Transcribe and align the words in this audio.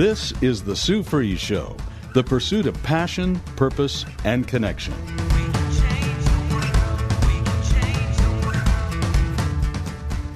This 0.00 0.32
is 0.40 0.62
the 0.62 0.74
Sue 0.74 1.02
Fries 1.02 1.38
Show, 1.38 1.76
the 2.14 2.24
pursuit 2.24 2.64
of 2.64 2.82
passion, 2.82 3.38
purpose, 3.54 4.06
and 4.24 4.48
connection. 4.48 4.94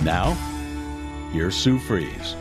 Now, 0.04 0.34
here's 1.32 1.56
Sue 1.56 1.78
Fries. 1.78 2.36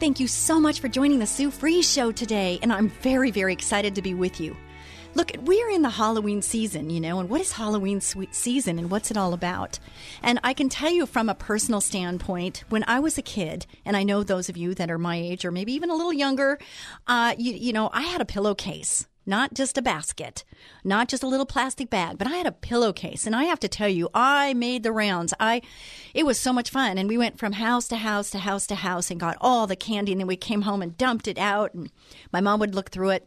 Thank 0.00 0.18
you 0.18 0.26
so 0.26 0.58
much 0.58 0.80
for 0.80 0.88
joining 0.88 1.20
the 1.20 1.26
Sue 1.28 1.52
Fries 1.52 1.88
Show 1.88 2.10
today, 2.10 2.58
and 2.60 2.72
I'm 2.72 2.88
very, 2.88 3.30
very 3.30 3.52
excited 3.52 3.94
to 3.94 4.02
be 4.02 4.12
with 4.12 4.40
you. 4.40 4.56
Look, 5.16 5.30
we're 5.42 5.70
in 5.70 5.82
the 5.82 5.90
Halloween 5.90 6.42
season, 6.42 6.90
you 6.90 7.00
know, 7.00 7.20
and 7.20 7.28
what 7.28 7.40
is 7.40 7.52
Halloween 7.52 8.00
season 8.00 8.80
and 8.80 8.90
what's 8.90 9.12
it 9.12 9.16
all 9.16 9.32
about? 9.32 9.78
And 10.24 10.40
I 10.42 10.54
can 10.54 10.68
tell 10.68 10.90
you 10.90 11.06
from 11.06 11.28
a 11.28 11.36
personal 11.36 11.80
standpoint, 11.80 12.64
when 12.68 12.82
I 12.88 12.98
was 12.98 13.16
a 13.16 13.22
kid, 13.22 13.64
and 13.84 13.96
I 13.96 14.02
know 14.02 14.24
those 14.24 14.48
of 14.48 14.56
you 14.56 14.74
that 14.74 14.90
are 14.90 14.98
my 14.98 15.16
age 15.16 15.44
or 15.44 15.52
maybe 15.52 15.72
even 15.72 15.88
a 15.88 15.94
little 15.94 16.12
younger, 16.12 16.58
uh, 17.06 17.36
you, 17.38 17.52
you 17.52 17.72
know, 17.72 17.90
I 17.92 18.02
had 18.02 18.20
a 18.20 18.24
pillowcase 18.24 19.06
not 19.26 19.54
just 19.54 19.78
a 19.78 19.82
basket, 19.82 20.44
not 20.84 21.08
just 21.08 21.22
a 21.22 21.26
little 21.26 21.46
plastic 21.46 21.88
bag, 21.88 22.18
but 22.18 22.26
I 22.26 22.36
had 22.36 22.46
a 22.46 22.52
pillowcase. 22.52 23.26
And 23.26 23.34
I 23.34 23.44
have 23.44 23.60
to 23.60 23.68
tell 23.68 23.88
you, 23.88 24.10
I 24.12 24.52
made 24.52 24.82
the 24.82 24.92
rounds. 24.92 25.32
I, 25.40 25.62
it 26.12 26.26
was 26.26 26.38
so 26.38 26.52
much 26.52 26.68
fun. 26.68 26.98
And 26.98 27.08
we 27.08 27.16
went 27.16 27.38
from 27.38 27.52
house 27.52 27.88
to 27.88 27.96
house 27.96 28.30
to 28.32 28.38
house 28.38 28.66
to 28.66 28.74
house 28.74 29.10
and 29.10 29.18
got 29.18 29.38
all 29.40 29.66
the 29.66 29.76
candy. 29.76 30.12
And 30.12 30.20
then 30.20 30.26
we 30.26 30.36
came 30.36 30.62
home 30.62 30.82
and 30.82 30.98
dumped 30.98 31.26
it 31.26 31.38
out. 31.38 31.72
And 31.72 31.90
my 32.32 32.42
mom 32.42 32.60
would 32.60 32.74
look 32.74 32.90
through 32.90 33.10
it 33.10 33.26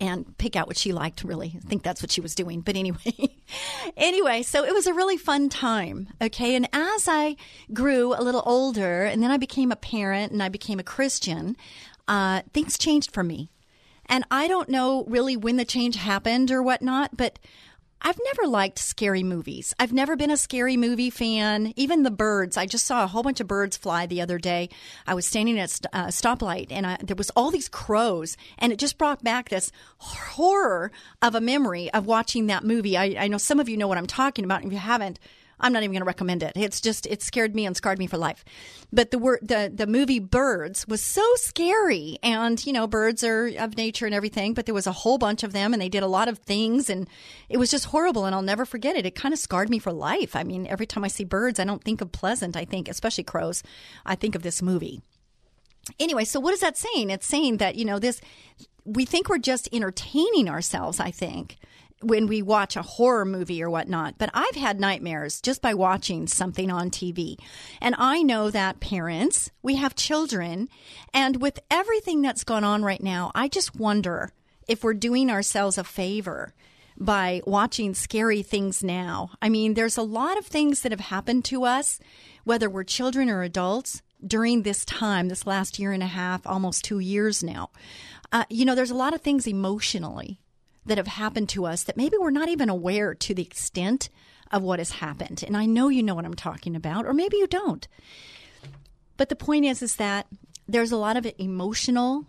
and 0.00 0.36
pick 0.38 0.56
out 0.56 0.66
what 0.66 0.76
she 0.76 0.92
liked 0.92 1.24
really. 1.24 1.56
I 1.56 1.68
think 1.68 1.82
that's 1.82 2.02
what 2.02 2.10
she 2.10 2.20
was 2.20 2.34
doing. 2.34 2.60
But 2.60 2.76
anyway 2.76 3.36
anyway 3.96 4.42
so 4.42 4.64
it 4.64 4.74
was 4.74 4.86
a 4.86 4.94
really 4.94 5.16
fun 5.16 5.48
time 5.48 6.08
okay? 6.20 6.54
And 6.54 6.68
as 6.72 7.08
i 7.08 7.36
grew 7.72 8.14
a 8.14 8.22
little 8.22 8.42
older 8.46 9.04
and 9.04 9.22
then 9.22 9.30
i 9.30 9.36
became 9.36 9.72
a 9.72 9.76
parent 9.76 10.32
and 10.32 10.42
i 10.42 10.48
became 10.48 10.78
a 10.78 10.84
christian 10.84 11.56
uh, 12.08 12.42
things 12.52 12.76
changed 12.76 13.12
for 13.12 13.22
me. 13.22 13.50
And 14.06 14.24
i 14.30 14.48
don't 14.48 14.68
know 14.68 15.04
really 15.06 15.36
when 15.36 15.56
the 15.56 15.64
change 15.64 15.96
happened 15.96 16.50
or 16.50 16.62
whatnot 16.62 17.16
but 17.16 17.38
I've 18.02 18.18
never 18.24 18.48
liked 18.48 18.78
scary 18.78 19.22
movies. 19.22 19.74
I've 19.78 19.92
never 19.92 20.16
been 20.16 20.30
a 20.30 20.36
scary 20.36 20.76
movie 20.76 21.10
fan. 21.10 21.74
Even 21.76 22.02
the 22.02 22.10
birds. 22.10 22.56
I 22.56 22.66
just 22.66 22.86
saw 22.86 23.04
a 23.04 23.06
whole 23.06 23.22
bunch 23.22 23.40
of 23.40 23.46
birds 23.46 23.76
fly 23.76 24.06
the 24.06 24.22
other 24.22 24.38
day. 24.38 24.70
I 25.06 25.14
was 25.14 25.26
standing 25.26 25.58
at 25.58 25.80
a 25.92 25.96
uh, 25.96 26.06
stoplight 26.06 26.68
and 26.70 26.86
I, 26.86 26.96
there 27.02 27.16
was 27.16 27.30
all 27.30 27.50
these 27.50 27.68
crows, 27.68 28.36
and 28.58 28.72
it 28.72 28.78
just 28.78 28.98
brought 28.98 29.22
back 29.22 29.48
this 29.48 29.70
horror 29.98 30.90
of 31.20 31.34
a 31.34 31.40
memory 31.40 31.92
of 31.92 32.06
watching 32.06 32.46
that 32.46 32.64
movie. 32.64 32.96
I, 32.96 33.16
I 33.18 33.28
know 33.28 33.38
some 33.38 33.60
of 33.60 33.68
you 33.68 33.76
know 33.76 33.88
what 33.88 33.98
I'm 33.98 34.06
talking 34.06 34.44
about. 34.44 34.64
If 34.64 34.72
you 34.72 34.78
haven't, 34.78 35.18
I'm 35.60 35.72
not 35.72 35.82
even 35.82 35.92
going 35.92 36.00
to 36.00 36.06
recommend 36.06 36.42
it. 36.42 36.52
It's 36.56 36.80
just 36.80 37.06
it 37.06 37.22
scared 37.22 37.54
me 37.54 37.66
and 37.66 37.76
scarred 37.76 37.98
me 37.98 38.06
for 38.06 38.18
life. 38.18 38.44
But 38.92 39.10
the 39.10 39.18
word 39.18 39.40
the 39.42 39.70
the 39.72 39.86
movie 39.86 40.18
Birds 40.18 40.86
was 40.88 41.02
so 41.02 41.24
scary, 41.36 42.18
and 42.22 42.64
you 42.64 42.72
know 42.72 42.86
birds 42.86 43.22
are 43.22 43.46
of 43.58 43.76
nature 43.76 44.06
and 44.06 44.14
everything, 44.14 44.54
but 44.54 44.66
there 44.66 44.74
was 44.74 44.86
a 44.86 44.92
whole 44.92 45.18
bunch 45.18 45.42
of 45.42 45.52
them, 45.52 45.72
and 45.72 45.80
they 45.80 45.88
did 45.88 46.02
a 46.02 46.08
lot 46.08 46.28
of 46.28 46.38
things, 46.38 46.90
and 46.90 47.08
it 47.48 47.58
was 47.58 47.70
just 47.70 47.86
horrible, 47.86 48.24
and 48.24 48.34
I'll 48.34 48.42
never 48.42 48.64
forget 48.64 48.96
it. 48.96 49.06
It 49.06 49.14
kind 49.14 49.34
of 49.34 49.40
scarred 49.40 49.70
me 49.70 49.78
for 49.78 49.92
life. 49.92 50.34
I 50.34 50.42
mean, 50.42 50.66
every 50.66 50.86
time 50.86 51.04
I 51.04 51.08
see 51.08 51.24
birds, 51.24 51.60
I 51.60 51.64
don't 51.64 51.84
think 51.84 52.00
of 52.00 52.12
pleasant. 52.12 52.56
I 52.56 52.64
think, 52.64 52.88
especially 52.88 53.24
crows, 53.24 53.62
I 54.06 54.14
think 54.14 54.34
of 54.34 54.42
this 54.42 54.62
movie. 54.62 55.02
Anyway, 55.98 56.24
so 56.24 56.40
what 56.40 56.54
is 56.54 56.60
that 56.60 56.76
saying? 56.76 57.10
It's 57.10 57.26
saying 57.26 57.58
that 57.58 57.76
you 57.76 57.84
know 57.84 57.98
this. 57.98 58.20
We 58.84 59.04
think 59.04 59.28
we're 59.28 59.38
just 59.38 59.68
entertaining 59.72 60.48
ourselves. 60.48 61.00
I 61.00 61.10
think 61.10 61.58
when 62.02 62.26
we 62.26 62.40
watch 62.40 62.76
a 62.76 62.82
horror 62.82 63.24
movie 63.24 63.62
or 63.62 63.68
whatnot, 63.68 64.16
but 64.16 64.30
I've 64.32 64.54
had 64.54 64.80
nightmares 64.80 65.40
just 65.40 65.60
by 65.60 65.74
watching 65.74 66.26
something 66.26 66.70
on 66.70 66.90
TV. 66.90 67.38
And 67.80 67.94
I 67.98 68.22
know 68.22 68.50
that 68.50 68.80
parents, 68.80 69.50
we 69.62 69.76
have 69.76 69.94
children, 69.94 70.68
and 71.12 71.40
with 71.42 71.58
everything 71.70 72.22
that's 72.22 72.44
gone 72.44 72.64
on 72.64 72.82
right 72.82 73.02
now, 73.02 73.30
I 73.34 73.48
just 73.48 73.76
wonder 73.76 74.32
if 74.66 74.82
we're 74.82 74.94
doing 74.94 75.30
ourselves 75.30 75.76
a 75.76 75.84
favor 75.84 76.54
by 76.96 77.42
watching 77.46 77.94
scary 77.94 78.42
things 78.42 78.82
now. 78.82 79.30
I 79.40 79.48
mean, 79.48 79.74
there's 79.74 79.96
a 79.96 80.02
lot 80.02 80.38
of 80.38 80.46
things 80.46 80.82
that 80.82 80.92
have 80.92 81.00
happened 81.00 81.44
to 81.46 81.64
us, 81.64 81.98
whether 82.44 82.68
we're 82.68 82.84
children 82.84 83.28
or 83.28 83.42
adults, 83.42 84.02
during 84.26 84.62
this 84.62 84.84
time, 84.84 85.28
this 85.28 85.46
last 85.46 85.78
year 85.78 85.92
and 85.92 86.02
a 86.02 86.06
half, 86.06 86.46
almost 86.46 86.84
two 86.84 86.98
years 86.98 87.42
now. 87.42 87.70
Uh, 88.32 88.44
you 88.50 88.64
know, 88.64 88.74
there's 88.74 88.90
a 88.90 88.94
lot 88.94 89.14
of 89.14 89.22
things 89.22 89.46
emotionally 89.46 90.40
that 90.86 90.98
have 90.98 91.06
happened 91.06 91.48
to 91.50 91.66
us 91.66 91.84
that 91.84 91.96
maybe 91.96 92.16
we're 92.18 92.30
not 92.30 92.48
even 92.48 92.68
aware 92.68 93.14
to 93.14 93.34
the 93.34 93.42
extent 93.42 94.08
of 94.50 94.62
what 94.62 94.78
has 94.78 94.92
happened. 94.92 95.44
And 95.46 95.56
I 95.56 95.66
know 95.66 95.88
you 95.88 96.02
know 96.02 96.14
what 96.14 96.24
I'm 96.24 96.34
talking 96.34 96.74
about, 96.74 97.06
or 97.06 97.12
maybe 97.12 97.36
you 97.36 97.46
don't. 97.46 97.86
But 99.16 99.28
the 99.28 99.36
point 99.36 99.64
is, 99.64 99.82
is 99.82 99.96
that 99.96 100.26
there's 100.66 100.92
a 100.92 100.96
lot 100.96 101.16
of 101.16 101.26
emotional, 101.38 102.26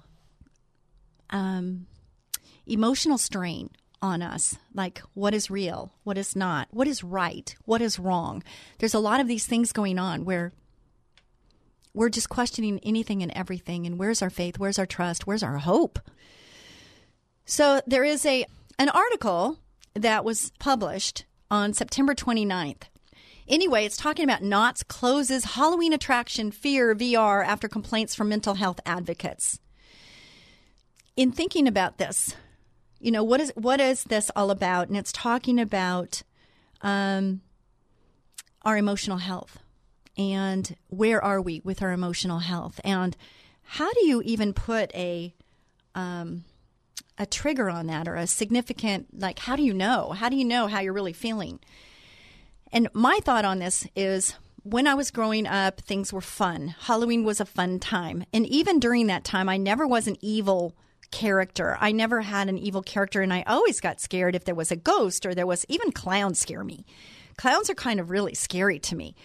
um, 1.30 1.88
emotional 2.66 3.18
strain 3.18 3.70
on 4.02 4.22
us. 4.22 4.58
Like 4.74 5.02
what 5.14 5.34
is 5.34 5.50
real? 5.50 5.94
What 6.04 6.18
is 6.18 6.36
not? 6.36 6.68
What 6.72 6.88
is 6.88 7.04
right? 7.04 7.56
What 7.66 7.82
is 7.82 8.00
wrong? 8.00 8.44
There's 8.80 8.94
a 8.94 9.00
lot 9.00 9.20
of 9.20 9.28
these 9.28 9.46
things 9.46 9.72
going 9.72 10.00
on 10.00 10.26
where 10.26 10.52
we're 11.94 12.10
just 12.10 12.30
questioning 12.30 12.80
anything 12.84 13.22
and 13.22 13.32
everything. 13.34 13.86
And 13.86 13.98
where's 13.98 14.22
our 14.22 14.30
faith? 14.30 14.58
Where's 14.58 14.80
our 14.80 14.86
trust? 14.86 15.28
Where's 15.28 15.44
our 15.44 15.58
hope 15.58 16.00
so 17.52 17.82
there 17.86 18.06
is 18.06 18.26
a 18.26 18.46
an 18.80 18.88
article 18.88 19.58
that 19.94 20.24
was 20.24 20.54
published 20.58 21.26
on 21.52 21.74
September 21.74 22.16
29th. 22.16 22.84
Anyway, 23.46 23.84
it's 23.84 23.98
talking 23.98 24.24
about 24.24 24.42
Knott's 24.42 24.84
closes 24.84 25.44
Halloween 25.44 25.92
attraction 25.92 26.52
Fear 26.52 26.96
VR 26.96 27.46
after 27.46 27.68
complaints 27.68 28.16
from 28.16 28.30
mental 28.30 28.54
health 28.54 28.80
advocates. 28.86 29.60
In 31.18 31.34
thinking 31.34 31.68
about 31.68 31.98
this, 31.98 32.38
you 33.02 33.12
know 33.12 33.22
what 33.22 33.42
is 33.42 33.52
what 33.56 33.82
is 33.82 34.06
this 34.06 34.32
all 34.34 34.50
about? 34.50 34.88
And 34.88 34.96
it's 34.96 35.12
talking 35.12 35.60
about 35.60 36.24
um, 36.82 37.42
our 38.62 38.78
emotional 38.78 39.18
health 39.18 39.60
and 40.18 40.78
where 40.88 41.22
are 41.22 41.42
we 41.42 41.60
with 41.66 41.82
our 41.82 41.92
emotional 41.92 42.40
health 42.40 42.80
and 42.86 43.18
how 43.64 43.92
do 43.92 44.06
you 44.06 44.22
even 44.22 44.54
put 44.54 44.96
a 44.96 45.36
um, 45.96 46.46
a 47.22 47.26
trigger 47.28 47.70
on 47.70 47.86
that 47.86 48.08
or 48.08 48.16
a 48.16 48.26
significant 48.26 49.22
like 49.22 49.38
how 49.38 49.56
do 49.56 49.62
you 49.62 49.74
know 49.74 50.10
how 50.12 50.28
do 50.28 50.36
you 50.36 50.44
know 50.44 50.66
how 50.66 50.80
you're 50.80 50.92
really 50.92 51.14
feeling 51.14 51.60
and 52.72 52.90
my 52.94 53.20
thought 53.24 53.46
on 53.46 53.60
this 53.60 53.86
is 53.96 54.34
when 54.64 54.88
I 54.88 54.94
was 54.94 55.12
growing 55.12 55.48
up, 55.48 55.82
things 55.82 56.14
were 56.14 56.22
fun. 56.22 56.76
Halloween 56.82 57.24
was 57.24 57.40
a 57.40 57.46
fun 57.46 57.80
time. 57.80 58.24
And 58.32 58.46
even 58.46 58.80
during 58.80 59.08
that 59.08 59.24
time, 59.24 59.50
I 59.50 59.58
never 59.58 59.88
was 59.88 60.08
an 60.08 60.18
evil 60.22 60.76
character. 61.10 61.78
I 61.82 61.92
never 61.92 62.22
had 62.22 62.48
an 62.48 62.58
evil 62.58 62.82
character, 62.82 63.22
and 63.22 63.34
I 63.34 63.44
always 63.44 63.82
got 63.82 64.00
scared 64.00 64.36
if 64.36 64.46
there 64.46 64.56
was 64.56 64.72
a 64.72 64.76
ghost 64.76 65.26
or 65.26 65.34
there 65.34 65.48
was 65.48 65.66
even 65.68 65.92
clowns 65.92 66.40
scare 66.40 66.64
me. 66.64 66.86
Clowns 67.38 67.70
are 67.70 67.76
kind 67.76 68.00
of 68.00 68.10
really 68.10 68.36
scary 68.36 68.80
to 68.80 68.96
me 68.96 69.16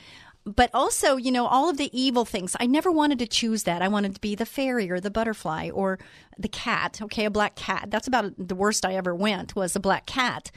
but 0.47 0.71
also, 0.73 1.17
you 1.17 1.33
know, 1.33 1.47
all 1.47 1.69
of 1.69 1.77
the 1.77 1.91
evil 1.99 2.25
things. 2.25 2.57
I 2.61 2.67
never 2.67 2.91
wanted 2.91 3.19
to 3.19 3.27
choose 3.27 3.65
that. 3.65 3.83
I 3.83 3.89
wanted 3.89 4.15
to 4.15 4.21
be 4.21 4.37
the 4.37 4.47
fairy 4.47 4.89
or 4.91 5.01
the 5.01 5.11
butterfly 5.11 5.71
or 5.71 5.99
the 6.39 6.49
cat. 6.49 7.01
Okay, 7.03 7.25
a 7.25 7.31
black 7.31 7.57
cat. 7.57 7.89
That's 7.91 8.07
about 8.07 8.33
the 8.39 8.55
worst 8.55 8.87
I 8.87 8.95
ever 8.95 9.15
went 9.15 9.57
was 9.57 9.75
a 9.75 9.81
black 9.81 10.07
cat. 10.07 10.53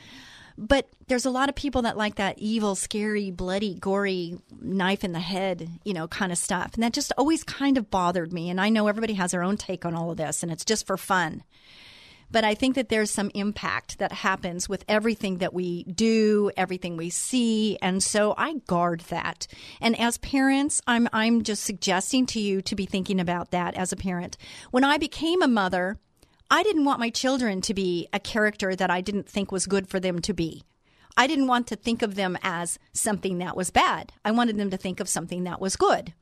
But 0.60 0.90
there's 1.08 1.26
a 1.26 1.32
lot 1.32 1.50
of 1.50 1.56
people 1.56 1.84
that 1.84 1.98
like 1.98 2.16
that 2.16 2.38
evil, 2.38 2.76
scary, 2.76 3.32
bloody, 3.32 3.74
gory 3.74 4.38
knife 4.62 5.04
in 5.04 5.14
the 5.14 5.20
head, 5.20 5.70
you 5.84 5.94
know, 5.94 6.08
kind 6.08 6.32
of 6.32 6.38
stuff. 6.38 6.74
And 6.76 6.84
that 6.84 6.94
just 6.94 7.14
always 7.18 7.44
kind 7.44 7.78
of 7.78 7.90
bothered 7.90 8.32
me. 8.32 8.50
And 8.50 8.60
I 8.60 8.70
know 8.70 8.88
everybody 8.88 9.14
has 9.14 9.32
their 9.32 9.42
own 9.42 9.58
take 9.58 9.86
on 9.86 9.96
all 9.96 10.12
of 10.12 10.18
this, 10.18 10.44
and 10.44 10.52
it's 10.52 10.66
just 10.66 10.86
for 10.86 10.98
fun. 10.98 11.44
But 12.32 12.44
I 12.44 12.54
think 12.54 12.76
that 12.76 12.90
there's 12.90 13.10
some 13.10 13.32
impact 13.34 13.98
that 13.98 14.12
happens 14.12 14.70
with 14.70 14.86
everything 14.88 15.40
that 15.40 15.54
we 15.54 15.84
do, 15.84 16.52
everything 16.56 16.96
we 16.96 17.10
see. 17.10 17.78
And 17.82 18.04
so 18.04 18.36
I 18.38 18.56
guard 18.68 19.02
that. 19.10 19.48
And 19.82 20.00
as 20.00 20.18
parents, 20.20 20.82
I'm, 20.86 21.10
I'm 21.12 21.42
just 21.42 21.64
suggesting 21.64 22.26
to 22.28 22.40
you 22.40 22.62
to 22.62 22.76
be 22.76 22.86
thinking 22.86 23.20
about 23.20 23.52
that 23.52 23.76
as 23.76 23.92
a 23.92 23.98
parent. 23.98 24.38
When 24.70 24.84
I 24.84 24.98
became 24.98 25.42
a 25.42 25.48
mother, 25.48 25.98
I 26.52 26.64
didn't 26.64 26.86
want 26.86 27.00
my 27.00 27.10
children 27.10 27.62
to 27.62 27.74
be 27.74 28.08
a 28.14 28.20
character 28.20 28.76
that 28.76 28.90
I 28.90 29.02
didn't 29.02 29.28
think 29.30 29.52
was 29.52 29.66
good 29.66 29.88
for 29.88 30.00
them 30.00 30.20
to 30.20 30.34
be. 30.34 30.64
I 31.18 31.28
didn't 31.28 31.48
want 31.48 31.68
to 31.68 31.76
think 31.76 32.02
of 32.02 32.16
them 32.16 32.38
as 32.44 32.80
something 32.94 33.40
that 33.40 33.58
was 33.58 33.72
bad. 33.72 34.14
I 34.24 34.32
wanted 34.32 34.58
them 34.58 34.70
to 34.70 34.78
think 34.78 35.00
of 35.00 35.10
something 35.10 35.44
that 35.44 35.60
was 35.60 35.76
good. 35.76 36.14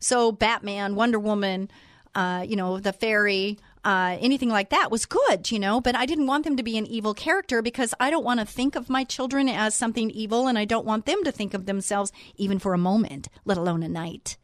So 0.00 0.32
Batman, 0.32 0.96
Wonder 0.96 1.18
Woman, 1.18 1.70
uh, 2.14 2.44
you 2.46 2.56
know, 2.56 2.80
the 2.80 2.92
fairy, 2.92 3.58
uh, 3.84 4.18
anything 4.20 4.50
like 4.50 4.70
that 4.70 4.90
was 4.90 5.06
good, 5.06 5.50
you 5.50 5.58
know, 5.58 5.80
but 5.80 5.96
I 5.96 6.06
didn't 6.06 6.26
want 6.26 6.44
them 6.44 6.56
to 6.56 6.62
be 6.62 6.76
an 6.76 6.86
evil 6.86 7.14
character 7.14 7.62
because 7.62 7.94
I 7.98 8.10
don't 8.10 8.24
want 8.24 8.40
to 8.40 8.46
think 8.46 8.76
of 8.76 8.90
my 8.90 9.04
children 9.04 9.48
as 9.48 9.74
something 9.74 10.10
evil 10.10 10.46
and 10.46 10.58
I 10.58 10.64
don't 10.64 10.86
want 10.86 11.06
them 11.06 11.24
to 11.24 11.32
think 11.32 11.54
of 11.54 11.66
themselves, 11.66 12.12
even 12.36 12.58
for 12.58 12.74
a 12.74 12.78
moment, 12.78 13.28
let 13.44 13.56
alone 13.56 13.82
a 13.82 13.88
night, 13.88 14.36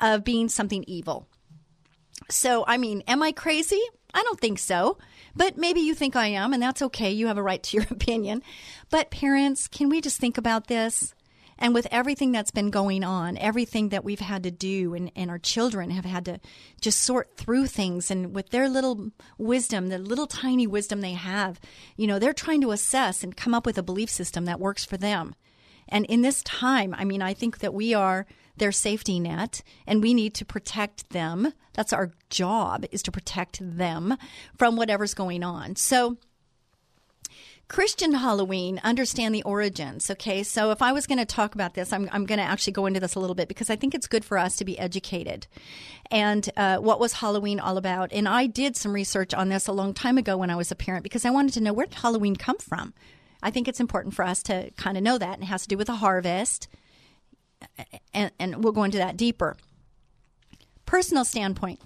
of 0.00 0.24
being 0.24 0.48
something 0.48 0.84
evil. 0.86 1.28
So, 2.30 2.64
I 2.66 2.78
mean, 2.78 3.02
am 3.06 3.22
I 3.22 3.32
crazy? 3.32 3.82
I 4.14 4.22
don't 4.22 4.40
think 4.40 4.58
so. 4.58 4.98
But 5.36 5.56
maybe 5.56 5.80
you 5.80 5.94
think 5.94 6.16
I 6.16 6.28
am, 6.28 6.52
and 6.52 6.62
that's 6.62 6.82
okay. 6.82 7.10
You 7.10 7.28
have 7.28 7.38
a 7.38 7.42
right 7.42 7.62
to 7.62 7.76
your 7.76 7.86
opinion. 7.90 8.42
But 8.90 9.10
parents, 9.10 9.68
can 9.68 9.88
we 9.88 10.00
just 10.00 10.18
think 10.18 10.38
about 10.38 10.66
this? 10.66 11.14
And 11.58 11.74
with 11.74 11.88
everything 11.90 12.32
that's 12.32 12.50
been 12.50 12.70
going 12.70 13.02
on, 13.02 13.36
everything 13.38 13.88
that 13.88 14.04
we've 14.04 14.20
had 14.20 14.44
to 14.44 14.50
do, 14.50 14.94
and, 14.94 15.10
and 15.16 15.30
our 15.30 15.38
children 15.38 15.90
have 15.90 16.04
had 16.04 16.24
to 16.26 16.40
just 16.80 17.00
sort 17.00 17.36
through 17.36 17.66
things, 17.66 18.10
and 18.10 18.34
with 18.34 18.50
their 18.50 18.68
little 18.68 19.10
wisdom, 19.38 19.88
the 19.88 19.98
little 19.98 20.26
tiny 20.26 20.66
wisdom 20.66 21.00
they 21.00 21.14
have, 21.14 21.60
you 21.96 22.06
know, 22.06 22.18
they're 22.18 22.32
trying 22.32 22.60
to 22.60 22.70
assess 22.70 23.24
and 23.24 23.36
come 23.36 23.54
up 23.54 23.66
with 23.66 23.78
a 23.78 23.82
belief 23.82 24.08
system 24.08 24.44
that 24.44 24.60
works 24.60 24.84
for 24.84 24.96
them. 24.96 25.34
And 25.88 26.04
in 26.06 26.22
this 26.22 26.42
time, 26.42 26.94
I 26.96 27.04
mean, 27.04 27.22
I 27.22 27.34
think 27.34 27.58
that 27.58 27.74
we 27.74 27.94
are 27.94 28.26
their 28.58 28.72
safety 28.72 29.18
net 29.18 29.62
and 29.86 30.02
we 30.02 30.14
need 30.14 30.34
to 30.34 30.44
protect 30.44 31.10
them. 31.10 31.52
That's 31.74 31.92
our 31.92 32.10
job 32.28 32.84
is 32.92 33.02
to 33.04 33.12
protect 33.12 33.58
them 33.60 34.16
from 34.56 34.76
whatever's 34.76 35.14
going 35.14 35.42
on. 35.42 35.76
So, 35.76 36.18
Christian 37.68 38.14
Halloween, 38.14 38.80
understand 38.82 39.34
the 39.34 39.42
origins. 39.42 40.10
Okay, 40.10 40.42
so 40.42 40.70
if 40.70 40.80
I 40.80 40.92
was 40.92 41.06
going 41.06 41.18
to 41.18 41.26
talk 41.26 41.54
about 41.54 41.74
this, 41.74 41.92
I'm, 41.92 42.08
I'm 42.12 42.24
going 42.24 42.38
to 42.38 42.44
actually 42.44 42.72
go 42.72 42.86
into 42.86 42.98
this 42.98 43.14
a 43.14 43.20
little 43.20 43.34
bit 43.34 43.46
because 43.46 43.68
I 43.68 43.76
think 43.76 43.94
it's 43.94 44.06
good 44.06 44.24
for 44.24 44.38
us 44.38 44.56
to 44.56 44.64
be 44.64 44.78
educated. 44.78 45.46
And 46.10 46.48
uh, 46.56 46.78
what 46.78 46.98
was 46.98 47.12
Halloween 47.14 47.60
all 47.60 47.76
about? 47.76 48.10
And 48.10 48.26
I 48.26 48.46
did 48.46 48.74
some 48.74 48.94
research 48.94 49.34
on 49.34 49.50
this 49.50 49.66
a 49.66 49.72
long 49.72 49.92
time 49.92 50.16
ago 50.16 50.38
when 50.38 50.48
I 50.48 50.56
was 50.56 50.70
a 50.70 50.76
parent 50.76 51.02
because 51.02 51.26
I 51.26 51.30
wanted 51.30 51.52
to 51.54 51.60
know 51.60 51.74
where 51.74 51.86
did 51.86 51.96
Halloween 51.96 52.36
come 52.36 52.56
from? 52.56 52.94
I 53.42 53.50
think 53.50 53.68
it's 53.68 53.80
important 53.80 54.14
for 54.14 54.24
us 54.24 54.42
to 54.44 54.70
kind 54.76 54.96
of 54.96 55.02
know 55.02 55.18
that. 55.18 55.34
And 55.34 55.42
it 55.42 55.46
has 55.46 55.62
to 55.62 55.68
do 55.68 55.76
with 55.76 55.88
the 55.88 55.96
harvest. 55.96 56.68
And, 58.14 58.32
and 58.38 58.64
we'll 58.64 58.72
go 58.72 58.84
into 58.84 58.98
that 58.98 59.18
deeper. 59.18 59.56
Personal 60.86 61.24
standpoint 61.26 61.80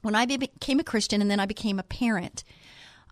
when 0.00 0.14
I 0.14 0.24
became 0.24 0.80
a 0.80 0.84
Christian 0.84 1.20
and 1.20 1.30
then 1.30 1.40
I 1.40 1.46
became 1.46 1.78
a 1.78 1.82
parent, 1.82 2.44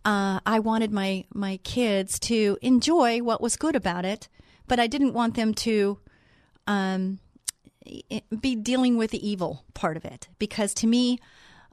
uh, 0.05 0.41
I 0.45 0.59
wanted 0.59 0.93
my 0.93 1.25
my 1.33 1.59
kids 1.59 2.19
to 2.21 2.59
enjoy 2.63 3.21
what 3.23 3.41
was 3.41 3.57
good 3.57 3.77
about 3.77 4.05
it, 4.05 4.29
but 4.69 4.79
I 4.79 4.87
didn't 4.87 5.15
want 5.15 5.35
them 5.35 5.55
to 5.55 5.99
um, 6.67 7.19
be 8.41 8.55
dealing 8.55 8.97
with 8.97 9.11
the 9.11 9.27
evil 9.27 9.65
part 9.75 9.97
of 9.97 10.05
it. 10.05 10.29
Because 10.39 10.75
to 10.75 10.87
me 10.87 11.19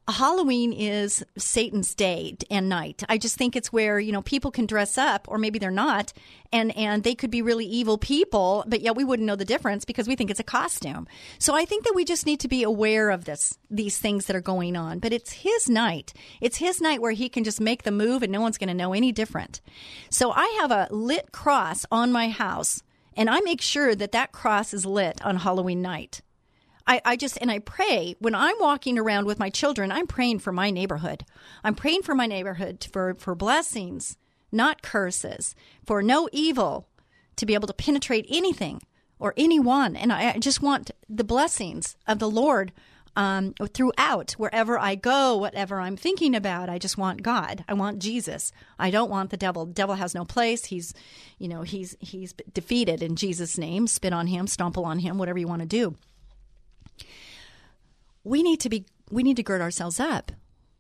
Halloween 0.08 0.74
is 0.74 1.24
Satan's 1.38 1.94
day 1.96 2.36
and 2.50 2.68
night. 2.68 3.04
I 3.08 3.18
just 3.18 3.38
think 3.38 3.56
it's 3.56 3.72
where, 3.72 4.00
you 4.00 4.12
know, 4.12 4.22
people 4.22 4.52
can 4.52 4.66
dress 4.66 4.98
up 4.98 5.28
or 5.30 5.38
maybe 5.38 5.60
they're 5.60 5.72
not 5.72 6.12
and 6.52 6.76
and 6.76 7.04
they 7.04 7.16
could 7.16 7.32
be 7.32 7.42
really 7.42 7.66
evil 7.66 7.98
people, 7.98 8.64
but 8.68 8.82
yet 8.82 8.96
we 8.96 9.04
wouldn't 9.04 9.28
know 9.28 9.36
the 9.36 9.46
difference 9.46 9.86
because 9.86 10.08
we 10.08 10.16
think 10.16 10.30
it's 10.30 10.40
a 10.40 10.44
costume. 10.44 11.08
So 11.40 11.56
I 11.56 11.66
think 11.66 11.86
that 11.86 11.94
we 11.96 12.04
just 12.04 12.26
need 12.26 12.40
to 12.42 12.48
be 12.48 12.64
aware 12.64 13.12
of 13.12 13.26
this 13.26 13.58
these 13.70 14.00
things 14.00 14.26
that 14.26 14.36
are 14.36 14.42
going 14.42 14.76
on. 14.76 15.00
But 15.00 15.14
it's 15.14 15.32
his 15.32 15.70
night. 15.70 16.14
It's 16.42 16.58
his 16.58 16.82
night 16.82 17.02
where 17.02 17.12
he 17.12 17.30
can 17.30 17.44
just 17.44 17.62
make 17.62 17.84
the 17.84 17.92
move 17.92 18.24
and 18.24 18.32
no 18.32 18.42
one's 18.42 18.58
going 18.58 18.70
to 18.70 18.74
know 18.74 18.94
any 18.94 19.12
different. 19.12 19.62
So 20.10 20.32
I 20.32 20.58
have 20.62 20.72
a 20.72 20.88
lit 20.92 21.32
cross 21.32 21.86
on 21.92 22.12
my 22.12 22.30
house 22.30 22.82
and 23.16 23.30
I 23.30 23.40
make 23.42 23.62
sure 23.62 23.94
that 23.96 24.14
that 24.14 24.32
cross 24.32 24.74
is 24.74 24.86
lit 24.86 25.24
on 25.24 25.38
Halloween 25.38 25.82
night. 25.82 26.22
I, 26.92 27.02
I 27.06 27.16
just, 27.16 27.38
and 27.40 27.50
I 27.50 27.60
pray 27.60 28.18
when 28.20 28.36
I'm 28.36 28.58
walking 28.60 29.00
around 29.00 29.26
with 29.26 29.40
my 29.40 29.50
children, 29.50 29.94
I'm 29.94 30.08
praying 30.08 30.40
for 30.40 30.52
my 30.52 30.72
neighborhood. 30.72 31.24
I'm 31.64 31.74
praying 31.74 32.02
for 32.02 32.14
my 32.14 32.26
neighborhood 32.26 32.86
for, 32.92 33.14
for 33.14 33.34
blessings, 33.34 34.18
not 34.52 34.82
curses, 34.82 35.56
for 35.86 36.04
no 36.04 36.28
evil 36.34 36.90
to 37.38 37.46
be 37.46 37.54
able 37.54 37.70
to 37.70 37.74
penetrate 37.74 38.26
anything 38.30 38.82
or 39.20 39.34
anyone. 39.38 39.96
And 39.96 40.12
I, 40.12 40.34
I 40.34 40.40
just 40.40 40.62
want 40.62 40.92
the 41.08 41.24
blessings 41.24 41.96
of 42.08 42.20
the 42.20 42.30
Lord 42.30 42.74
um, 43.16 43.54
throughout 43.74 44.34
wherever 44.34 44.78
I 44.78 44.96
go, 44.96 45.38
whatever 45.38 45.80
I'm 45.80 45.96
thinking 45.96 46.36
about. 46.36 46.70
I 46.70 46.78
just 46.78 46.98
want 46.98 47.24
God. 47.24 47.64
I 47.70 47.74
want 47.74 48.00
Jesus. 48.00 48.52
I 48.78 48.90
don't 48.90 49.10
want 49.10 49.30
the 49.30 49.38
devil. 49.38 49.66
The 49.66 49.74
devil 49.74 49.96
has 49.96 50.14
no 50.14 50.26
place. 50.26 50.66
He's, 50.66 50.94
you 51.38 51.48
know, 51.48 51.62
he's 51.62 51.96
he's 52.02 52.34
defeated 52.54 53.02
in 53.02 53.16
Jesus' 53.16 53.58
name. 53.58 53.88
Spit 53.88 54.12
on 54.12 54.28
him, 54.28 54.46
stomple 54.46 54.84
on 54.84 55.00
him, 55.00 55.18
whatever 55.18 55.40
you 55.40 55.48
want 55.48 55.62
to 55.62 55.66
do 55.66 55.96
we 58.24 58.44
need 58.44 58.60
to 58.62 58.70
be 58.70 58.86
we 59.10 59.24
need 59.24 59.38
to 59.38 59.44
gird 59.44 59.62
ourselves 59.62 60.00
up. 60.00 60.32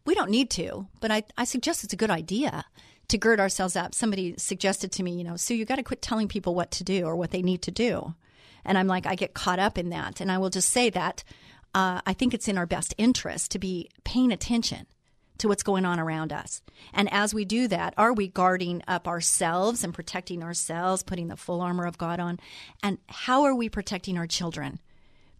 We 0.05 0.15
don't 0.15 0.31
need 0.31 0.49
to, 0.51 0.87
but 0.99 1.11
I, 1.11 1.23
I 1.37 1.43
suggest 1.43 1.83
it's 1.83 1.93
a 1.93 1.97
good 1.97 2.09
idea 2.09 2.65
to 3.09 3.17
gird 3.17 3.39
ourselves 3.39 3.75
up. 3.75 3.93
Somebody 3.93 4.35
suggested 4.37 4.91
to 4.93 5.03
me, 5.03 5.11
you 5.11 5.23
know, 5.23 5.35
Sue, 5.35 5.53
you 5.53 5.65
got 5.65 5.75
to 5.75 5.83
quit 5.83 6.01
telling 6.01 6.27
people 6.27 6.55
what 6.55 6.71
to 6.71 6.83
do 6.83 7.05
or 7.05 7.15
what 7.15 7.31
they 7.31 7.41
need 7.41 7.61
to 7.63 7.71
do. 7.71 8.15
And 8.63 8.77
I'm 8.77 8.87
like, 8.87 9.05
I 9.05 9.15
get 9.15 9.33
caught 9.33 9.59
up 9.59 9.77
in 9.77 9.89
that. 9.89 10.21
And 10.21 10.31
I 10.31 10.37
will 10.37 10.49
just 10.49 10.69
say 10.69 10.89
that 10.91 11.23
uh, 11.75 12.01
I 12.05 12.13
think 12.13 12.33
it's 12.33 12.47
in 12.47 12.57
our 12.57 12.65
best 12.65 12.93
interest 12.97 13.51
to 13.51 13.59
be 13.59 13.89
paying 14.03 14.31
attention 14.31 14.87
to 15.37 15.47
what's 15.47 15.63
going 15.63 15.85
on 15.85 15.99
around 15.99 16.31
us. 16.31 16.61
And 16.93 17.11
as 17.11 17.33
we 17.33 17.45
do 17.45 17.67
that, 17.67 17.93
are 17.97 18.13
we 18.13 18.27
guarding 18.27 18.83
up 18.87 19.07
ourselves 19.07 19.83
and 19.83 19.93
protecting 19.93 20.43
ourselves, 20.43 21.03
putting 21.03 21.27
the 21.29 21.37
full 21.37 21.61
armor 21.61 21.85
of 21.85 21.97
God 21.97 22.19
on? 22.19 22.39
And 22.83 22.99
how 23.09 23.43
are 23.43 23.55
we 23.55 23.67
protecting 23.67 24.17
our 24.17 24.27
children? 24.27 24.79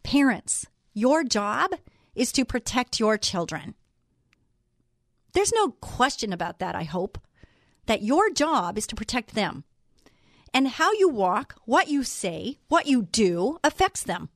Parents, 0.04 0.66
your 0.94 1.24
job 1.24 1.72
is 2.16 2.32
to 2.34 2.46
protect 2.46 3.00
your 3.00 3.18
children. 3.18 3.76
There's 5.34 5.54
no 5.54 5.70
question 5.80 6.34
about 6.34 6.60
that, 6.60 6.76
I 6.76 6.84
hope, 6.84 7.18
that 7.86 8.02
your 8.02 8.30
job 8.30 8.78
is 8.78 8.86
to 8.88 8.96
protect 8.96 9.34
them. 9.34 9.64
And 10.54 10.68
how 10.68 10.92
you 10.92 11.08
walk, 11.08 11.56
what 11.66 11.88
you 11.88 12.04
say, 12.04 12.58
what 12.68 12.86
you 12.86 13.04
do 13.04 13.58
affects 13.64 14.04
them, 14.04 14.30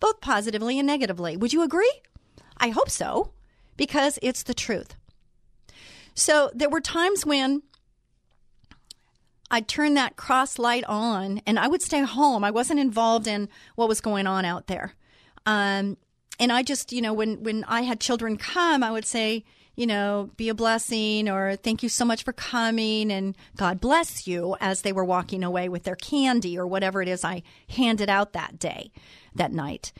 both 0.00 0.20
positively 0.20 0.78
and 0.78 0.86
negatively. 0.86 1.36
Would 1.36 1.52
you 1.52 1.62
agree? 1.62 1.92
I 2.56 2.70
hope 2.70 2.90
so, 2.90 3.32
because 3.76 4.18
it's 4.22 4.42
the 4.42 4.54
truth. 4.54 4.96
So 6.14 6.50
there 6.52 6.68
were 6.68 6.80
times 6.80 7.24
when 7.24 7.62
I'd 9.50 9.68
turn 9.68 9.94
that 9.94 10.16
cross 10.16 10.58
light 10.58 10.84
on 10.84 11.40
and 11.46 11.58
I 11.58 11.68
would 11.68 11.82
stay 11.82 12.02
home. 12.02 12.44
I 12.44 12.50
wasn't 12.50 12.80
involved 12.80 13.26
in 13.26 13.48
what 13.76 13.88
was 13.88 14.00
going 14.00 14.26
on 14.26 14.44
out 14.44 14.66
there. 14.66 14.94
Um, 15.46 15.96
and 16.38 16.52
I 16.52 16.62
just, 16.62 16.92
you 16.92 17.02
know, 17.02 17.12
when, 17.12 17.42
when 17.42 17.64
I 17.64 17.82
had 17.82 18.00
children 18.00 18.36
come, 18.36 18.82
I 18.82 18.90
would 18.90 19.06
say, 19.06 19.44
you 19.76 19.86
know, 19.86 20.30
be 20.36 20.48
a 20.48 20.54
blessing 20.54 21.28
or 21.28 21.56
thank 21.56 21.82
you 21.82 21.88
so 21.88 22.04
much 22.04 22.22
for 22.22 22.32
coming 22.32 23.10
and 23.10 23.36
God 23.56 23.80
bless 23.80 24.26
you 24.26 24.56
as 24.60 24.82
they 24.82 24.92
were 24.92 25.04
walking 25.04 25.42
away 25.42 25.68
with 25.68 25.84
their 25.84 25.96
candy 25.96 26.58
or 26.58 26.66
whatever 26.66 27.00
it 27.02 27.08
is 27.08 27.24
I 27.24 27.42
handed 27.68 28.10
out 28.10 28.32
that 28.32 28.58
day, 28.58 28.90
that 29.34 29.52
night. 29.52 29.92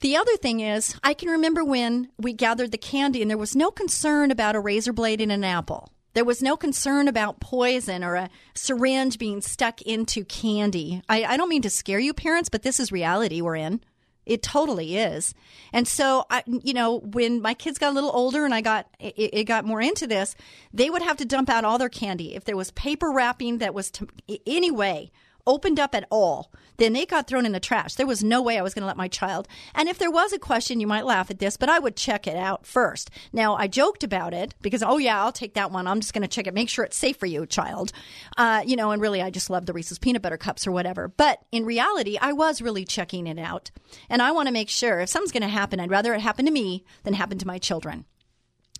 The 0.00 0.16
other 0.16 0.36
thing 0.36 0.60
is, 0.60 0.96
I 1.04 1.14
can 1.14 1.28
remember 1.28 1.64
when 1.64 2.10
we 2.18 2.32
gathered 2.32 2.72
the 2.72 2.78
candy 2.78 3.22
and 3.22 3.30
there 3.30 3.38
was 3.38 3.54
no 3.54 3.70
concern 3.70 4.30
about 4.30 4.56
a 4.56 4.60
razor 4.60 4.92
blade 4.92 5.20
in 5.20 5.30
an 5.30 5.44
apple. 5.44 5.92
There 6.14 6.24
was 6.24 6.42
no 6.42 6.56
concern 6.56 7.08
about 7.08 7.40
poison 7.40 8.04
or 8.04 8.16
a 8.16 8.30
syringe 8.54 9.16
being 9.16 9.40
stuck 9.40 9.80
into 9.82 10.24
candy. 10.24 11.02
I, 11.08 11.24
I 11.24 11.36
don't 11.36 11.48
mean 11.48 11.62
to 11.62 11.70
scare 11.70 12.00
you, 12.00 12.12
parents, 12.12 12.48
but 12.48 12.62
this 12.62 12.80
is 12.80 12.92
reality 12.92 13.40
we're 13.40 13.56
in. 13.56 13.80
It 14.24 14.42
totally 14.42 14.96
is. 14.96 15.34
And 15.72 15.86
so, 15.86 16.24
I, 16.30 16.42
you 16.46 16.74
know, 16.74 16.98
when 16.98 17.42
my 17.42 17.54
kids 17.54 17.78
got 17.78 17.90
a 17.90 17.94
little 17.94 18.12
older 18.14 18.44
and 18.44 18.54
I 18.54 18.60
got, 18.60 18.86
it, 19.00 19.14
it, 19.16 19.44
got 19.44 19.64
more 19.64 19.80
into 19.80 20.06
this, 20.06 20.36
they 20.72 20.90
would 20.90 21.02
have 21.02 21.16
to 21.18 21.24
dump 21.24 21.50
out 21.50 21.64
all 21.64 21.78
their 21.78 21.88
candy. 21.88 22.34
If 22.34 22.44
there 22.44 22.56
was 22.56 22.70
paper 22.72 23.10
wrapping 23.10 23.58
that 23.58 23.74
was 23.74 23.90
to, 23.92 24.06
anyway 24.46 25.10
opened 25.46 25.80
up 25.80 25.94
at 25.94 26.06
all, 26.10 26.52
then 26.76 26.92
they 26.92 27.06
got 27.06 27.26
thrown 27.26 27.46
in 27.46 27.52
the 27.52 27.60
trash. 27.60 27.94
There 27.94 28.06
was 28.06 28.24
no 28.24 28.42
way 28.42 28.58
I 28.58 28.62
was 28.62 28.74
going 28.74 28.82
to 28.82 28.86
let 28.86 28.96
my 28.96 29.08
child. 29.08 29.46
And 29.74 29.88
if 29.88 29.98
there 29.98 30.10
was 30.10 30.32
a 30.32 30.38
question, 30.38 30.80
you 30.80 30.86
might 30.86 31.04
laugh 31.04 31.30
at 31.30 31.38
this, 31.38 31.56
but 31.56 31.68
I 31.68 31.78
would 31.78 31.96
check 31.96 32.26
it 32.26 32.36
out 32.36 32.66
first. 32.66 33.10
Now, 33.32 33.54
I 33.56 33.66
joked 33.66 34.02
about 34.04 34.34
it 34.34 34.54
because, 34.62 34.82
oh, 34.82 34.98
yeah, 34.98 35.22
I'll 35.22 35.32
take 35.32 35.54
that 35.54 35.70
one. 35.70 35.86
I'm 35.86 36.00
just 36.00 36.14
going 36.14 36.22
to 36.22 36.28
check 36.28 36.46
it, 36.46 36.54
make 36.54 36.68
sure 36.68 36.84
it's 36.84 36.96
safe 36.96 37.16
for 37.16 37.26
you, 37.26 37.46
child. 37.46 37.92
Uh, 38.36 38.62
you 38.64 38.76
know, 38.76 38.90
and 38.90 39.02
really, 39.02 39.22
I 39.22 39.30
just 39.30 39.50
love 39.50 39.66
the 39.66 39.72
Reese's 39.72 39.98
peanut 39.98 40.22
butter 40.22 40.36
cups 40.36 40.66
or 40.66 40.72
whatever. 40.72 41.08
But 41.08 41.40
in 41.52 41.64
reality, 41.64 42.18
I 42.20 42.32
was 42.32 42.62
really 42.62 42.84
checking 42.84 43.26
it 43.26 43.38
out. 43.38 43.70
And 44.08 44.22
I 44.22 44.32
want 44.32 44.48
to 44.48 44.52
make 44.52 44.68
sure 44.68 45.00
if 45.00 45.08
something's 45.08 45.32
going 45.32 45.42
to 45.42 45.48
happen, 45.48 45.80
I'd 45.80 45.90
rather 45.90 46.14
it 46.14 46.20
happen 46.20 46.46
to 46.46 46.52
me 46.52 46.84
than 47.04 47.14
happen 47.14 47.38
to 47.38 47.46
my 47.46 47.58
children. 47.58 48.06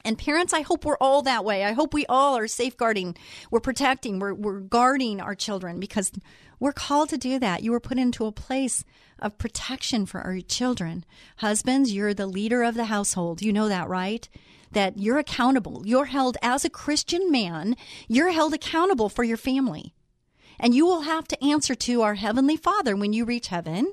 And 0.05 0.19
parents, 0.19 0.53
I 0.53 0.63
hope 0.63 0.85
we're 0.85 0.97
all 0.99 1.23
that 1.23 1.45
way. 1.45 1.65
I 1.65 1.73
hope 1.73 1.95
we 1.95 2.07
all 2.07 2.37
are 2.37 2.49
safeguarding, 2.49 3.17
we're 3.51 3.61
protecting, 3.61 4.19
we're, 4.19 4.35
we're 4.35 4.61
guarding 4.61 5.21
our 5.21 5.35
children 5.35 5.79
because 5.79 6.13
we're 6.59 6.73
called 6.73 7.09
to 7.11 7.19
do 7.19 7.39
that. 7.39 7.63
You 7.63 7.73
were 7.73 7.81
put 7.81 7.99
into 7.99 8.27
a 8.27 8.33
place 8.33 8.85
of 9.19 9.39
protection 9.39 10.07
for 10.07 10.21
our 10.21 10.41
children. 10.41 11.05
Husbands, 11.37 11.93
you're 11.93 12.15
the 12.15 12.27
leader 12.27 12.63
of 12.63 12.75
the 12.75 12.87
household. 12.87 13.43
You 13.43 13.53
know 13.53 13.69
that, 13.69 13.89
right? 13.89 14.29
That 14.73 14.99
you're 14.99 15.19
accountable. 15.19 15.83
You're 15.85 16.07
held 16.07 16.37
as 16.43 16.65
a 16.65 16.71
Christian 16.71 17.31
man, 17.31 17.77
you're 18.09 18.31
held 18.31 18.55
accountable 18.55 19.09
for 19.09 19.25
your 19.25 19.37
family. 19.37 19.95
And 20.59 20.75
you 20.75 20.87
will 20.87 21.03
have 21.03 21.27
to 21.29 21.45
answer 21.45 21.75
to 21.75 22.03
our 22.03 22.15
Heavenly 22.15 22.57
Father 22.57 22.95
when 22.95 23.13
you 23.13 23.25
reach 23.25 23.49
heaven 23.49 23.93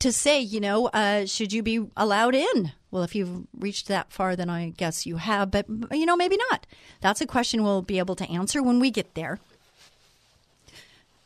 to 0.00 0.12
say, 0.12 0.40
you 0.40 0.60
know, 0.60 0.88
uh, 0.88 1.26
should 1.26 1.52
you 1.52 1.62
be 1.62 1.86
allowed 1.96 2.34
in? 2.34 2.72
Well, 2.94 3.02
if 3.02 3.16
you've 3.16 3.48
reached 3.58 3.88
that 3.88 4.12
far, 4.12 4.36
then 4.36 4.48
I 4.48 4.68
guess 4.68 5.04
you 5.04 5.16
have, 5.16 5.50
but, 5.50 5.66
you 5.90 6.06
know, 6.06 6.14
maybe 6.14 6.38
not. 6.48 6.64
That's 7.00 7.20
a 7.20 7.26
question 7.26 7.64
we'll 7.64 7.82
be 7.82 7.98
able 7.98 8.14
to 8.14 8.30
answer 8.30 8.62
when 8.62 8.78
we 8.78 8.92
get 8.92 9.16
there. 9.16 9.40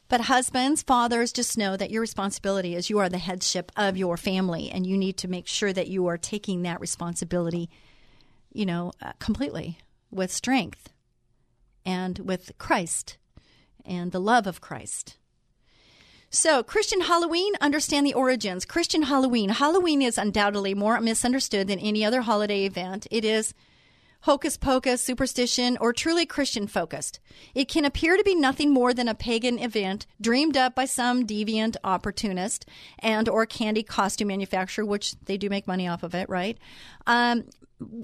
But 0.09 0.23
husbands, 0.23 0.83
fathers, 0.83 1.31
just 1.31 1.59
know 1.59 1.77
that 1.77 1.91
your 1.91 2.01
responsibility 2.01 2.75
is 2.75 2.89
you 2.89 2.99
are 3.01 3.11
the 3.11 3.19
headship 3.19 3.71
of 3.77 3.99
your 3.99 4.17
family, 4.17 4.71
and 4.71 4.87
you 4.87 4.97
need 4.97 5.19
to 5.19 5.29
make 5.29 5.47
sure 5.47 5.75
that 5.75 5.89
you 5.89 6.07
are 6.07 6.17
taking 6.17 6.63
that 6.63 6.81
responsibility, 6.81 7.69
you 8.51 8.65
know, 8.65 8.93
uh, 9.03 9.13
completely 9.19 9.77
with 10.11 10.33
strength 10.33 10.89
and 11.85 12.19
with 12.21 12.51
Christ 12.57 13.19
and 13.85 14.11
the 14.11 14.21
love 14.23 14.47
of 14.47 14.63
Christ. 14.63 15.19
So, 16.31 16.63
Christian 16.63 17.01
Halloween, 17.01 17.55
understand 17.59 18.05
the 18.05 18.13
origins. 18.13 18.67
Christian 18.67 19.05
Halloween. 19.05 19.49
Halloween 19.49 20.03
is 20.03 20.19
undoubtedly 20.19 20.75
more 20.75 21.01
misunderstood 21.01 21.69
than 21.69 21.79
any 21.79 22.05
other 22.05 22.21
holiday 22.21 22.67
event. 22.67 23.07
It 23.11 23.25
is 23.25 23.55
hocus 24.23 24.59
pocus, 24.59 25.01
superstition, 25.01 25.79
or 25.81 25.95
truly 25.95 26.27
Christian 26.27 26.67
focused. 26.67 27.19
It 27.55 27.69
can 27.69 27.87
appear 27.87 28.19
to 28.19 28.25
be 28.25 28.35
nothing 28.35 28.75
more 28.75 28.93
than 28.93 29.09
a 29.09 29.15
pagan 29.15 29.59
event 29.59 30.07
dreamed 30.21 30.57
up 30.57 30.75
by 30.75 30.85
some 30.85 31.27
deviant 31.27 31.77
opportunist 31.83 32.67
and 32.99 33.27
or 33.27 33.47
candy 33.47 33.83
costume 33.83 34.29
manufacturer, 34.29 34.85
which 34.85 35.15
they 35.25 35.39
do 35.39 35.49
make 35.49 35.67
money 35.67 35.89
off 35.89 36.03
of 36.03 36.15
it, 36.15 36.29
right? 36.29 36.59
Um, 37.07 37.45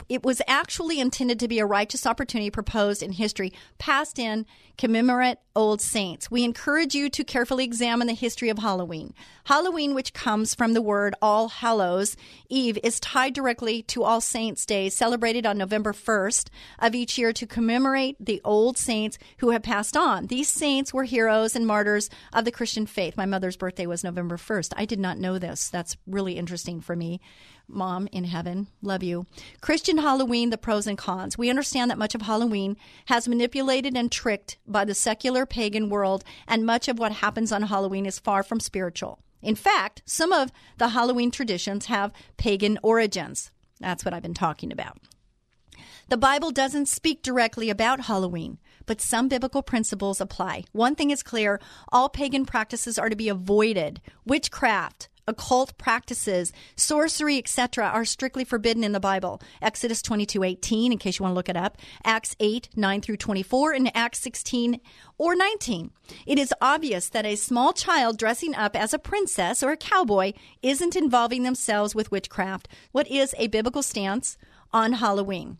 it 0.08 0.22
was 0.22 0.40
actually 0.46 0.98
intended 0.98 1.40
to 1.40 1.48
be 1.48 1.58
a 1.58 1.66
righteous 1.66 2.06
opportunity 2.06 2.48
proposed 2.48 3.02
in 3.02 3.12
history, 3.12 3.52
passed 3.78 4.18
in 4.18 4.46
commemorate 4.78 5.38
old 5.56 5.80
saints. 5.80 6.30
We 6.30 6.44
encourage 6.44 6.94
you 6.94 7.08
to 7.10 7.24
carefully 7.24 7.64
examine 7.64 8.06
the 8.06 8.14
history 8.14 8.48
of 8.48 8.58
Halloween. 8.58 9.14
Halloween, 9.44 9.94
which 9.94 10.12
comes 10.12 10.54
from 10.54 10.72
the 10.72 10.82
word 10.82 11.14
All 11.22 11.48
Hallows 11.48 12.16
Eve, 12.48 12.78
is 12.82 12.98
tied 12.98 13.34
directly 13.34 13.82
to 13.84 14.02
All 14.02 14.20
Saints 14.20 14.66
Day, 14.66 14.88
celebrated 14.88 15.46
on 15.46 15.58
November 15.58 15.92
1st 15.92 16.48
of 16.78 16.94
each 16.94 17.18
year 17.18 17.32
to 17.32 17.46
commemorate 17.46 18.16
the 18.18 18.40
old 18.44 18.76
saints 18.76 19.18
who 19.38 19.50
have 19.50 19.62
passed 19.62 19.96
on. 19.96 20.26
These 20.26 20.48
saints 20.48 20.92
were 20.92 21.04
heroes 21.04 21.54
and 21.54 21.66
martyrs 21.66 22.10
of 22.32 22.44
the 22.44 22.52
Christian 22.52 22.86
faith. 22.86 23.16
My 23.16 23.26
mother's 23.26 23.56
birthday 23.56 23.86
was 23.86 24.02
November 24.02 24.36
1st. 24.36 24.72
I 24.76 24.84
did 24.84 24.98
not 24.98 25.18
know 25.18 25.38
this. 25.38 25.70
That's 25.70 25.96
really 26.06 26.36
interesting 26.36 26.80
for 26.80 26.96
me. 26.96 27.20
Mom 27.66 28.08
in 28.12 28.24
heaven, 28.24 28.68
love 28.82 29.02
you. 29.02 29.26
Christian 29.60 29.96
Halloween, 29.98 30.50
the 30.50 30.58
pros 30.58 30.86
and 30.86 30.98
cons. 30.98 31.38
We 31.38 31.48
understand 31.48 31.90
that 31.90 31.98
much 31.98 32.14
of 32.14 32.22
Halloween 32.22 32.76
has 33.06 33.26
manipulated 33.26 33.96
and 33.96 34.12
tricked 34.12 34.58
by 34.66 34.84
the 34.84 34.94
secular 34.94 35.43
pagan 35.46 35.88
world, 35.88 36.24
and 36.46 36.66
much 36.66 36.88
of 36.88 36.98
what 36.98 37.12
happens 37.12 37.52
on 37.52 37.62
Halloween 37.62 38.06
is 38.06 38.18
far 38.18 38.42
from 38.42 38.60
spiritual. 38.60 39.20
In 39.42 39.54
fact, 39.54 40.02
some 40.06 40.32
of 40.32 40.50
the 40.78 40.88
Halloween 40.88 41.30
traditions 41.30 41.86
have 41.86 42.12
pagan 42.36 42.78
origins. 42.82 43.50
That's 43.78 44.04
what 44.04 44.14
I've 44.14 44.22
been 44.22 44.34
talking 44.34 44.72
about. 44.72 44.98
The 46.08 46.16
Bible 46.16 46.50
doesn't 46.50 46.86
speak 46.86 47.22
directly 47.22 47.70
about 47.70 48.02
Halloween, 48.02 48.58
but 48.86 49.00
some 49.00 49.28
biblical 49.28 49.62
principles 49.62 50.20
apply. 50.20 50.64
One 50.72 50.94
thing 50.94 51.10
is 51.10 51.22
clear 51.22 51.60
all 51.90 52.08
pagan 52.08 52.44
practices 52.44 52.98
are 52.98 53.08
to 53.08 53.16
be 53.16 53.28
avoided. 53.28 54.00
Witchcraft, 54.26 55.08
occult 55.26 55.76
practices, 55.78 56.52
sorcery, 56.76 57.38
etc., 57.38 57.86
are 57.86 58.04
strictly 58.04 58.44
forbidden 58.44 58.84
in 58.84 58.92
the 58.92 59.00
Bible. 59.00 59.40
Exodus 59.62 60.02
22 60.02 60.42
18, 60.42 60.92
in 60.92 60.98
case 60.98 61.18
you 61.18 61.22
want 61.22 61.32
to 61.32 61.36
look 61.36 61.48
it 61.48 61.56
up, 61.56 61.78
Acts 62.04 62.36
8 62.40 62.68
9 62.76 63.00
through 63.00 63.16
24, 63.16 63.72
and 63.72 63.96
Acts 63.96 64.18
16 64.20 64.80
or 65.18 65.34
19. 65.34 65.90
It 66.26 66.38
is 66.38 66.54
obvious 66.60 67.08
that 67.08 67.26
a 67.26 67.36
small 67.36 67.72
child 67.72 68.18
dressing 68.18 68.54
up 68.54 68.76
as 68.76 68.92
a 68.92 68.98
princess 68.98 69.62
or 69.62 69.70
a 69.70 69.76
cowboy 69.76 70.32
isn't 70.62 70.96
involving 70.96 71.42
themselves 71.42 71.94
with 71.94 72.10
witchcraft. 72.10 72.68
What 72.92 73.08
is 73.08 73.34
a 73.38 73.48
biblical 73.48 73.82
stance 73.82 74.36
on 74.72 74.94
Halloween? 74.94 75.58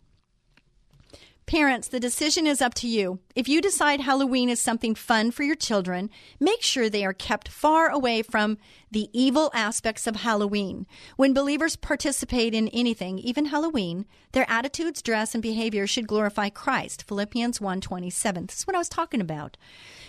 Parents, 1.47 1.87
the 1.87 1.99
decision 1.99 2.47
is 2.47 2.59
up 2.59 2.73
to 2.73 2.87
you. 2.87 3.19
If 3.35 3.47
you 3.47 3.61
decide 3.61 4.01
Halloween 4.01 4.49
is 4.49 4.59
something 4.59 4.95
fun 4.95 5.29
for 5.29 5.43
your 5.43 5.55
children, 5.55 6.09
make 6.39 6.63
sure 6.63 6.89
they 6.89 7.05
are 7.05 7.13
kept 7.13 7.49
far 7.49 7.87
away 7.87 8.23
from 8.23 8.57
the 8.89 9.09
evil 9.13 9.51
aspects 9.53 10.07
of 10.07 10.15
Halloween. 10.15 10.87
When 11.17 11.35
believers 11.35 11.75
participate 11.75 12.55
in 12.55 12.69
anything, 12.69 13.19
even 13.19 13.45
Halloween, 13.45 14.07
their 14.31 14.49
attitudes, 14.49 15.03
dress, 15.03 15.35
and 15.35 15.41
behavior 15.43 15.85
should 15.85 16.07
glorify 16.07 16.49
Christ. 16.49 17.03
Philippians 17.07 17.61
1:27. 17.61 18.47
This 18.47 18.59
is 18.59 18.67
what 18.67 18.75
I 18.75 18.79
was 18.79 18.89
talking 18.89 19.21
about. 19.21 19.55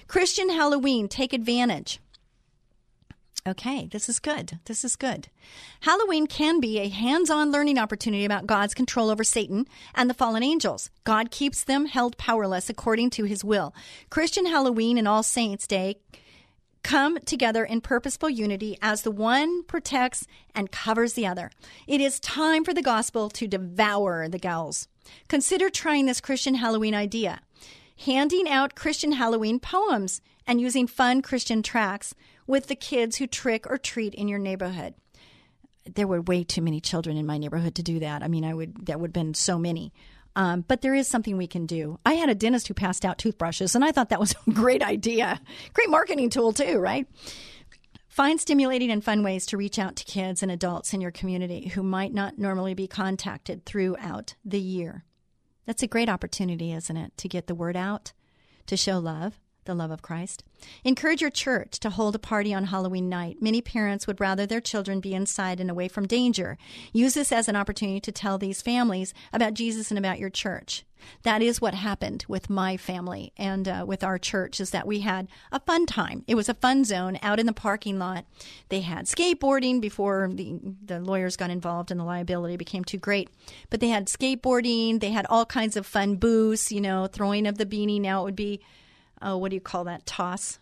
Christian 0.08 0.48
Halloween, 0.48 1.06
take 1.06 1.34
advantage. 1.34 2.00
Okay, 3.46 3.86
this 3.86 4.08
is 4.08 4.18
good. 4.18 4.58
This 4.64 4.84
is 4.84 4.96
good. 4.96 5.28
Halloween 5.82 6.26
can 6.26 6.58
be 6.58 6.80
a 6.80 6.88
hands 6.88 7.30
on 7.30 7.52
learning 7.52 7.78
opportunity 7.78 8.24
about 8.24 8.46
God's 8.46 8.74
control 8.74 9.08
over 9.08 9.22
Satan 9.22 9.66
and 9.94 10.10
the 10.10 10.14
fallen 10.14 10.42
angels. 10.42 10.90
God 11.04 11.30
keeps 11.30 11.62
them 11.62 11.86
held 11.86 12.16
powerless 12.16 12.68
according 12.68 13.10
to 13.10 13.24
his 13.24 13.44
will. 13.44 13.72
Christian 14.10 14.46
Halloween 14.46 14.98
and 14.98 15.06
All 15.06 15.22
Saints' 15.22 15.68
Day 15.68 15.98
come 16.82 17.18
together 17.20 17.64
in 17.64 17.80
purposeful 17.80 18.30
unity 18.30 18.78
as 18.82 19.02
the 19.02 19.12
one 19.12 19.62
protects 19.64 20.26
and 20.52 20.72
covers 20.72 21.12
the 21.12 21.26
other. 21.26 21.50
It 21.86 22.00
is 22.00 22.18
time 22.18 22.64
for 22.64 22.74
the 22.74 22.82
gospel 22.82 23.28
to 23.30 23.46
devour 23.46 24.28
the 24.28 24.38
gals. 24.38 24.88
Consider 25.28 25.70
trying 25.70 26.06
this 26.06 26.20
Christian 26.20 26.56
Halloween 26.56 26.94
idea 26.94 27.40
handing 28.04 28.48
out 28.48 28.74
Christian 28.74 29.12
Halloween 29.12 29.58
poems 29.58 30.20
and 30.46 30.60
using 30.60 30.86
fun 30.86 31.22
Christian 31.22 31.62
tracks 31.62 32.14
with 32.46 32.66
the 32.66 32.76
kids 32.76 33.16
who 33.16 33.26
trick 33.26 33.66
or 33.68 33.78
treat 33.78 34.14
in 34.14 34.28
your 34.28 34.38
neighborhood. 34.38 34.94
There 35.84 36.06
were 36.06 36.20
way 36.20 36.44
too 36.44 36.62
many 36.62 36.80
children 36.80 37.16
in 37.16 37.26
my 37.26 37.38
neighborhood 37.38 37.76
to 37.76 37.82
do 37.82 38.00
that. 38.00 38.22
I 38.22 38.28
mean, 38.28 38.44
I 38.44 38.54
would 38.54 38.86
that 38.86 38.98
would 38.98 39.08
have 39.08 39.24
been 39.24 39.34
so 39.34 39.58
many. 39.58 39.92
Um, 40.36 40.64
but 40.68 40.82
there 40.82 40.94
is 40.94 41.08
something 41.08 41.38
we 41.38 41.46
can 41.46 41.64
do. 41.64 41.98
I 42.04 42.14
had 42.14 42.28
a 42.28 42.34
dentist 42.34 42.68
who 42.68 42.74
passed 42.74 43.06
out 43.06 43.16
toothbrushes, 43.16 43.74
and 43.74 43.82
I 43.82 43.90
thought 43.90 44.10
that 44.10 44.20
was 44.20 44.34
a 44.46 44.50
great 44.52 44.82
idea. 44.82 45.40
Great 45.72 45.88
marketing 45.88 46.28
tool, 46.28 46.52
too, 46.52 46.78
right? 46.78 47.06
Find 48.08 48.38
stimulating 48.38 48.90
and 48.90 49.02
fun 49.02 49.22
ways 49.22 49.46
to 49.46 49.56
reach 49.56 49.78
out 49.78 49.96
to 49.96 50.04
kids 50.04 50.42
and 50.42 50.52
adults 50.52 50.92
in 50.92 51.00
your 51.00 51.10
community 51.10 51.68
who 51.68 51.82
might 51.82 52.12
not 52.12 52.38
normally 52.38 52.74
be 52.74 52.86
contacted 52.86 53.64
throughout 53.64 54.34
the 54.44 54.60
year. 54.60 55.04
That's 55.64 55.82
a 55.82 55.88
great 55.88 56.08
opportunity, 56.08 56.72
isn't 56.72 56.96
it, 56.96 57.16
to 57.16 57.28
get 57.28 57.46
the 57.46 57.54
word 57.54 57.76
out, 57.76 58.12
to 58.66 58.76
show 58.76 58.98
love, 58.98 59.40
the 59.66 59.74
love 59.74 59.90
of 59.90 60.02
Christ. 60.02 60.42
Encourage 60.84 61.20
your 61.20 61.30
church 61.30 61.78
to 61.80 61.90
hold 61.90 62.14
a 62.14 62.18
party 62.18 62.54
on 62.54 62.64
Halloween 62.64 63.08
night. 63.08 63.36
Many 63.40 63.60
parents 63.60 64.06
would 64.06 64.20
rather 64.20 64.46
their 64.46 64.60
children 64.60 65.00
be 65.00 65.14
inside 65.14 65.60
and 65.60 65.70
away 65.70 65.88
from 65.88 66.06
danger. 66.06 66.56
Use 66.92 67.14
this 67.14 67.32
as 67.32 67.48
an 67.48 67.56
opportunity 67.56 68.00
to 68.00 68.12
tell 68.12 68.38
these 68.38 68.62
families 68.62 69.12
about 69.32 69.54
Jesus 69.54 69.90
and 69.90 69.98
about 69.98 70.18
your 70.18 70.30
church. 70.30 70.84
That 71.22 71.42
is 71.42 71.60
what 71.60 71.74
happened 71.74 72.24
with 72.28 72.50
my 72.50 72.76
family 72.76 73.32
and 73.36 73.68
uh, 73.68 73.84
with 73.86 74.02
our 74.02 74.18
church 74.18 74.60
is 74.60 74.70
that 74.70 74.86
we 74.86 75.00
had 75.00 75.28
a 75.52 75.60
fun 75.60 75.86
time. 75.86 76.24
It 76.26 76.34
was 76.34 76.48
a 76.48 76.54
fun 76.54 76.84
zone 76.84 77.18
out 77.22 77.38
in 77.40 77.46
the 77.46 77.52
parking 77.52 77.98
lot. 77.98 78.24
They 78.68 78.80
had 78.80 79.06
skateboarding 79.06 79.80
before 79.80 80.30
the, 80.32 80.58
the 80.84 81.00
lawyers 81.00 81.36
got 81.36 81.50
involved 81.50 81.90
and 81.90 82.00
the 82.00 82.04
liability 82.04 82.56
became 82.56 82.84
too 82.84 82.98
great. 82.98 83.30
But 83.70 83.80
they 83.80 83.88
had 83.88 84.06
skateboarding. 84.06 85.00
They 85.00 85.10
had 85.10 85.26
all 85.28 85.46
kinds 85.46 85.76
of 85.76 85.86
fun 85.86 86.16
booths, 86.16 86.72
you 86.72 86.80
know, 86.80 87.06
throwing 87.06 87.46
of 87.46 87.58
the 87.58 87.66
beanie. 87.66 88.00
Now 88.00 88.22
it 88.22 88.24
would 88.24 88.36
be 88.36 88.60
oh, 89.22 89.36
what 89.36 89.50
do 89.50 89.56
you 89.56 89.60
call 89.60 89.84
that? 89.84 90.06
Toss, 90.06 90.58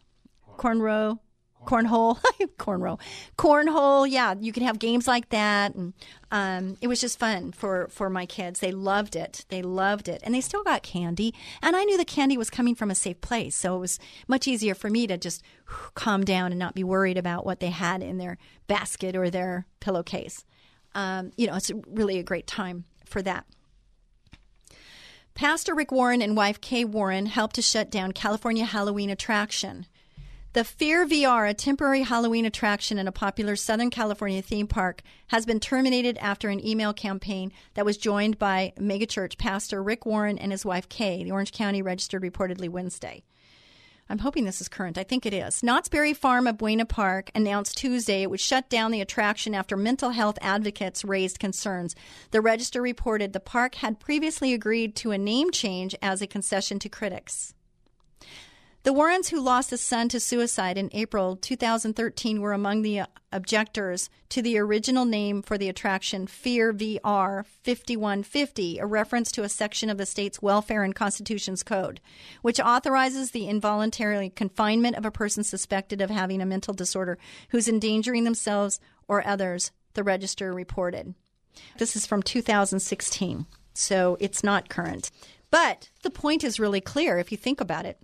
cornrow, 0.57 1.19
cornhole, 1.65 2.21
cornrow, 2.59 3.01
cornhole. 3.37 4.09
Yeah, 4.09 4.35
you 4.39 4.53
can 4.53 4.63
have 4.63 4.79
games 4.79 5.07
like 5.07 5.31
that, 5.31 5.75
and 5.75 5.95
um, 6.31 6.77
it 6.81 6.89
was 6.89 7.01
just 7.01 7.19
fun 7.19 7.53
for 7.53 7.89
for 7.89 8.09
my 8.09 8.27
kids. 8.27 8.61
They 8.61 8.73
loved 8.73 9.17
it. 9.17 9.45
They 9.49 9.63
loved 9.63 10.09
it, 10.09 10.23
and 10.25 10.35
they 10.35 10.41
still 10.41 10.63
got 10.63 10.83
candy. 10.83 11.35
And 11.63 11.75
I 11.77 11.85
knew 11.85 11.97
the 11.97 12.05
candy 12.05 12.37
was 12.37 12.51
coming 12.51 12.75
from 12.75 12.91
a 12.91 12.95
safe 12.95 13.21
place, 13.21 13.55
so 13.55 13.77
it 13.77 13.81
was 13.81 13.99
much 14.29 14.47
easier 14.47 14.75
for 14.75 14.91
me 14.91 15.07
to 15.07 15.17
just 15.17 15.43
calm 15.95 16.25
down 16.25 16.53
and 16.53 16.59
not 16.59 16.75
be 16.75 16.85
worried 16.85 17.19
about 17.19 17.45
what 17.45 17.61
they 17.61 17.71
had 17.71 18.03
in 18.03 18.19
their 18.19 18.39
basket 18.67 19.17
or 19.17 19.31
their 19.31 19.67
pillowcase. 19.81 20.45
Um, 20.95 21.33
you 21.37 21.47
know, 21.47 21.57
it's 21.57 21.73
really 21.89 22.19
a 22.19 22.23
great 22.23 22.47
time 22.47 22.85
for 23.05 23.21
that. 23.23 23.47
Pastor 25.35 25.75
Rick 25.75 25.91
Warren 25.91 26.23
and 26.23 26.37
wife 26.37 26.61
Kay 26.61 26.85
Warren 26.85 27.27
helped 27.27 27.57
to 27.57 27.63
shut 27.63 27.91
down 27.91 28.13
California 28.13 28.65
Halloween 28.65 29.11
attraction. 29.11 29.87
The 30.53 30.63
Fear 30.63 31.07
VR, 31.07 31.51
a 31.51 31.55
temporary 31.55 32.03
Halloween 32.03 32.45
attraction 32.45 32.99
in 32.99 33.09
a 33.09 33.13
popular 33.13 33.57
Southern 33.57 33.91
California 33.91 34.41
theme 34.41 34.69
park, 34.69 35.03
has 35.29 35.45
been 35.45 35.59
terminated 35.59 36.17
after 36.19 36.51
an 36.51 36.65
email 36.65 36.93
campaign 36.93 37.51
that 37.75 37.85
was 37.85 37.97
joined 37.97 38.39
by 38.39 38.75
megachurch 38.79 39.37
pastor 39.37 39.83
Rick 39.83 40.07
Warren 40.07 40.39
and 40.39 40.53
his 40.53 40.65
wife 40.65 40.89
Kay, 40.89 41.25
the 41.25 41.33
Orange 41.33 41.51
County 41.51 41.83
Registered 41.83 42.23
reportedly 42.23 42.69
Wednesday. 42.69 43.25
I'm 44.09 44.19
hoping 44.19 44.45
this 44.45 44.61
is 44.61 44.69
current. 44.69 44.99
I 44.99 45.03
think 45.03 45.25
it 45.25 45.33
is. 45.33 45.63
Knott's 45.63 45.89
Berry 45.89 46.13
Farm 46.13 46.47
of 46.47 46.59
Buena 46.59 46.85
Park 46.85 47.31
announced 47.35 47.79
Tuesday 47.79 48.23
it 48.23 48.31
would 48.31 48.41
shut 48.41 48.69
down 48.69 48.91
the 48.91 49.01
attraction 49.01 49.55
after 49.55 49.77
mental 49.77 50.11
health 50.11 50.39
advocates 50.43 51.05
raised 51.05 51.39
concerns. 51.39 51.97
The 52.31 52.43
Register 52.43 52.83
reported 52.83 53.33
the 53.33 53.41
park 53.41 53.77
had 53.77 54.01
previously 54.01 54.53
agreed 54.53 54.95
to 54.97 55.13
a 55.13 55.19
name 55.19 55.51
change 55.51 55.95
as 56.03 56.21
a 56.21 56.27
concession 56.27 56.79
to 56.81 56.89
critics. 56.89 57.55
The 58.85 58.93
Warrens, 58.93 59.31
who 59.31 59.41
lost 59.41 59.73
a 59.73 59.79
son 59.79 60.11
to 60.11 60.21
suicide 60.21 60.77
in 60.77 60.91
April 60.93 61.37
2013, 61.37 62.43
were 62.43 62.53
among 62.53 62.83
the 62.83 63.05
objectors 63.33 64.11
to 64.29 64.43
the 64.43 64.59
original 64.59 65.07
name 65.07 65.41
for 65.41 65.57
the 65.57 65.71
attraction, 65.71 66.27
Fear 66.27 66.75
VR 66.75 67.47
5150, 67.47 68.79
a 68.79 68.85
reference 68.85 69.33
to 69.33 69.43
a 69.43 69.49
section 69.49 69.89
of 69.89 69.97
the 69.97 70.05
state's 70.05 70.43
Welfare 70.43 70.83
and 70.83 70.95
Institutions 70.95 71.63
Code, 71.63 72.03
which 72.43 72.61
authorizes 72.61 73.31
the 73.31 73.49
involuntary 73.49 74.29
confinement 74.29 74.97
of 74.97 75.07
a 75.07 75.11
person 75.11 75.45
suspected 75.45 76.03
of 76.03 76.11
having 76.11 76.43
a 76.43 76.47
mental 76.47 76.75
disorder 76.75 77.17
who's 77.49 77.69
endangering 77.69 78.25
themselves 78.25 78.81
or 79.09 79.27
others, 79.27 79.73
the 79.95 80.05
register 80.05 80.53
reported. 80.53 81.15
This 81.79 81.97
is 81.97 82.05
from 82.05 82.23
2016, 82.23 83.47
so 83.73 84.19
it's 84.21 84.45
not 84.45 84.69
current. 84.69 85.11
But 85.51 85.89
the 86.03 86.11
point 86.11 86.45
is 86.45 86.61
really 86.61 86.83
clear 86.83 87.19
if 87.19 87.33
you 87.33 87.39
think 87.39 87.63
about 87.63 87.87
it. 87.87 87.99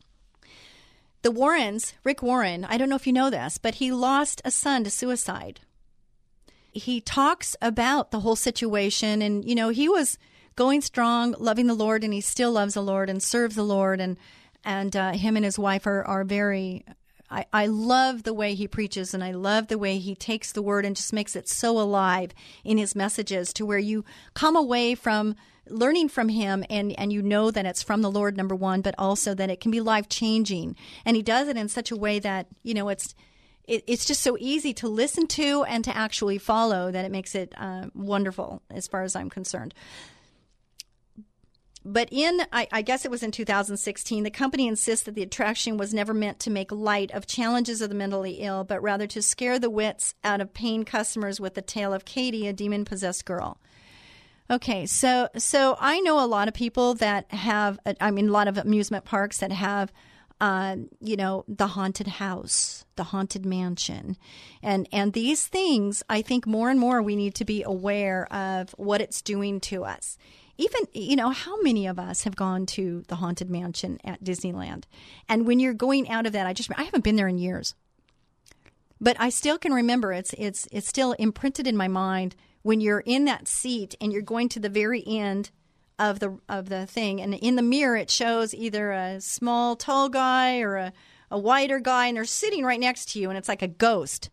The 1.22 1.30
Warrens, 1.30 1.94
Rick 2.04 2.22
Warren, 2.22 2.64
I 2.64 2.78
don't 2.78 2.88
know 2.88 2.96
if 2.96 3.06
you 3.06 3.12
know 3.12 3.30
this, 3.30 3.58
but 3.58 3.76
he 3.76 3.92
lost 3.92 4.40
a 4.44 4.50
son 4.50 4.84
to 4.84 4.90
suicide. 4.90 5.60
He 6.72 7.00
talks 7.00 7.56
about 7.60 8.10
the 8.10 8.20
whole 8.20 8.36
situation, 8.36 9.22
and, 9.22 9.44
you 9.44 9.54
know, 9.54 9.70
he 9.70 9.88
was 9.88 10.18
going 10.56 10.80
strong, 10.80 11.34
loving 11.38 11.66
the 11.66 11.74
Lord, 11.74 12.04
and 12.04 12.12
he 12.12 12.20
still 12.20 12.52
loves 12.52 12.74
the 12.74 12.82
Lord 12.82 13.10
and 13.10 13.22
serves 13.22 13.56
the 13.56 13.62
Lord. 13.62 14.00
And, 14.00 14.16
and 14.64 14.94
uh, 14.94 15.12
him 15.12 15.36
and 15.36 15.44
his 15.44 15.58
wife 15.58 15.86
are, 15.86 16.04
are 16.04 16.24
very 16.24 16.84
I, 17.30 17.46
I 17.52 17.66
love 17.66 18.25
the 18.25 18.34
way 18.34 18.54
he 18.54 18.66
preaches 18.66 19.14
and 19.14 19.22
I 19.22 19.30
love 19.32 19.68
the 19.68 19.78
way 19.78 19.99
he 19.99 20.14
takes 20.14 20.52
the 20.52 20.62
word 20.62 20.84
and 20.84 20.96
just 20.96 21.12
makes 21.12 21.37
it 21.37 21.49
so 21.49 21.78
alive 21.78 22.32
in 22.64 22.78
his 22.78 22.96
messages 22.96 23.52
to 23.54 23.66
where 23.66 23.78
you 23.78 24.04
come 24.34 24.56
away 24.56 24.94
from 24.94 25.37
learning 25.68 26.08
from 26.08 26.28
him 26.30 26.64
and 26.68 26.99
and 26.99 27.12
you 27.12 27.22
know 27.22 27.50
that 27.50 27.66
it's 27.66 27.82
from 27.82 28.02
the 28.02 28.10
Lord 28.10 28.37
number 28.37 28.54
1 28.54 28.80
but 28.80 28.94
also 28.99 29.34
that 29.34 29.50
it 29.50 29.60
can 29.60 29.70
be 29.70 29.80
life 29.80 30.08
changing 30.08 30.75
and 31.04 31.16
he 31.16 31.22
does 31.22 31.46
it 31.46 31.56
in 31.56 31.68
such 31.68 31.92
a 31.92 31.96
way 31.96 32.18
that 32.18 32.46
you 32.64 32.75
know 32.75 32.88
it's 32.88 33.14
it, 33.68 33.84
it's 33.87 34.04
just 34.04 34.22
so 34.22 34.37
easy 34.40 34.75
to 34.75 34.88
listen 34.88 35.28
to 35.28 35.62
and 35.64 35.84
to 35.84 35.96
actually 35.96 36.38
follow 36.38 36.90
that 36.90 37.04
it 37.04 37.12
makes 37.12 37.37
it 37.37 37.54
uh, 37.56 37.87
wonderful 37.94 38.62
as 38.68 38.88
far 38.88 39.02
as 39.02 39.14
I'm 39.14 39.30
concerned 39.30 39.75
but 41.84 42.08
in 42.10 42.42
I, 42.52 42.68
I, 42.70 42.82
guess 42.82 43.04
it 43.04 43.10
was 43.10 43.22
in 43.22 43.30
2016 43.30 44.22
the 44.22 44.30
company 44.30 44.68
insists 44.68 45.04
that 45.06 45.14
the 45.14 45.22
attraction 45.22 45.76
was 45.76 45.94
never 45.94 46.12
meant 46.12 46.38
to 46.40 46.50
make 46.50 46.70
light 46.70 47.10
of 47.12 47.26
challenges 47.26 47.80
of 47.80 47.88
the 47.88 47.94
mentally 47.94 48.34
ill 48.40 48.64
but 48.64 48.82
rather 48.82 49.06
to 49.08 49.22
scare 49.22 49.58
the 49.58 49.70
wits 49.70 50.14
out 50.22 50.40
of 50.40 50.52
paying 50.52 50.84
customers 50.84 51.40
with 51.40 51.54
the 51.54 51.62
tale 51.62 51.92
of 51.92 52.04
katie 52.04 52.46
a 52.46 52.52
demon 52.52 52.84
possessed 52.84 53.25
girl. 53.25 53.58
Okay 54.50 54.87
so 54.87 55.28
so 55.37 55.76
i 55.80 56.00
know 56.00 56.22
a 56.22 56.26
lot 56.26 56.49
of 56.49 56.54
people 56.54 56.94
that 56.94 57.30
have 57.32 57.78
i 58.00 58.10
mean 58.10 58.28
a 58.28 58.32
lot 58.32 58.49
of 58.49 58.58
amusement 58.58 59.04
parks 59.04 59.38
that 59.38 59.52
have 59.52 59.92
uh, 60.40 60.75
you 61.00 61.16
know 61.16 61.44
the 61.49 61.66
haunted 61.66 62.06
house 62.06 62.87
the 62.96 63.04
haunted 63.04 63.44
mansion. 63.44 64.16
And 64.62 64.88
and 64.90 65.12
these 65.12 65.46
things 65.46 66.02
i 66.08 66.22
think 66.22 66.46
more 66.46 66.70
and 66.70 66.80
more 66.80 67.02
we 67.02 67.14
need 67.16 67.34
to 67.37 67.44
be 67.44 67.62
aware 67.62 68.26
of 68.32 68.70
what 68.78 69.00
it's 69.00 69.22
doing 69.22 69.60
to 69.60 69.84
us 69.84 70.18
even 70.60 70.82
you 70.92 71.16
know 71.16 71.30
how 71.30 71.60
many 71.62 71.86
of 71.86 71.98
us 71.98 72.24
have 72.24 72.36
gone 72.36 72.66
to 72.66 73.02
the 73.08 73.16
haunted 73.16 73.50
mansion 73.50 73.98
at 74.04 74.22
disneyland? 74.22 74.84
And 75.28 75.46
when 75.46 75.58
you're 75.58 75.74
going 75.74 76.08
out 76.08 76.26
of 76.26 76.32
that 76.32 76.46
i 76.46 76.52
just 76.52 76.70
i 76.76 76.82
haven't 76.82 77.04
been 77.04 77.16
there 77.16 77.28
in 77.28 77.38
years. 77.38 77.74
But 79.00 79.16
i 79.18 79.30
still 79.30 79.58
can 79.58 79.72
remember 79.72 80.12
it's 80.12 80.34
it's 80.38 80.68
it's 80.70 80.88
still 80.88 81.12
imprinted 81.12 81.66
in 81.66 81.76
my 81.76 81.88
mind 81.88 82.36
when 82.62 82.80
you're 82.80 83.00
in 83.00 83.24
that 83.24 83.48
seat 83.48 83.94
and 84.00 84.12
you're 84.12 84.22
going 84.22 84.48
to 84.50 84.60
the 84.60 84.68
very 84.68 85.02
end 85.06 85.50
of 85.98 86.18
the 86.20 86.38
of 86.48 86.68
the 86.68 86.86
thing. 86.86 87.20
And 87.20 87.34
in 87.34 87.56
the 87.56 87.62
mirror 87.62 87.96
it 87.96 88.10
shows 88.10 88.54
either 88.54 88.92
a 88.92 89.20
small 89.20 89.76
tall 89.76 90.08
guy 90.08 90.60
or 90.60 90.76
a, 90.76 90.92
a 91.30 91.38
wider 91.38 91.80
guy 91.80 92.06
and 92.08 92.16
they're 92.16 92.24
sitting 92.24 92.64
right 92.64 92.80
next 92.80 93.10
to 93.12 93.20
you 93.20 93.30
and 93.30 93.38
it's 93.38 93.48
like 93.48 93.62
a 93.62 93.68
ghost 93.68 94.30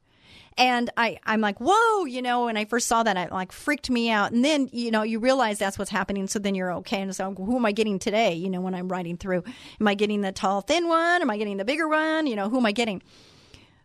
and 0.58 0.90
I, 0.98 1.20
I'm 1.24 1.42
like, 1.42 1.60
whoa, 1.60 2.06
you 2.06 2.22
know, 2.22 2.46
when 2.46 2.58
I 2.58 2.66
first 2.66 2.88
saw 2.88 3.04
that, 3.04 3.16
it 3.16 3.32
like 3.32 3.52
freaked 3.52 3.90
me 3.90 4.10
out. 4.10 4.32
And 4.32 4.44
then, 4.44 4.70
you 4.72 4.90
know, 4.90 5.04
you 5.04 5.20
realize 5.20 5.60
that's 5.60 5.78
what's 5.78 5.92
happening. 5.92 6.28
So 6.28 6.40
then 6.40 6.56
you're 6.56 6.74
okay. 6.78 7.02
And 7.02 7.16
so 7.16 7.34
who 7.34 7.56
am 7.56 7.66
I 7.66 7.72
getting 7.72 8.00
today? 8.00 8.34
You 8.34 8.50
know, 8.50 8.62
when 8.62 8.74
I'm 8.74 8.88
riding 8.88 9.18
through, 9.18 9.44
am 9.80 9.88
I 9.88 9.94
getting 9.94 10.22
the 10.22 10.32
tall, 10.32 10.62
thin 10.62 10.88
one? 10.88 11.22
Am 11.22 11.30
I 11.30 11.38
getting 11.38 11.58
the 11.58 11.66
bigger 11.66 11.88
one? 11.88 12.26
You 12.26 12.36
know, 12.36 12.50
who 12.50 12.58
am 12.58 12.66
I 12.66 12.72
getting? 12.72 13.04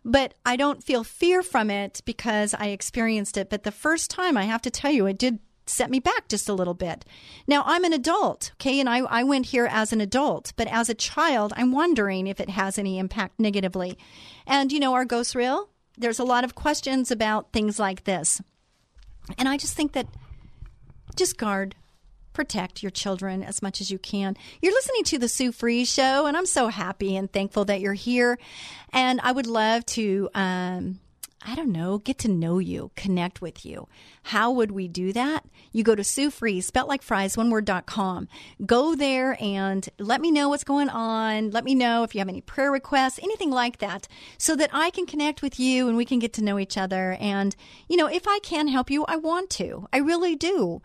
But 0.03 0.33
I 0.45 0.55
don't 0.55 0.83
feel 0.83 1.03
fear 1.03 1.43
from 1.43 1.69
it 1.69 2.01
because 2.05 2.53
I 2.53 2.67
experienced 2.67 3.37
it. 3.37 3.49
But 3.49 3.63
the 3.63 3.71
first 3.71 4.09
time, 4.09 4.35
I 4.35 4.43
have 4.43 4.61
to 4.63 4.71
tell 4.71 4.91
you, 4.91 5.05
it 5.05 5.17
did 5.17 5.39
set 5.65 5.89
me 5.89 5.99
back 5.99 6.27
just 6.27 6.49
a 6.49 6.53
little 6.53 6.73
bit. 6.73 7.05
Now, 7.47 7.63
I'm 7.65 7.85
an 7.85 7.93
adult, 7.93 8.51
okay, 8.55 8.81
and 8.81 8.89
I, 8.89 8.99
I 8.99 9.23
went 9.23 9.45
here 9.45 9.65
as 9.65 9.93
an 9.93 10.01
adult, 10.01 10.51
but 10.57 10.67
as 10.67 10.89
a 10.89 10.93
child, 10.93 11.53
I'm 11.55 11.71
wondering 11.71 12.27
if 12.27 12.41
it 12.41 12.49
has 12.49 12.77
any 12.77 12.99
impact 12.99 13.39
negatively. 13.39 13.97
And, 14.45 14.73
you 14.73 14.79
know, 14.81 14.93
our 14.93 15.05
ghost 15.05 15.35
reel, 15.35 15.69
there's 15.97 16.19
a 16.19 16.23
lot 16.23 16.43
of 16.43 16.55
questions 16.55 17.11
about 17.11 17.51
things 17.51 17.79
like 17.79 18.03
this. 18.03 18.41
And 19.37 19.47
I 19.47 19.57
just 19.57 19.75
think 19.75 19.93
that 19.93 20.07
just 21.15 21.37
guard, 21.37 21.75
protect 22.33 22.81
your 22.81 22.89
children 22.89 23.43
as 23.43 23.61
much 23.61 23.79
as 23.79 23.91
you 23.91 23.99
can. 23.99 24.35
You're 24.61 24.73
listening 24.73 25.03
to 25.05 25.19
the 25.19 25.27
Sue 25.27 25.51
Fries 25.51 25.91
Show, 25.91 26.25
and 26.25 26.35
I'm 26.35 26.45
so 26.45 26.67
happy 26.67 27.15
and 27.15 27.31
thankful 27.31 27.65
that 27.65 27.79
you're 27.79 27.93
here. 27.93 28.39
And 28.91 29.21
I 29.21 29.31
would 29.31 29.47
love 29.47 29.85
to 29.87 30.29
um, 30.33 30.99
I 31.45 31.55
don't 31.55 31.71
know, 31.71 31.97
get 31.97 32.17
to 32.19 32.29
know 32.29 32.59
you, 32.59 32.91
connect 32.95 33.41
with 33.41 33.65
you. 33.65 33.87
How 34.23 34.51
would 34.51 34.71
we 34.71 34.87
do 34.87 35.11
that? 35.11 35.43
You 35.73 35.83
go 35.83 35.93
to 35.93 36.03
Sue 36.03 36.29
Fries, 36.29 36.65
spelt 36.65 36.87
like 36.87 37.01
fries, 37.01 37.35
one 37.35 37.49
word 37.49 37.65
dot 37.65 37.85
com. 37.85 38.29
Go 38.65 38.95
there 38.95 39.35
and 39.41 39.87
let 39.99 40.21
me 40.21 40.31
know 40.31 40.47
what's 40.49 40.63
going 40.63 40.87
on. 40.87 41.51
Let 41.51 41.65
me 41.65 41.75
know 41.75 42.03
if 42.03 42.15
you 42.15 42.19
have 42.19 42.29
any 42.29 42.41
prayer 42.41 42.71
requests, 42.71 43.19
anything 43.21 43.51
like 43.51 43.79
that, 43.79 44.07
so 44.37 44.55
that 44.55 44.69
I 44.71 44.89
can 44.89 45.05
connect 45.05 45.41
with 45.41 45.59
you 45.59 45.89
and 45.89 45.97
we 45.97 46.05
can 46.05 46.19
get 46.19 46.31
to 46.33 46.43
know 46.43 46.57
each 46.57 46.77
other. 46.77 47.17
And, 47.19 47.55
you 47.89 47.97
know, 47.97 48.07
if 48.07 48.27
I 48.27 48.39
can 48.39 48.69
help 48.69 48.89
you, 48.89 49.03
I 49.05 49.17
want 49.17 49.49
to. 49.51 49.87
I 49.91 49.97
really 49.97 50.35
do 50.35 50.81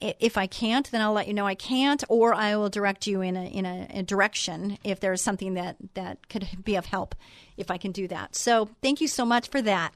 if 0.00 0.36
I 0.36 0.46
can't, 0.46 0.90
then 0.90 1.00
I'll 1.00 1.12
let 1.12 1.28
you 1.28 1.34
know 1.34 1.46
I 1.46 1.54
can't, 1.54 2.02
or 2.08 2.34
I 2.34 2.56
will 2.56 2.68
direct 2.68 3.06
you 3.06 3.20
in 3.22 3.36
a 3.36 3.44
in 3.46 3.64
a, 3.64 3.88
a, 3.94 4.02
direction 4.02 4.78
if 4.84 5.00
there's 5.00 5.22
something 5.22 5.54
that 5.54 5.76
that 5.94 6.28
could 6.28 6.46
be 6.64 6.76
of 6.76 6.86
help 6.86 7.14
if 7.56 7.70
I 7.70 7.78
can 7.78 7.92
do 7.92 8.06
that. 8.08 8.34
So 8.34 8.68
thank 8.82 9.00
you 9.00 9.08
so 9.08 9.24
much 9.24 9.48
for 9.48 9.62
that. 9.62 9.94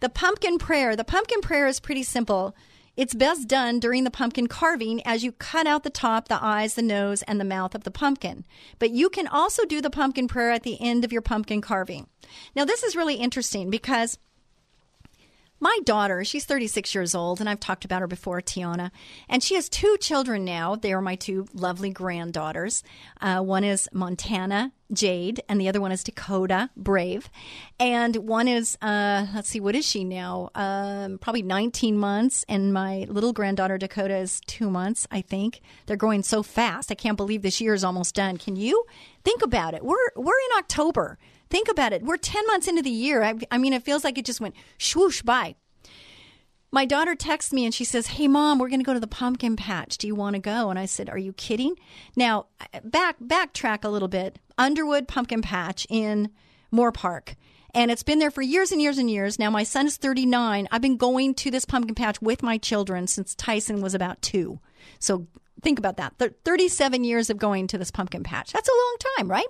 The 0.00 0.08
pumpkin 0.08 0.58
prayer. 0.58 0.96
The 0.96 1.04
pumpkin 1.04 1.40
prayer 1.40 1.66
is 1.66 1.78
pretty 1.78 2.02
simple. 2.02 2.54
It's 2.96 3.14
best 3.14 3.48
done 3.48 3.78
during 3.78 4.04
the 4.04 4.10
pumpkin 4.10 4.46
carving 4.46 5.00
as 5.06 5.22
you 5.22 5.32
cut 5.32 5.66
out 5.66 5.84
the 5.84 5.90
top, 5.90 6.28
the 6.28 6.42
eyes, 6.42 6.74
the 6.74 6.82
nose, 6.82 7.22
and 7.22 7.40
the 7.40 7.44
mouth 7.44 7.74
of 7.74 7.84
the 7.84 7.90
pumpkin. 7.90 8.44
But 8.78 8.90
you 8.90 9.08
can 9.08 9.26
also 9.26 9.64
do 9.64 9.80
the 9.80 9.90
pumpkin 9.90 10.28
prayer 10.28 10.50
at 10.50 10.64
the 10.64 10.80
end 10.80 11.04
of 11.04 11.12
your 11.12 11.22
pumpkin 11.22 11.60
carving. 11.60 12.08
Now, 12.54 12.64
this 12.64 12.82
is 12.82 12.96
really 12.96 13.14
interesting 13.14 13.70
because 13.70 14.18
my 15.60 15.78
daughter, 15.84 16.24
she's 16.24 16.46
36 16.46 16.94
years 16.94 17.14
old, 17.14 17.38
and 17.38 17.48
I've 17.48 17.60
talked 17.60 17.84
about 17.84 18.00
her 18.00 18.06
before, 18.06 18.40
Tiana, 18.40 18.90
and 19.28 19.42
she 19.42 19.54
has 19.54 19.68
two 19.68 19.96
children 20.00 20.44
now. 20.44 20.74
They 20.74 20.92
are 20.92 21.02
my 21.02 21.16
two 21.16 21.46
lovely 21.52 21.90
granddaughters. 21.90 22.82
Uh, 23.20 23.40
one 23.40 23.62
is 23.62 23.86
Montana, 23.92 24.72
Jade, 24.90 25.42
and 25.48 25.60
the 25.60 25.68
other 25.68 25.80
one 25.80 25.92
is 25.92 26.02
Dakota, 26.02 26.70
Brave. 26.76 27.28
And 27.78 28.16
one 28.16 28.48
is, 28.48 28.78
uh, 28.80 29.26
let's 29.34 29.50
see, 29.50 29.60
what 29.60 29.74
is 29.76 29.86
she 29.86 30.02
now? 30.02 30.50
Um, 30.54 31.18
probably 31.18 31.42
19 31.42 31.96
months, 31.96 32.44
and 32.48 32.72
my 32.72 33.06
little 33.10 33.34
granddaughter, 33.34 33.76
Dakota, 33.76 34.16
is 34.16 34.40
two 34.46 34.70
months, 34.70 35.06
I 35.10 35.20
think. 35.20 35.60
They're 35.84 35.96
growing 35.96 36.22
so 36.22 36.42
fast. 36.42 36.90
I 36.90 36.94
can't 36.94 37.18
believe 37.18 37.42
this 37.42 37.60
year 37.60 37.74
is 37.74 37.84
almost 37.84 38.14
done. 38.14 38.38
Can 38.38 38.56
you? 38.56 38.86
Think 39.24 39.42
about 39.42 39.74
it. 39.74 39.84
We're, 39.84 40.10
we're 40.16 40.32
in 40.32 40.58
October. 40.58 41.18
Think 41.50 41.68
about 41.68 41.92
it. 41.92 42.02
We're 42.02 42.16
10 42.16 42.46
months 42.46 42.68
into 42.68 42.80
the 42.82 42.90
year. 42.90 43.22
I, 43.22 43.34
I 43.50 43.58
mean, 43.58 43.72
it 43.72 43.82
feels 43.82 44.04
like 44.04 44.16
it 44.16 44.24
just 44.24 44.40
went 44.40 44.54
swoosh 44.78 45.20
by. 45.20 45.56
My 46.72 46.84
daughter 46.84 47.16
texts 47.16 47.52
me 47.52 47.64
and 47.64 47.74
she 47.74 47.84
says, 47.84 48.06
Hey, 48.06 48.28
mom, 48.28 48.60
we're 48.60 48.68
going 48.68 48.80
to 48.80 48.86
go 48.86 48.94
to 48.94 49.00
the 49.00 49.08
pumpkin 49.08 49.56
patch. 49.56 49.98
Do 49.98 50.06
you 50.06 50.14
want 50.14 50.34
to 50.36 50.40
go? 50.40 50.70
And 50.70 50.78
I 50.78 50.86
said, 50.86 51.10
Are 51.10 51.18
you 51.18 51.32
kidding? 51.32 51.74
Now, 52.14 52.46
back 52.84 53.16
backtrack 53.20 53.84
a 53.84 53.88
little 53.88 54.08
bit. 54.08 54.38
Underwood 54.56 55.08
Pumpkin 55.08 55.42
Patch 55.42 55.86
in 55.88 56.30
Moorpark 56.72 57.34
And 57.74 57.90
it's 57.90 58.02
been 58.02 58.18
there 58.18 58.30
for 58.30 58.42
years 58.42 58.70
and 58.70 58.80
years 58.80 58.98
and 58.98 59.10
years. 59.10 59.38
Now, 59.38 59.50
my 59.50 59.64
son 59.64 59.86
is 59.86 59.96
39. 59.96 60.68
I've 60.70 60.82
been 60.82 60.98
going 60.98 61.34
to 61.36 61.50
this 61.50 61.64
pumpkin 61.64 61.94
patch 61.94 62.22
with 62.22 62.42
my 62.42 62.58
children 62.58 63.06
since 63.06 63.34
Tyson 63.34 63.80
was 63.80 63.94
about 63.94 64.22
two. 64.22 64.60
So 65.00 65.26
think 65.62 65.78
about 65.78 65.96
that 65.96 66.14
37 66.44 67.02
years 67.02 67.30
of 67.30 67.38
going 67.38 67.66
to 67.68 67.78
this 67.78 67.90
pumpkin 67.90 68.22
patch. 68.22 68.52
That's 68.52 68.68
a 68.68 68.72
long 68.72 68.96
time, 69.16 69.30
right? 69.30 69.46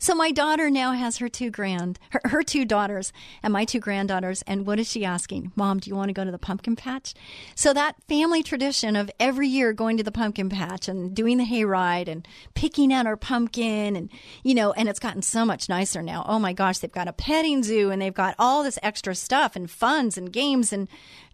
So 0.00 0.14
my 0.14 0.32
daughter 0.32 0.70
now 0.70 0.92
has 0.92 1.18
her 1.18 1.28
two 1.28 1.50
grand, 1.50 1.98
her, 2.08 2.22
her 2.24 2.42
two 2.42 2.64
daughters 2.64 3.12
and 3.42 3.52
my 3.52 3.66
two 3.66 3.80
granddaughters. 3.80 4.40
And 4.46 4.66
what 4.66 4.80
is 4.80 4.90
she 4.90 5.04
asking? 5.04 5.52
Mom, 5.56 5.78
do 5.78 5.90
you 5.90 5.94
want 5.94 6.08
to 6.08 6.14
go 6.14 6.24
to 6.24 6.30
the 6.30 6.38
pumpkin 6.38 6.74
patch? 6.74 7.12
So 7.54 7.74
that 7.74 7.96
family 8.08 8.42
tradition 8.42 8.96
of 8.96 9.10
every 9.20 9.46
year 9.46 9.74
going 9.74 9.98
to 9.98 10.02
the 10.02 10.10
pumpkin 10.10 10.48
patch 10.48 10.88
and 10.88 11.14
doing 11.14 11.36
the 11.36 11.44
hayride 11.44 12.08
and 12.08 12.26
picking 12.54 12.94
out 12.94 13.06
our 13.06 13.18
pumpkin 13.18 13.94
and, 13.94 14.10
you 14.42 14.54
know, 14.54 14.72
and 14.72 14.88
it's 14.88 14.98
gotten 14.98 15.20
so 15.20 15.44
much 15.44 15.68
nicer 15.68 16.00
now. 16.00 16.24
Oh 16.26 16.38
my 16.38 16.54
gosh, 16.54 16.78
they've 16.78 16.90
got 16.90 17.06
a 17.06 17.12
petting 17.12 17.62
zoo 17.62 17.90
and 17.90 18.00
they've 18.00 18.14
got 18.14 18.34
all 18.38 18.62
this 18.62 18.78
extra 18.82 19.14
stuff 19.14 19.54
and 19.54 19.70
funds 19.70 20.16
and 20.16 20.32
games 20.32 20.72
and 20.72 20.88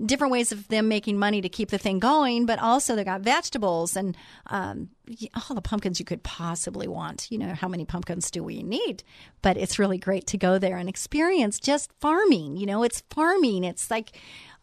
different 0.04 0.32
ways 0.32 0.50
of 0.50 0.66
them 0.66 0.88
making 0.88 1.20
money 1.20 1.40
to 1.40 1.48
keep 1.48 1.70
the 1.70 1.78
thing 1.78 2.00
going. 2.00 2.46
But 2.46 2.58
also 2.58 2.96
they 2.96 3.04
got 3.04 3.20
vegetables 3.20 3.94
and, 3.96 4.16
um, 4.46 4.88
all 5.36 5.54
the 5.54 5.62
pumpkins 5.62 6.00
you 6.00 6.04
could 6.04 6.24
possibly 6.24 6.88
want. 6.88 7.30
You 7.30 7.38
know, 7.38 7.54
how 7.54 7.68
many 7.68 7.84
pumpkins 7.84 8.28
do 8.28 8.42
we 8.42 8.55
need? 8.62 9.02
But 9.42 9.56
it's 9.56 9.78
really 9.78 9.98
great 9.98 10.26
to 10.28 10.38
go 10.38 10.58
there 10.58 10.76
and 10.76 10.88
experience 10.88 11.58
just 11.58 11.92
farming. 12.00 12.56
You 12.56 12.66
know, 12.66 12.82
it's 12.82 13.02
farming. 13.10 13.64
It's 13.64 13.90
like, 13.90 14.18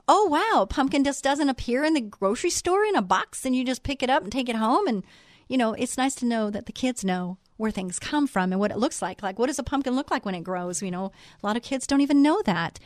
oh, 0.08 0.26
wow, 0.26 0.66
pumpkin 0.70 1.04
just 1.04 1.24
doesn't 1.24 1.50
appear 1.50 1.84
in 1.84 1.94
the 1.94 2.02
grocery 2.02 2.50
store 2.50 2.84
in 2.84 2.96
a 2.96 3.02
box 3.02 3.46
and 3.46 3.56
you 3.56 3.64
just 3.64 3.84
pick 3.84 4.04
it 4.04 4.10
up 4.10 4.24
and 4.24 4.32
take 4.32 4.50
it 4.50 4.56
home. 4.56 4.88
And, 4.88 5.04
you 5.48 5.58
know, 5.58 5.74
it's 5.74 5.98
nice 5.98 6.16
to 6.16 6.26
know 6.26 6.50
that 6.50 6.66
the 6.66 6.72
kids 6.72 7.06
know 7.06 7.38
where 7.58 7.72
things 7.72 8.00
come 8.00 8.28
from 8.28 8.52
and 8.52 8.60
what 8.60 8.72
it 8.72 8.78
looks 8.78 9.02
like. 9.02 9.22
Like, 9.22 9.38
what 9.38 9.48
does 9.48 9.60
a 9.60 9.64
pumpkin 9.64 9.96
look 9.96 10.12
like 10.12 10.26
when 10.26 10.36
it 10.36 10.44
grows? 10.44 10.82
You 10.82 10.92
know, 10.92 11.12
a 11.42 11.46
lot 11.46 11.56
of 11.56 11.64
kids 11.64 11.88
don't 11.88 12.02
even 12.02 12.22
know 12.22 12.42
that. 12.46 12.80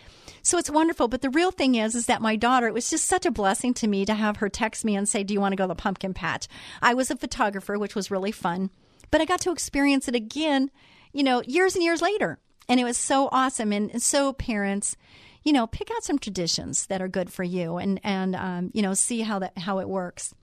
So 0.44 0.58
it's 0.58 0.70
wonderful. 0.70 1.08
But 1.08 1.22
the 1.22 1.30
real 1.30 1.52
thing 1.52 1.76
is, 1.76 1.96
is 1.96 2.06
that 2.08 2.22
my 2.22 2.36
daughter, 2.36 2.68
it 2.68 2.74
was 2.74 2.90
just 2.90 3.06
such 3.06 3.26
a 3.26 3.32
blessing 3.32 3.74
to 3.76 3.88
me 3.88 4.06
to 4.06 4.14
have 4.14 4.38
her 4.38 4.50
text 4.50 4.86
me 4.86 4.96
and 4.96 5.08
say, 5.08 5.24
Do 5.24 5.34
you 5.34 5.42
want 5.42 5.54
to 5.54 5.58
go 5.58 5.64
to 5.64 5.70
the 5.70 5.76
pumpkin 5.76 6.14
patch? 6.14 6.48
I 6.82 6.94
was 6.94 7.10
a 7.10 7.16
photographer, 7.16 7.80
which 7.80 7.96
was 7.96 8.12
really 8.12 8.32
fun, 8.32 8.70
but 9.10 9.22
I 9.22 9.26
got 9.26 9.42
to 9.42 9.52
experience 9.52 10.08
it 10.08 10.16
again 10.16 10.70
you 11.18 11.24
know, 11.24 11.42
years 11.48 11.74
and 11.74 11.84
years 11.84 12.00
later. 12.00 12.38
And 12.70 12.80
it 12.80 12.84
was 12.84 12.96
so 12.96 13.28
awesome. 13.32 13.72
And 13.72 14.04
so, 14.04 14.34
parents, 14.34 14.96
you 15.44 15.52
know, 15.52 15.66
pick 15.66 15.90
out 15.90 16.04
some 16.04 16.20
traditions 16.20 16.86
that 16.88 17.02
are 17.02 17.08
good 17.08 17.34
for 17.34 17.44
you 17.44 17.78
and, 17.78 18.00
and 18.04 18.36
um, 18.36 18.72
you 18.76 18.84
know, 18.84 18.94
see 18.94 19.22
how, 19.22 19.40
that, 19.40 19.58
how 19.58 19.80
it 19.80 19.90
works. 19.90 20.36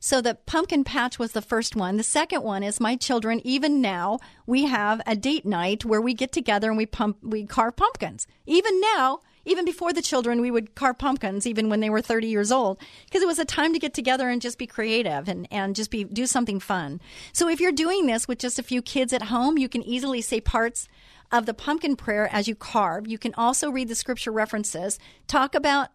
So 0.00 0.22
the 0.22 0.36
pumpkin 0.46 0.84
patch 0.84 1.18
was 1.18 1.32
the 1.32 1.42
first 1.42 1.76
one. 1.76 1.98
The 1.98 2.02
second 2.02 2.42
one 2.42 2.62
is 2.62 2.80
my 2.80 2.96
children. 2.96 3.42
Even 3.44 3.82
now, 3.82 4.20
we 4.46 4.64
have 4.64 5.02
a 5.06 5.14
date 5.14 5.44
night 5.44 5.84
where 5.84 6.00
we 6.00 6.14
get 6.14 6.32
together 6.32 6.68
and 6.68 6.78
we 6.78 6.86
pump, 6.86 7.18
we 7.22 7.44
carve 7.44 7.76
pumpkins. 7.76 8.26
Even 8.46 8.80
now, 8.80 9.20
even 9.44 9.64
before 9.64 9.92
the 9.92 10.02
children, 10.02 10.40
we 10.40 10.50
would 10.50 10.74
carve 10.74 10.98
pumpkins, 10.98 11.46
even 11.46 11.68
when 11.68 11.80
they 11.80 11.90
were 11.90 12.00
30 12.00 12.26
years 12.26 12.52
old, 12.52 12.78
because 13.04 13.22
it 13.22 13.26
was 13.26 13.38
a 13.38 13.44
time 13.44 13.72
to 13.72 13.78
get 13.78 13.94
together 13.94 14.28
and 14.28 14.40
just 14.40 14.58
be 14.58 14.66
creative 14.66 15.28
and, 15.28 15.48
and 15.50 15.74
just 15.74 15.90
be 15.90 16.04
do 16.04 16.26
something 16.26 16.60
fun. 16.60 17.00
So 17.32 17.48
if 17.48 17.60
you're 17.60 17.72
doing 17.72 18.06
this 18.06 18.28
with 18.28 18.38
just 18.38 18.58
a 18.58 18.62
few 18.62 18.82
kids 18.82 19.12
at 19.12 19.24
home, 19.24 19.58
you 19.58 19.68
can 19.68 19.82
easily 19.82 20.20
say 20.20 20.40
parts 20.40 20.88
of 21.30 21.46
the 21.46 21.54
pumpkin 21.54 21.96
prayer 21.96 22.28
as 22.30 22.46
you 22.46 22.54
carve. 22.54 23.08
You 23.08 23.18
can 23.18 23.34
also 23.34 23.70
read 23.70 23.88
the 23.88 23.94
scripture 23.94 24.30
references, 24.30 24.98
talk 25.26 25.54
about 25.54 25.88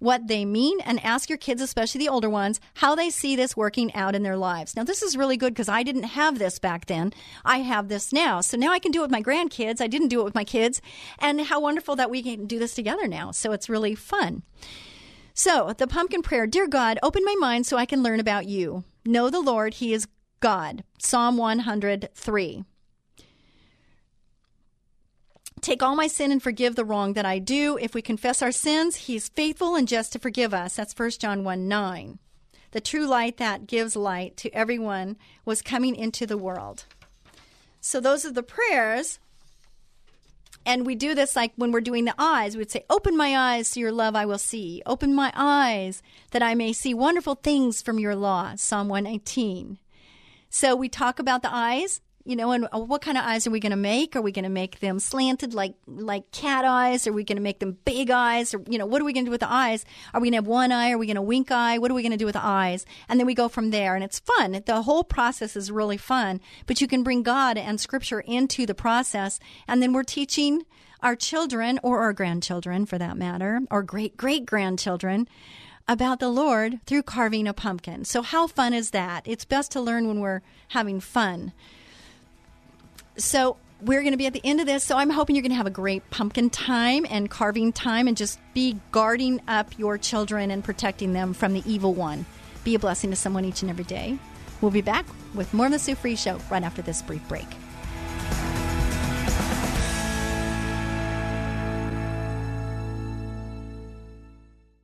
what 0.00 0.26
they 0.26 0.44
mean 0.44 0.80
and 0.80 1.02
ask 1.04 1.28
your 1.28 1.38
kids, 1.38 1.62
especially 1.62 2.00
the 2.00 2.08
older 2.08 2.28
ones, 2.28 2.60
how 2.74 2.94
they 2.94 3.10
see 3.10 3.36
this 3.36 3.56
working 3.56 3.94
out 3.94 4.16
in 4.16 4.24
their 4.24 4.36
lives. 4.36 4.74
Now, 4.74 4.82
this 4.82 5.02
is 5.02 5.16
really 5.16 5.36
good 5.36 5.54
because 5.54 5.68
I 5.68 5.82
didn't 5.84 6.02
have 6.02 6.38
this 6.38 6.58
back 6.58 6.86
then. 6.86 7.12
I 7.44 7.58
have 7.58 7.88
this 7.88 8.12
now. 8.12 8.40
So 8.40 8.56
now 8.56 8.72
I 8.72 8.78
can 8.80 8.90
do 8.90 9.00
it 9.00 9.02
with 9.02 9.10
my 9.10 9.22
grandkids. 9.22 9.80
I 9.80 9.86
didn't 9.86 10.08
do 10.08 10.20
it 10.20 10.24
with 10.24 10.34
my 10.34 10.44
kids. 10.44 10.82
And 11.18 11.40
how 11.42 11.60
wonderful 11.60 11.94
that 11.96 12.10
we 12.10 12.22
can 12.22 12.46
do 12.46 12.58
this 12.58 12.74
together 12.74 13.06
now. 13.06 13.30
So 13.30 13.52
it's 13.52 13.68
really 13.68 13.94
fun. 13.94 14.42
So, 15.32 15.72
the 15.72 15.86
pumpkin 15.86 16.22
prayer 16.22 16.46
Dear 16.46 16.66
God, 16.66 16.98
open 17.02 17.24
my 17.24 17.36
mind 17.38 17.64
so 17.64 17.76
I 17.76 17.86
can 17.86 18.02
learn 18.02 18.20
about 18.20 18.46
you. 18.46 18.84
Know 19.06 19.30
the 19.30 19.40
Lord, 19.40 19.74
He 19.74 19.94
is 19.94 20.08
God. 20.40 20.82
Psalm 20.98 21.36
103. 21.36 22.64
Take 25.60 25.82
all 25.82 25.94
my 25.94 26.06
sin 26.06 26.32
and 26.32 26.42
forgive 26.42 26.74
the 26.74 26.84
wrong 26.84 27.12
that 27.12 27.26
I 27.26 27.38
do. 27.38 27.78
If 27.80 27.94
we 27.94 28.02
confess 28.02 28.42
our 28.42 28.52
sins, 28.52 28.96
he's 28.96 29.28
faithful 29.28 29.76
and 29.76 29.86
just 29.86 30.12
to 30.12 30.18
forgive 30.18 30.54
us. 30.54 30.76
That's 30.76 30.98
1 30.98 31.10
John 31.18 31.44
1 31.44 31.68
9. 31.68 32.18
The 32.72 32.80
true 32.80 33.06
light 33.06 33.36
that 33.38 33.66
gives 33.66 33.96
light 33.96 34.36
to 34.38 34.50
everyone 34.50 35.16
was 35.44 35.60
coming 35.60 35.96
into 35.96 36.26
the 36.26 36.38
world. 36.38 36.84
So 37.80 38.00
those 38.00 38.24
are 38.24 38.32
the 38.32 38.42
prayers. 38.42 39.18
And 40.64 40.86
we 40.86 40.94
do 40.94 41.14
this 41.14 41.34
like 41.34 41.52
when 41.56 41.72
we're 41.72 41.80
doing 41.80 42.04
the 42.04 42.14
eyes. 42.18 42.56
We'd 42.56 42.70
say, 42.70 42.84
Open 42.88 43.16
my 43.16 43.36
eyes 43.36 43.70
to 43.70 43.80
your 43.80 43.92
love 43.92 44.14
I 44.14 44.26
will 44.26 44.38
see. 44.38 44.82
Open 44.86 45.14
my 45.14 45.32
eyes 45.34 46.02
that 46.30 46.42
I 46.42 46.54
may 46.54 46.72
see 46.72 46.94
wonderful 46.94 47.34
things 47.34 47.82
from 47.82 47.98
your 47.98 48.14
law. 48.14 48.54
Psalm 48.56 48.88
119. 48.88 49.78
So 50.48 50.76
we 50.76 50.88
talk 50.88 51.18
about 51.18 51.42
the 51.42 51.52
eyes 51.52 52.00
you 52.30 52.36
know, 52.36 52.52
and 52.52 52.68
uh, 52.72 52.78
what 52.78 53.02
kind 53.02 53.18
of 53.18 53.24
eyes 53.24 53.46
are 53.46 53.50
we 53.50 53.58
going 53.60 53.70
to 53.70 53.76
make? 53.76 54.14
Are 54.14 54.22
we 54.22 54.30
going 54.30 54.44
to 54.44 54.48
make 54.48 54.78
them 54.78 55.00
slanted 55.00 55.52
like 55.52 55.74
like 55.86 56.30
cat 56.30 56.64
eyes? 56.64 57.06
Are 57.06 57.12
we 57.12 57.24
going 57.24 57.36
to 57.36 57.42
make 57.42 57.58
them 57.58 57.76
big 57.84 58.10
eyes? 58.10 58.54
Or 58.54 58.62
you 58.68 58.78
know, 58.78 58.86
what 58.86 59.02
are 59.02 59.04
we 59.04 59.12
going 59.12 59.24
to 59.24 59.28
do 59.28 59.32
with 59.32 59.40
the 59.40 59.52
eyes? 59.52 59.84
Are 60.14 60.20
we 60.20 60.26
going 60.26 60.32
to 60.32 60.36
have 60.38 60.46
one 60.46 60.70
eye? 60.70 60.92
Are 60.92 60.98
we 60.98 61.06
going 61.06 61.16
to 61.16 61.22
wink 61.22 61.50
eye? 61.50 61.78
What 61.78 61.90
are 61.90 61.94
we 61.94 62.02
going 62.02 62.12
to 62.12 62.16
do 62.16 62.26
with 62.26 62.34
the 62.34 62.44
eyes? 62.44 62.86
And 63.08 63.18
then 63.18 63.26
we 63.26 63.34
go 63.34 63.48
from 63.48 63.70
there, 63.70 63.94
and 63.94 64.04
it's 64.04 64.20
fun. 64.20 64.62
The 64.64 64.82
whole 64.82 65.04
process 65.04 65.56
is 65.56 65.70
really 65.72 65.96
fun. 65.96 66.40
But 66.66 66.80
you 66.80 66.86
can 66.86 67.02
bring 67.02 67.22
God 67.24 67.58
and 67.58 67.80
Scripture 67.80 68.20
into 68.20 68.64
the 68.64 68.74
process, 68.74 69.40
and 69.66 69.82
then 69.82 69.92
we're 69.92 70.04
teaching 70.04 70.62
our 71.02 71.16
children 71.16 71.80
or 71.82 72.00
our 72.00 72.12
grandchildren, 72.12 72.86
for 72.86 72.98
that 72.98 73.16
matter, 73.16 73.60
or 73.70 73.82
great 73.82 74.16
great 74.16 74.46
grandchildren 74.46 75.26
about 75.88 76.20
the 76.20 76.28
Lord 76.28 76.78
through 76.86 77.02
carving 77.02 77.48
a 77.48 77.52
pumpkin. 77.52 78.04
So, 78.04 78.22
how 78.22 78.46
fun 78.46 78.72
is 78.72 78.90
that? 78.90 79.26
It's 79.26 79.44
best 79.44 79.72
to 79.72 79.80
learn 79.80 80.06
when 80.06 80.20
we're 80.20 80.42
having 80.68 81.00
fun. 81.00 81.52
So 83.24 83.56
we're 83.82 84.00
going 84.00 84.12
to 84.12 84.18
be 84.18 84.26
at 84.26 84.32
the 84.32 84.40
end 84.44 84.60
of 84.60 84.66
this. 84.66 84.84
So 84.84 84.96
I'm 84.96 85.10
hoping 85.10 85.36
you're 85.36 85.42
going 85.42 85.50
to 85.50 85.56
have 85.56 85.66
a 85.66 85.70
great 85.70 86.08
pumpkin 86.10 86.50
time 86.50 87.06
and 87.08 87.30
carving 87.30 87.72
time 87.72 88.08
and 88.08 88.16
just 88.16 88.38
be 88.54 88.78
guarding 88.92 89.40
up 89.48 89.78
your 89.78 89.98
children 89.98 90.50
and 90.50 90.62
protecting 90.62 91.12
them 91.12 91.32
from 91.32 91.52
the 91.52 91.62
evil 91.70 91.94
one. 91.94 92.26
Be 92.64 92.74
a 92.74 92.78
blessing 92.78 93.10
to 93.10 93.16
someone 93.16 93.44
each 93.44 93.62
and 93.62 93.70
every 93.70 93.84
day. 93.84 94.18
We'll 94.60 94.70
be 94.70 94.82
back 94.82 95.06
with 95.34 95.52
more 95.54 95.66
of 95.66 95.72
the 95.72 95.78
Sue 95.78 95.94
Fries 95.94 96.20
Show 96.20 96.38
right 96.50 96.62
after 96.62 96.82
this 96.82 97.00
brief 97.02 97.26
break. 97.28 97.46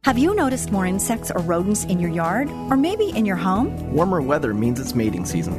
Have 0.04 0.18
you 0.18 0.34
noticed 0.36 0.70
more 0.70 0.86
insects 0.86 1.32
or 1.32 1.42
rodents 1.42 1.84
in 1.84 1.98
your 1.98 2.10
yard 2.10 2.48
or 2.48 2.76
maybe 2.76 3.10
in 3.10 3.26
your 3.26 3.36
home? 3.36 3.92
Warmer 3.92 4.22
weather 4.22 4.54
means 4.54 4.78
it's 4.78 4.94
mating 4.94 5.26
season 5.26 5.58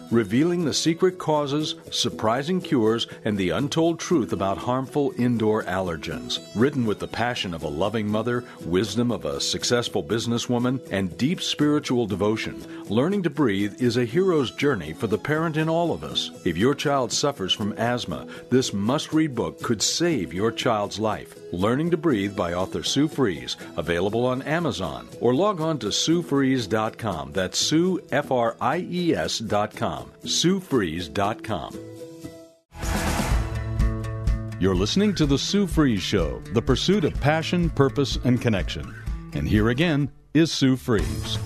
revealing 0.11 0.65
the 0.65 0.73
secret 0.73 1.17
causes, 1.17 1.75
surprising 1.89 2.61
cures, 2.61 3.07
and 3.25 3.37
the 3.37 3.49
untold 3.49 3.99
truth 3.99 4.33
about 4.33 4.57
harmful 4.57 5.13
indoor 5.17 5.63
allergens. 5.63 6.39
Written 6.55 6.85
with 6.85 6.99
the 6.99 7.07
passion 7.07 7.53
of 7.53 7.63
a 7.63 7.67
loving 7.67 8.07
mother, 8.07 8.43
wisdom 8.65 9.11
of 9.11 9.25
a 9.25 9.39
successful 9.39 10.03
businesswoman, 10.03 10.79
and 10.91 11.17
deep 11.17 11.41
spiritual 11.41 12.05
devotion, 12.05 12.63
Learning 12.89 13.23
to 13.23 13.29
Breathe 13.29 13.81
is 13.81 13.97
a 13.97 14.05
hero's 14.05 14.51
journey 14.51 14.93
for 14.93 15.07
the 15.07 15.17
parent 15.17 15.57
in 15.57 15.69
all 15.69 15.93
of 15.93 16.03
us. 16.03 16.29
If 16.45 16.57
your 16.57 16.75
child 16.75 17.11
suffers 17.11 17.53
from 17.53 17.73
asthma, 17.77 18.27
this 18.49 18.73
must 18.73 19.13
read 19.13 19.33
book 19.33 19.61
could 19.61 19.81
save 19.81 20.33
your 20.33 20.51
child's 20.51 20.99
life. 20.99 21.40
Learning 21.51 21.91
to 21.91 21.97
Breathe 21.97 22.35
by 22.35 22.53
author 22.53 22.83
Sue 22.83 23.07
Fries, 23.07 23.57
available 23.77 24.25
on 24.25 24.41
Amazon, 24.43 25.07
or 25.19 25.33
log 25.35 25.59
on 25.59 25.77
to 25.79 25.87
SueFries.com. 25.87 27.33
That's 27.33 27.57
Sue, 27.57 28.01
F 28.11 28.31
R 28.31 28.55
I 28.61 28.79
E 28.89 29.13
S.com. 29.15 30.11
SueFries.com. 30.23 31.77
You're 34.61 34.75
listening 34.75 35.15
to 35.15 35.25
The 35.25 35.39
Sue 35.39 35.65
Fries 35.65 36.03
Show, 36.03 36.39
the 36.53 36.61
pursuit 36.61 37.03
of 37.03 37.19
passion, 37.19 37.69
purpose, 37.71 38.17
and 38.23 38.39
connection. 38.39 38.93
And 39.33 39.47
here 39.47 39.69
again 39.69 40.11
is 40.35 40.51
Sue 40.51 40.75
Fries. 40.75 41.39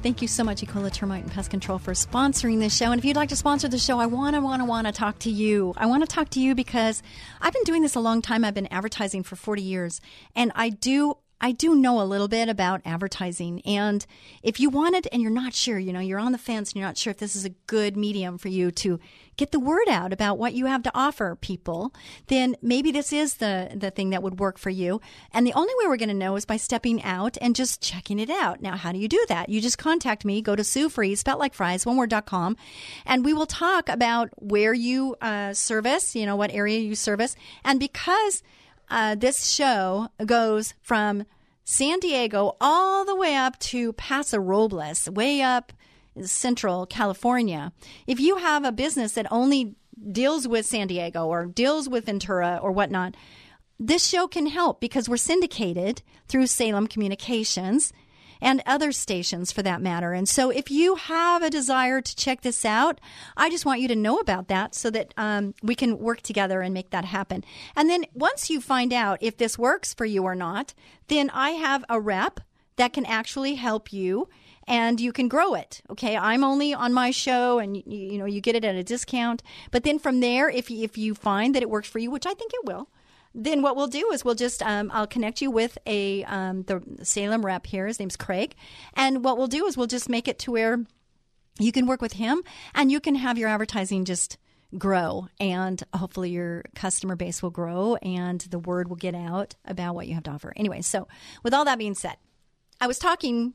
Thank 0.00 0.22
you 0.22 0.28
so 0.28 0.44
much, 0.44 0.62
Ecola 0.62 0.92
Termite 0.92 1.24
and 1.24 1.32
Pest 1.32 1.50
Control, 1.50 1.80
for 1.80 1.92
sponsoring 1.92 2.60
this 2.60 2.74
show. 2.74 2.92
And 2.92 3.00
if 3.00 3.04
you'd 3.04 3.16
like 3.16 3.30
to 3.30 3.36
sponsor 3.36 3.66
the 3.66 3.78
show, 3.78 3.98
I 3.98 4.06
want 4.06 4.36
to, 4.36 4.40
want 4.40 4.62
to, 4.62 4.64
want 4.64 4.86
to 4.86 4.92
talk 4.92 5.18
to 5.20 5.30
you. 5.30 5.74
I 5.76 5.86
want 5.86 6.04
to 6.04 6.06
talk 6.06 6.28
to 6.30 6.40
you 6.40 6.54
because 6.54 7.02
I've 7.40 7.52
been 7.52 7.64
doing 7.64 7.82
this 7.82 7.96
a 7.96 8.00
long 8.00 8.22
time. 8.22 8.44
I've 8.44 8.54
been 8.54 8.68
advertising 8.68 9.24
for 9.24 9.34
40 9.34 9.60
years, 9.60 10.00
and 10.36 10.52
I 10.54 10.68
do 10.68 11.16
I 11.40 11.52
do 11.52 11.74
know 11.74 12.00
a 12.00 12.04
little 12.04 12.28
bit 12.28 12.48
about 12.48 12.80
advertising. 12.84 13.62
And 13.64 14.04
if 14.42 14.58
you 14.58 14.70
want 14.70 14.96
it 14.96 15.06
and 15.12 15.22
you're 15.22 15.30
not 15.30 15.54
sure, 15.54 15.78
you 15.78 15.92
know, 15.92 16.00
you're 16.00 16.18
on 16.18 16.32
the 16.32 16.38
fence 16.38 16.70
and 16.70 16.76
you're 16.76 16.88
not 16.88 16.98
sure 16.98 17.10
if 17.12 17.18
this 17.18 17.36
is 17.36 17.44
a 17.44 17.50
good 17.66 17.96
medium 17.96 18.38
for 18.38 18.48
you 18.48 18.70
to 18.72 18.98
get 19.36 19.52
the 19.52 19.60
word 19.60 19.88
out 19.88 20.12
about 20.12 20.36
what 20.36 20.52
you 20.52 20.66
have 20.66 20.82
to 20.82 20.90
offer 20.94 21.36
people, 21.40 21.94
then 22.26 22.56
maybe 22.60 22.90
this 22.90 23.12
is 23.12 23.34
the, 23.34 23.70
the 23.74 23.90
thing 23.90 24.10
that 24.10 24.22
would 24.22 24.40
work 24.40 24.58
for 24.58 24.70
you. 24.70 25.00
And 25.32 25.46
the 25.46 25.52
only 25.52 25.72
way 25.78 25.86
we're 25.86 25.96
going 25.96 26.08
to 26.08 26.14
know 26.14 26.34
is 26.36 26.44
by 26.44 26.56
stepping 26.56 27.02
out 27.04 27.38
and 27.40 27.54
just 27.54 27.80
checking 27.80 28.18
it 28.18 28.30
out. 28.30 28.60
Now, 28.60 28.76
how 28.76 28.90
do 28.90 28.98
you 28.98 29.08
do 29.08 29.24
that? 29.28 29.48
You 29.48 29.60
just 29.60 29.78
contact 29.78 30.24
me, 30.24 30.42
go 30.42 30.56
to 30.56 30.64
Sue 30.64 30.88
Fries, 30.88 31.20
spelled 31.20 31.38
like 31.38 31.54
fries, 31.54 31.86
one 31.86 31.96
word.com, 31.96 32.56
and 33.06 33.24
we 33.24 33.32
will 33.32 33.46
talk 33.46 33.88
about 33.88 34.30
where 34.36 34.74
you 34.74 35.14
uh, 35.20 35.54
service, 35.54 36.16
you 36.16 36.26
know, 36.26 36.36
what 36.36 36.50
area 36.50 36.80
you 36.80 36.96
service. 36.96 37.36
And 37.64 37.78
because 37.78 38.42
uh, 38.90 39.14
this 39.14 39.50
show 39.50 40.08
goes 40.24 40.74
from 40.80 41.24
San 41.64 41.98
Diego 42.00 42.56
all 42.60 43.04
the 43.04 43.14
way 43.14 43.34
up 43.34 43.58
to 43.58 43.92
Paso 43.92 44.38
Robles, 44.38 45.08
way 45.10 45.42
up 45.42 45.72
central 46.22 46.86
California. 46.86 47.72
If 48.06 48.20
you 48.20 48.36
have 48.36 48.64
a 48.64 48.72
business 48.72 49.12
that 49.12 49.30
only 49.30 49.74
deals 50.10 50.48
with 50.48 50.66
San 50.66 50.86
Diego 50.86 51.26
or 51.26 51.46
deals 51.46 51.88
with 51.88 52.06
Ventura 52.06 52.58
or 52.62 52.72
whatnot, 52.72 53.14
this 53.78 54.06
show 54.06 54.26
can 54.26 54.46
help 54.46 54.80
because 54.80 55.08
we're 55.08 55.16
syndicated 55.16 56.02
through 56.26 56.46
Salem 56.46 56.86
Communications 56.86 57.92
and 58.40 58.62
other 58.66 58.92
stations 58.92 59.52
for 59.52 59.62
that 59.62 59.80
matter. 59.80 60.12
And 60.12 60.28
so 60.28 60.50
if 60.50 60.70
you 60.70 60.96
have 60.96 61.42
a 61.42 61.50
desire 61.50 62.00
to 62.00 62.16
check 62.16 62.42
this 62.42 62.64
out, 62.64 63.00
I 63.36 63.50
just 63.50 63.66
want 63.66 63.80
you 63.80 63.88
to 63.88 63.96
know 63.96 64.18
about 64.18 64.48
that 64.48 64.74
so 64.74 64.90
that 64.90 65.14
um, 65.16 65.54
we 65.62 65.74
can 65.74 65.98
work 65.98 66.22
together 66.22 66.60
and 66.60 66.74
make 66.74 66.90
that 66.90 67.04
happen. 67.04 67.44
And 67.76 67.88
then 67.88 68.06
once 68.14 68.50
you 68.50 68.60
find 68.60 68.92
out 68.92 69.18
if 69.20 69.36
this 69.36 69.58
works 69.58 69.94
for 69.94 70.04
you 70.04 70.24
or 70.24 70.34
not, 70.34 70.74
then 71.08 71.30
I 71.30 71.50
have 71.50 71.84
a 71.88 72.00
rep 72.00 72.40
that 72.76 72.92
can 72.92 73.06
actually 73.06 73.56
help 73.56 73.92
you 73.92 74.28
and 74.68 75.00
you 75.00 75.12
can 75.12 75.28
grow 75.28 75.54
it. 75.54 75.80
Okay, 75.90 76.16
I'm 76.16 76.44
only 76.44 76.74
on 76.74 76.92
my 76.92 77.10
show, 77.10 77.58
and 77.58 77.76
you, 77.76 77.82
you, 77.86 78.18
know 78.18 78.26
you 78.26 78.42
get 78.42 78.54
it 78.54 78.66
at 78.66 78.74
a 78.74 78.84
discount. 78.84 79.42
But 79.70 79.82
then 79.82 79.98
from 79.98 80.20
there, 80.20 80.50
if 80.50 80.70
if 80.70 80.98
you 80.98 81.14
find 81.14 81.54
that 81.54 81.62
it 81.62 81.70
works 81.70 81.88
for 81.88 81.98
you, 81.98 82.10
which 82.10 82.26
I 82.26 82.34
think 82.34 82.52
it 82.52 82.66
will, 82.66 82.88
then 83.34 83.62
what 83.62 83.76
we'll 83.76 83.86
do 83.88 84.10
is 84.12 84.24
we'll 84.24 84.34
just 84.34 84.62
um, 84.62 84.90
I'll 84.92 85.06
connect 85.06 85.40
you 85.40 85.50
with 85.50 85.78
a 85.86 86.24
um, 86.24 86.62
the 86.64 86.82
Salem 87.02 87.44
rep 87.44 87.66
here. 87.66 87.86
His 87.86 88.00
name's 88.00 88.16
Craig, 88.16 88.54
and 88.94 89.24
what 89.24 89.38
we'll 89.38 89.46
do 89.46 89.66
is 89.66 89.76
we'll 89.76 89.86
just 89.86 90.08
make 90.08 90.28
it 90.28 90.38
to 90.40 90.52
where 90.52 90.84
you 91.58 91.72
can 91.72 91.86
work 91.86 92.00
with 92.00 92.14
him, 92.14 92.42
and 92.74 92.90
you 92.90 93.00
can 93.00 93.14
have 93.16 93.38
your 93.38 93.48
advertising 93.48 94.04
just 94.04 94.38
grow 94.76 95.28
and 95.40 95.82
hopefully 95.94 96.30
your 96.30 96.62
customer 96.74 97.16
base 97.16 97.42
will 97.42 97.50
grow 97.50 97.96
and 98.02 98.42
the 98.50 98.58
word 98.58 98.88
will 98.88 98.96
get 98.96 99.14
out 99.14 99.54
about 99.64 99.94
what 99.94 100.06
you 100.06 100.14
have 100.14 100.24
to 100.24 100.30
offer. 100.30 100.52
Anyway, 100.56 100.82
so 100.82 101.08
with 101.42 101.54
all 101.54 101.64
that 101.64 101.78
being 101.78 101.94
said, 101.94 102.16
I 102.80 102.86
was 102.86 102.98
talking 102.98 103.54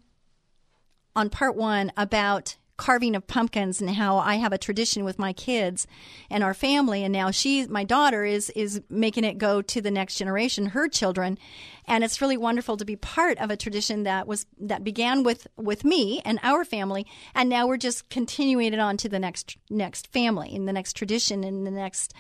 on 1.16 1.30
part 1.30 1.56
one 1.56 1.92
about 1.96 2.58
carving 2.78 3.16
of 3.16 3.28
pumpkins 3.28 3.82
and 3.82 3.90
how 3.90 4.18
I 4.18 4.36
have 4.36 4.54
a 4.54 4.58
tradition 4.58 5.04
with 5.04 5.20
my 5.20 5.34
kids 5.34 5.86
and 6.30 6.44
our 6.44 6.54
family. 6.54 7.04
And 7.04 7.14
now 7.14 7.32
she 7.32 7.66
my 7.68 7.84
daughter 7.84 8.26
is 8.26 8.50
is 8.52 8.82
making 8.90 9.24
it 9.24 9.38
go 9.38 9.62
to 9.62 9.82
the 9.82 9.92
next 9.92 10.16
generation 10.16 10.68
her 10.68 10.88
children. 10.88 11.38
And 11.86 12.04
it's 12.04 12.22
really 12.22 12.38
wonderful 12.38 12.78
to 12.78 12.86
be 12.86 12.96
part 12.96 13.38
of 13.40 13.52
a 13.52 13.58
tradition 13.58 14.04
that 14.04 14.28
was 14.28 14.46
that 14.60 14.84
began 14.84 15.24
with 15.24 15.48
with 15.58 15.84
me 15.84 16.22
and 16.26 16.40
our 16.44 16.66
family. 16.66 17.06
And 17.36 17.50
now 17.50 17.68
we're 17.68 17.78
just 17.78 18.10
continuing 18.10 18.74
it 18.74 18.80
on 18.80 18.98
to 18.98 19.10
the 19.10 19.20
next 19.20 19.58
next 19.70 20.12
family 20.12 20.54
in 20.54 20.66
the 20.66 20.74
next 20.74 20.96
tradition 20.96 21.44
in 21.44 21.64
the 21.64 21.72
next 21.72 22.14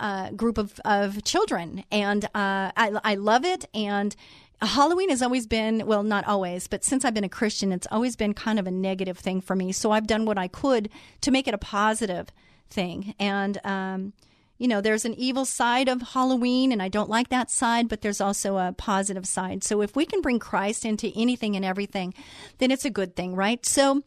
uh, 0.00 0.30
group 0.30 0.58
of, 0.58 0.80
of 0.84 1.22
children. 1.22 1.84
And 1.92 2.24
uh, 2.24 2.72
I, 2.76 2.98
I 3.04 3.14
love 3.14 3.44
it. 3.44 3.66
And 3.72 4.14
Halloween 4.62 5.10
has 5.10 5.22
always 5.22 5.46
been, 5.46 5.86
well, 5.86 6.02
not 6.02 6.26
always, 6.26 6.68
but 6.68 6.84
since 6.84 7.04
I've 7.04 7.14
been 7.14 7.24
a 7.24 7.28
Christian, 7.28 7.72
it's 7.72 7.86
always 7.90 8.16
been 8.16 8.32
kind 8.32 8.58
of 8.58 8.66
a 8.66 8.70
negative 8.70 9.18
thing 9.18 9.40
for 9.40 9.56
me. 9.56 9.72
So 9.72 9.90
I've 9.90 10.06
done 10.06 10.24
what 10.24 10.38
I 10.38 10.48
could 10.48 10.88
to 11.22 11.30
make 11.30 11.48
it 11.48 11.54
a 11.54 11.58
positive 11.58 12.28
thing. 12.70 13.14
And, 13.18 13.58
um, 13.64 14.12
you 14.58 14.68
know, 14.68 14.80
there's 14.80 15.04
an 15.04 15.14
evil 15.14 15.44
side 15.44 15.88
of 15.88 16.00
Halloween, 16.00 16.70
and 16.70 16.80
I 16.80 16.88
don't 16.88 17.10
like 17.10 17.30
that 17.30 17.50
side, 17.50 17.88
but 17.88 18.02
there's 18.02 18.20
also 18.20 18.58
a 18.58 18.72
positive 18.72 19.26
side. 19.26 19.64
So 19.64 19.82
if 19.82 19.96
we 19.96 20.06
can 20.06 20.20
bring 20.20 20.38
Christ 20.38 20.84
into 20.84 21.10
anything 21.16 21.56
and 21.56 21.64
everything, 21.64 22.14
then 22.58 22.70
it's 22.70 22.84
a 22.84 22.90
good 22.90 23.16
thing, 23.16 23.34
right? 23.34 23.66
So 23.66 24.04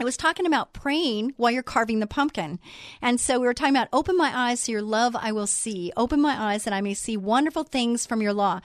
I 0.00 0.04
was 0.04 0.16
talking 0.16 0.46
about 0.46 0.72
praying 0.72 1.34
while 1.36 1.50
you're 1.50 1.62
carving 1.62 2.00
the 2.00 2.06
pumpkin. 2.06 2.58
And 3.02 3.20
so 3.20 3.38
we 3.38 3.46
were 3.46 3.52
talking 3.52 3.76
about 3.76 3.88
open 3.92 4.16
my 4.16 4.32
eyes 4.34 4.60
so 4.60 4.72
your 4.72 4.80
love 4.80 5.14
I 5.14 5.30
will 5.30 5.46
see. 5.46 5.92
Open 5.94 6.22
my 6.22 6.34
eyes 6.52 6.64
that 6.64 6.72
I 6.72 6.80
may 6.80 6.94
see 6.94 7.18
wonderful 7.18 7.64
things 7.64 8.06
from 8.06 8.22
your 8.22 8.32
law. 8.32 8.60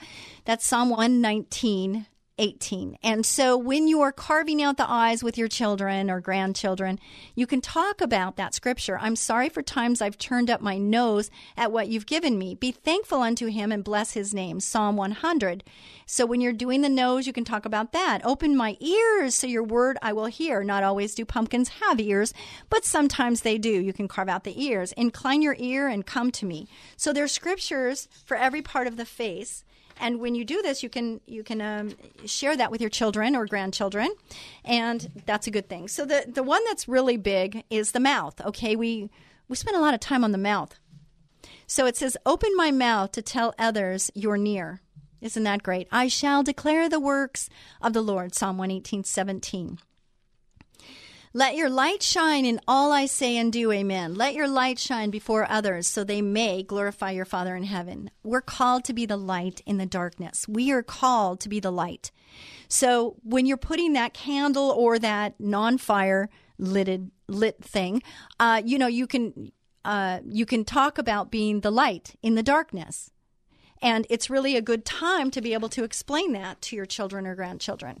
That's 0.46 0.64
Psalm 0.64 0.88
119, 0.88 2.06
18. 2.38 2.98
And 3.02 3.24
so 3.24 3.56
when 3.56 3.88
you 3.88 4.02
are 4.02 4.12
carving 4.12 4.62
out 4.62 4.76
the 4.76 4.90
eyes 4.90 5.22
with 5.22 5.38
your 5.38 5.48
children 5.48 6.10
or 6.10 6.20
grandchildren, 6.20 6.98
you 7.34 7.46
can 7.46 7.60
talk 7.60 8.00
about 8.00 8.36
that 8.36 8.54
scripture. 8.54 8.98
I'm 8.98 9.16
sorry 9.16 9.48
for 9.48 9.62
times 9.62 10.02
I've 10.02 10.18
turned 10.18 10.50
up 10.50 10.60
my 10.60 10.78
nose 10.78 11.30
at 11.56 11.72
what 11.72 11.88
you've 11.88 12.06
given 12.06 12.38
me. 12.38 12.54
Be 12.54 12.72
thankful 12.72 13.22
unto 13.22 13.46
him 13.46 13.72
and 13.72 13.82
bless 13.82 14.12
his 14.12 14.34
name. 14.34 14.60
Psalm 14.60 14.96
100. 14.96 15.64
So 16.04 16.26
when 16.26 16.40
you're 16.40 16.52
doing 16.52 16.82
the 16.82 16.88
nose, 16.88 17.26
you 17.26 17.32
can 17.32 17.44
talk 17.44 17.64
about 17.64 17.92
that. 17.92 18.24
Open 18.24 18.56
my 18.56 18.76
ears 18.80 19.34
so 19.34 19.46
your 19.46 19.64
word 19.64 19.98
I 20.02 20.12
will 20.12 20.26
hear. 20.26 20.62
Not 20.62 20.84
always 20.84 21.14
do 21.14 21.24
pumpkins 21.24 21.68
have 21.80 21.98
ears, 22.00 22.34
but 22.70 22.84
sometimes 22.84 23.40
they 23.40 23.58
do. 23.58 23.70
You 23.70 23.92
can 23.92 24.08
carve 24.08 24.28
out 24.28 24.44
the 24.44 24.62
ears. 24.62 24.92
Incline 24.92 25.42
your 25.42 25.56
ear 25.58 25.88
and 25.88 26.04
come 26.04 26.30
to 26.32 26.46
me. 26.46 26.68
So 26.96 27.12
there's 27.12 27.32
scriptures 27.32 28.08
for 28.24 28.36
every 28.36 28.62
part 28.62 28.86
of 28.86 28.96
the 28.96 29.04
face 29.04 29.64
and 29.98 30.20
when 30.20 30.34
you 30.34 30.44
do 30.44 30.62
this, 30.62 30.82
you 30.82 30.88
can 30.88 31.20
you 31.26 31.42
can 31.42 31.60
um, 31.60 31.94
share 32.24 32.56
that 32.56 32.70
with 32.70 32.80
your 32.80 32.90
children 32.90 33.34
or 33.36 33.46
grandchildren, 33.46 34.08
and 34.64 35.22
that's 35.26 35.46
a 35.46 35.50
good 35.50 35.68
thing. 35.68 35.88
So 35.88 36.04
the 36.04 36.24
the 36.26 36.42
one 36.42 36.62
that's 36.66 36.88
really 36.88 37.16
big 37.16 37.64
is 37.70 37.92
the 37.92 38.00
mouth. 38.00 38.40
Okay, 38.40 38.76
we 38.76 39.10
we 39.48 39.56
spend 39.56 39.76
a 39.76 39.80
lot 39.80 39.94
of 39.94 40.00
time 40.00 40.24
on 40.24 40.32
the 40.32 40.38
mouth. 40.38 40.78
So 41.66 41.86
it 41.86 41.96
says, 41.96 42.16
"Open 42.24 42.50
my 42.56 42.70
mouth 42.70 43.12
to 43.12 43.22
tell 43.22 43.54
others 43.58 44.10
you're 44.14 44.36
near." 44.36 44.80
Isn't 45.20 45.44
that 45.44 45.62
great? 45.62 45.88
I 45.90 46.08
shall 46.08 46.42
declare 46.42 46.88
the 46.88 47.00
works 47.00 47.48
of 47.80 47.94
the 47.94 48.02
Lord. 48.02 48.34
Psalm 48.34 48.58
one 48.58 48.70
eighteen 48.70 49.02
seventeen. 49.02 49.78
Let 51.36 51.54
your 51.54 51.68
light 51.68 52.02
shine 52.02 52.46
in 52.46 52.62
all 52.66 52.92
I 52.92 53.04
say 53.04 53.36
and 53.36 53.52
do. 53.52 53.70
Amen. 53.70 54.14
Let 54.14 54.32
your 54.32 54.48
light 54.48 54.78
shine 54.78 55.10
before 55.10 55.46
others 55.50 55.86
so 55.86 56.02
they 56.02 56.22
may 56.22 56.62
glorify 56.62 57.10
your 57.10 57.26
Father 57.26 57.54
in 57.54 57.64
heaven. 57.64 58.10
We're 58.22 58.40
called 58.40 58.84
to 58.84 58.94
be 58.94 59.04
the 59.04 59.18
light 59.18 59.60
in 59.66 59.76
the 59.76 59.84
darkness. 59.84 60.48
We 60.48 60.72
are 60.72 60.82
called 60.82 61.40
to 61.40 61.50
be 61.50 61.60
the 61.60 61.70
light. 61.70 62.10
So 62.68 63.16
when 63.22 63.44
you're 63.44 63.58
putting 63.58 63.92
that 63.92 64.14
candle 64.14 64.70
or 64.70 64.98
that 64.98 65.38
non-fire 65.38 66.30
lidded 66.56 67.10
lit 67.28 67.62
thing, 67.62 68.02
uh, 68.40 68.62
you 68.64 68.78
know 68.78 68.86
you 68.86 69.06
can 69.06 69.52
uh, 69.84 70.20
you 70.26 70.46
can 70.46 70.64
talk 70.64 70.96
about 70.96 71.30
being 71.30 71.60
the 71.60 71.70
light 71.70 72.14
in 72.22 72.34
the 72.34 72.42
darkness, 72.42 73.10
and 73.82 74.06
it's 74.08 74.30
really 74.30 74.56
a 74.56 74.62
good 74.62 74.86
time 74.86 75.30
to 75.32 75.42
be 75.42 75.52
able 75.52 75.68
to 75.68 75.84
explain 75.84 76.32
that 76.32 76.62
to 76.62 76.76
your 76.76 76.86
children 76.86 77.26
or 77.26 77.34
grandchildren. 77.34 78.00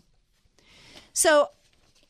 So 1.12 1.50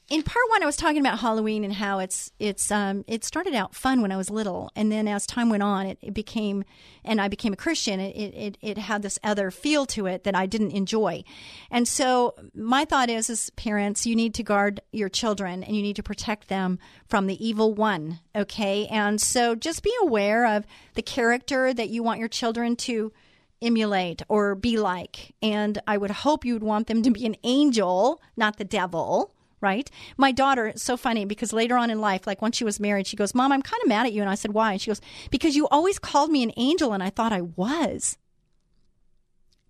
in 0.09 0.23
part 0.23 0.49
one, 0.51 0.63
I 0.63 0.67
was 0.67 0.77
talking 0.77 1.01
about 1.01 1.19
Halloween 1.19 1.65
and 1.65 1.73
how 1.73 1.99
it's 1.99 2.31
it's 2.39 2.71
um, 2.71 3.05
it 3.09 3.25
started 3.25 3.55
out 3.55 3.75
fun 3.75 4.03
when 4.03 4.13
I 4.13 4.17
was 4.17 4.31
little, 4.31 4.71
and 4.77 4.91
then 4.93 5.09
as 5.09 5.27
time 5.27 5.51
went 5.51 5.65
on, 5.65 5.87
it, 5.87 5.99
it 6.01 6.15
became, 6.15 6.65
and 7.05 7.21
I 7.21 7.27
became 7.27 7.53
a 7.53 7.57
Christian. 7.57 7.99
It, 7.99 8.15
it 8.15 8.59
it 8.61 8.79
had 8.79 9.03
this 9.03 9.19
other 9.25 9.51
feel 9.51 9.85
to 9.87 10.07
it 10.07 10.23
that 10.23 10.37
I 10.37 10.47
didn't 10.47 10.71
enjoy, 10.71 11.25
and 11.73 11.89
so 11.89 12.37
my 12.55 12.85
thought 12.85 13.11
is, 13.11 13.29
as 13.29 13.51
parents, 13.51 14.07
you 14.07 14.15
need 14.15 14.33
to 14.35 14.45
guard 14.45 14.81
your 14.93 15.09
children 15.09 15.65
and 15.65 15.75
you 15.75 15.83
need 15.83 15.97
to 15.97 16.05
protect 16.05 16.49
them 16.49 16.79
from 17.09 17.27
the 17.27 17.45
evil 17.45 17.75
one. 17.75 18.21
Okay, 18.35 18.87
and 18.87 19.21
so 19.21 19.57
just 19.57 19.83
be 19.83 19.93
aware 20.03 20.47
of 20.47 20.67
the 20.95 21.03
character 21.03 21.75
that 21.75 21.89
you 21.89 22.05
want 22.05 22.21
your 22.21 22.29
children 22.29 22.77
to 22.77 23.13
emulate 23.61 24.23
or 24.29 24.55
be 24.55 24.79
like, 24.79 25.35
and 25.43 25.81
I 25.89 25.97
would 25.97 26.11
hope 26.13 26.45
you 26.45 26.53
would 26.53 26.63
want 26.63 26.87
them 26.87 27.03
to 27.03 27.11
be 27.11 27.27
an 27.27 27.37
angel, 27.43 28.21
not 28.37 28.59
the 28.59 28.65
devil 28.65 29.33
right? 29.67 29.91
My 30.17 30.31
daughter, 30.31 30.73
so 30.77 30.97
funny 30.97 31.25
because 31.25 31.53
later 31.53 31.77
on 31.77 31.91
in 31.91 32.01
life, 32.01 32.25
like 32.25 32.41
once 32.41 32.57
she 32.57 32.65
was 32.65 32.79
married, 32.79 33.09
she 33.09 33.17
goes, 33.17 33.35
Mom, 33.35 33.51
I'm 33.51 33.63
kind 33.63 33.83
of 33.83 33.89
mad 33.89 34.07
at 34.07 34.13
you. 34.13 34.21
And 34.21 34.31
I 34.31 34.37
said, 34.37 34.53
Why? 34.53 34.73
And 34.73 34.81
she 34.81 34.91
goes, 34.91 35.01
Because 35.31 35.57
you 35.57 35.67
always 35.69 35.99
called 35.99 36.31
me 36.31 36.45
an 36.45 36.53
angel 36.57 36.93
and 36.93 37.03
I 37.03 37.11
thought 37.11 37.33
I 37.33 37.43
was. 37.43 38.17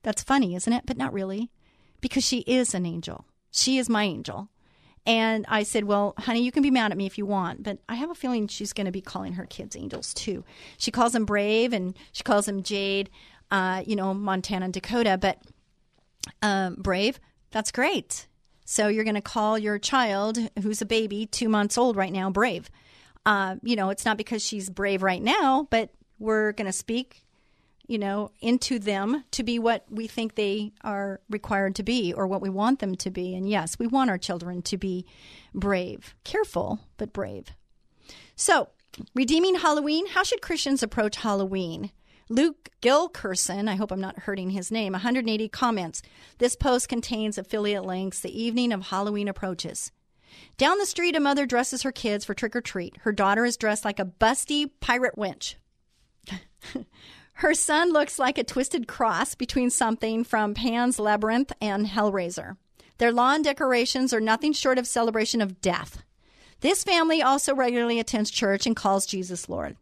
That's 0.03 0.23
funny, 0.23 0.55
isn't 0.55 0.73
it? 0.73 0.85
But 0.85 0.99
not 0.99 1.15
really, 1.15 1.51
because 2.03 2.25
she 2.25 2.41
is 2.41 2.75
an 2.75 2.85
angel. 2.85 3.25
She 3.51 3.79
is 3.79 3.89
my 3.89 4.05
angel. 4.05 4.51
And 5.07 5.47
I 5.49 5.63
said, 5.63 5.85
Well, 5.85 6.13
honey, 6.19 6.43
you 6.43 6.53
can 6.53 6.63
be 6.63 6.71
mad 6.71 6.93
at 6.93 6.99
me 6.99 7.07
if 7.07 7.17
you 7.17 7.25
want, 7.25 7.63
but 7.63 7.79
I 7.89 7.95
have 7.95 8.11
a 8.11 8.15
feeling 8.15 8.47
she's 8.47 8.75
going 8.75 8.85
to 8.85 8.93
be 8.93 9.01
calling 9.01 9.33
her 9.33 9.47
kids 9.47 9.77
angels 9.77 10.13
too. 10.13 10.45
She 10.77 10.91
calls 10.91 11.13
them 11.13 11.25
Brave 11.25 11.73
and 11.73 11.97
she 12.13 12.23
calls 12.23 12.45
them 12.45 12.63
Jade, 12.63 13.09
uh, 13.51 13.83
you 13.87 13.97
know, 13.97 14.13
Montana 14.13 14.67
and 14.67 14.75
Dakota, 14.75 15.17
but 15.19 15.39
um, 16.43 16.75
Brave, 16.79 17.19
that's 17.51 17.73
great 17.73 18.27
so 18.67 18.89
you're 18.89 19.05
going 19.05 19.15
to 19.15 19.23
call 19.23 19.59
your 19.59 19.79
child, 19.79 20.39
who's 20.61 20.83
a 20.83 20.87
baby, 20.87 21.25
two 21.25 21.49
months 21.49 21.79
old 21.79 21.97
right 21.97 22.13
now, 22.13 22.29
brave. 22.29 22.69
Uh, 23.25 23.57
you 23.63 23.77
know, 23.77 23.89
it's 23.89 24.05
not 24.05 24.19
because 24.19 24.45
she's 24.45 24.69
brave 24.69 25.03
right 25.03 25.23
now, 25.23 25.67
but 25.71 25.91
we're 26.19 26.53
going 26.53 26.67
to 26.67 26.73
speak 26.73 27.27
you 27.87 27.99
know, 27.99 28.31
into 28.41 28.79
them 28.79 29.25
to 29.31 29.43
be 29.43 29.59
what 29.59 29.85
we 29.91 30.07
think 30.07 30.35
they 30.35 30.73
are 30.83 31.21
required 31.31 31.75
to 31.77 31.83
be 31.83 32.13
or 32.13 32.27
what 32.27 32.43
we 32.43 32.49
want 32.49 32.81
them 32.81 32.97
to 32.97 33.11
be. 33.11 33.35
And 33.35 33.49
yes, 33.49 33.79
we 33.79 33.87
want 33.87 34.11
our 34.11 34.19
children 34.19 34.63
to 34.63 34.77
be 34.77 35.07
brave, 35.55 36.15
careful, 36.25 36.81
but 36.97 37.13
brave. 37.13 37.49
So, 38.35 38.71
redeeming 39.15 39.57
Halloween, 39.57 40.09
how 40.09 40.25
should 40.25 40.43
Christians 40.43 40.83
approach 40.83 41.17
Halloween? 41.17 41.93
Luke 42.29 42.71
Gilkerson, 42.83 43.69
I 43.69 43.77
hope 43.77 43.93
I'm 43.93 44.01
not 44.01 44.19
hurting 44.21 44.51
his 44.51 44.73
name, 44.73 44.93
180 44.93 45.49
comments. 45.49 46.03
This 46.39 46.57
post 46.57 46.89
contains 46.89 47.39
affiliate 47.39 47.85
links. 47.85 48.21
The 48.21 48.43
evening 48.43 48.73
of 48.73 48.83
Halloween 48.83 49.29
approaches. 49.29 49.93
Down 50.59 50.79
the 50.79 50.87
street, 50.87 51.15
a 51.15 51.21
mother 51.21 51.47
dresses 51.47 51.83
her 51.83 51.93
kids 51.93 52.25
for 52.25 52.35
trick 52.35 52.57
or 52.57 52.61
treat. 52.61 52.97
Her 52.99 53.13
daughter 53.13 53.45
is 53.45 53.57
dressed 53.57 53.85
like 53.85 54.01
a 54.01 54.05
busty 54.05 54.71
pirate 54.81 55.17
winch. 55.17 55.57
her 57.35 57.55
son 57.55 57.93
looks 57.93 58.19
like 58.19 58.39
a 58.39 58.45
twisted 58.45 58.89
cross 58.89 59.37
between 59.37 59.71
something 59.71 60.25
from 60.25 60.55
Pan's 60.55 60.99
Labyrinth 60.99 61.53
and 61.61 61.87
Hellraiser. 61.87 62.57
Their 62.99 63.13
lawn 63.13 63.43
decorations 63.43 64.13
are 64.13 64.21
nothing 64.21 64.53
short 64.53 64.79
of 64.79 64.87
celebration 64.87 65.41
of 65.41 65.61
death. 65.61 66.03
This 66.61 66.83
family 66.83 67.23
also 67.23 67.55
regularly 67.55 68.01
attends 68.01 68.31
church 68.31 68.67
and 68.67 68.75
calls 68.75 69.07
Jesus 69.07 69.49
Lord. 69.49 69.77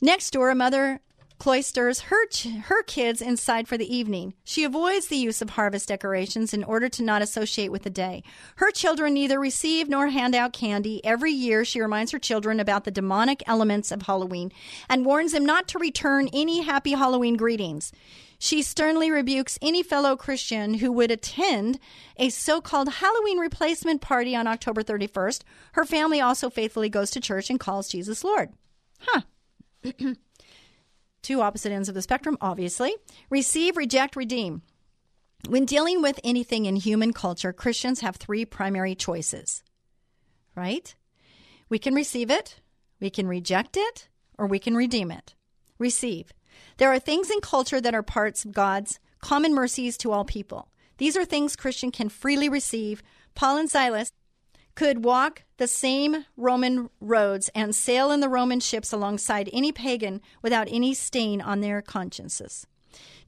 Next 0.00 0.30
door, 0.30 0.50
a 0.50 0.54
mother 0.54 1.00
cloisters 1.38 2.00
her, 2.00 2.26
ch- 2.28 2.48
her 2.64 2.82
kids 2.82 3.20
inside 3.20 3.68
for 3.68 3.76
the 3.76 3.94
evening. 3.94 4.34
She 4.44 4.64
avoids 4.64 5.08
the 5.08 5.16
use 5.16 5.42
of 5.42 5.50
harvest 5.50 5.88
decorations 5.88 6.54
in 6.54 6.64
order 6.64 6.88
to 6.88 7.02
not 7.02 7.22
associate 7.22 7.70
with 7.70 7.82
the 7.82 7.90
day. 7.90 8.22
Her 8.56 8.70
children 8.70 9.14
neither 9.14 9.38
receive 9.38 9.88
nor 9.88 10.08
hand 10.08 10.34
out 10.34 10.52
candy. 10.52 11.04
Every 11.04 11.32
year, 11.32 11.64
she 11.64 11.80
reminds 11.80 12.12
her 12.12 12.18
children 12.18 12.58
about 12.60 12.84
the 12.84 12.90
demonic 12.90 13.42
elements 13.46 13.90
of 13.90 14.02
Halloween 14.02 14.50
and 14.88 15.04
warns 15.04 15.32
them 15.32 15.44
not 15.44 15.68
to 15.68 15.78
return 15.78 16.28
any 16.32 16.62
happy 16.62 16.92
Halloween 16.92 17.36
greetings. 17.36 17.92
She 18.38 18.62
sternly 18.62 19.10
rebukes 19.10 19.58
any 19.62 19.82
fellow 19.82 20.16
Christian 20.16 20.74
who 20.74 20.92
would 20.92 21.10
attend 21.10 21.78
a 22.18 22.28
so 22.28 22.60
called 22.60 22.88
Halloween 22.88 23.38
replacement 23.38 24.02
party 24.02 24.36
on 24.36 24.46
October 24.46 24.82
31st. 24.82 25.42
Her 25.72 25.84
family 25.84 26.20
also 26.20 26.50
faithfully 26.50 26.90
goes 26.90 27.10
to 27.12 27.20
church 27.20 27.48
and 27.48 27.58
calls 27.58 27.88
Jesus 27.88 28.24
Lord. 28.24 28.50
Huh. 29.00 29.22
Two 31.22 31.40
opposite 31.40 31.72
ends 31.72 31.88
of 31.88 31.94
the 31.94 32.02
spectrum, 32.02 32.38
obviously. 32.40 32.94
Receive, 33.30 33.76
reject, 33.76 34.16
redeem. 34.16 34.62
When 35.48 35.64
dealing 35.64 36.02
with 36.02 36.20
anything 36.24 36.66
in 36.66 36.76
human 36.76 37.12
culture, 37.12 37.52
Christians 37.52 38.00
have 38.00 38.16
three 38.16 38.44
primary 38.44 38.94
choices, 38.94 39.62
right? 40.54 40.94
We 41.68 41.78
can 41.78 41.94
receive 41.94 42.30
it, 42.30 42.60
we 43.00 43.10
can 43.10 43.28
reject 43.28 43.76
it, 43.76 44.08
or 44.38 44.46
we 44.46 44.58
can 44.58 44.76
redeem 44.76 45.10
it. 45.10 45.34
Receive. 45.78 46.32
There 46.78 46.92
are 46.92 46.98
things 46.98 47.30
in 47.30 47.40
culture 47.40 47.80
that 47.80 47.94
are 47.94 48.02
parts 48.02 48.44
of 48.44 48.52
God's 48.52 48.98
common 49.20 49.54
mercies 49.54 49.96
to 49.98 50.12
all 50.12 50.24
people. 50.24 50.68
These 50.98 51.16
are 51.16 51.24
things 51.24 51.56
Christian 51.56 51.90
can 51.90 52.08
freely 52.08 52.48
receive. 52.48 53.02
Paul 53.34 53.58
and 53.58 53.70
Silas 53.70 54.10
could 54.74 55.04
walk 55.04 55.42
the 55.58 55.68
same 55.68 56.24
Roman 56.36 56.90
roads 57.00 57.50
and 57.54 57.74
sail 57.74 58.10
in 58.10 58.20
the 58.20 58.28
Roman 58.28 58.60
ships 58.60 58.92
alongside 58.92 59.50
any 59.52 59.72
pagan 59.72 60.20
without 60.42 60.68
any 60.70 60.94
stain 60.94 61.40
on 61.40 61.60
their 61.60 61.80
consciences. 61.82 62.66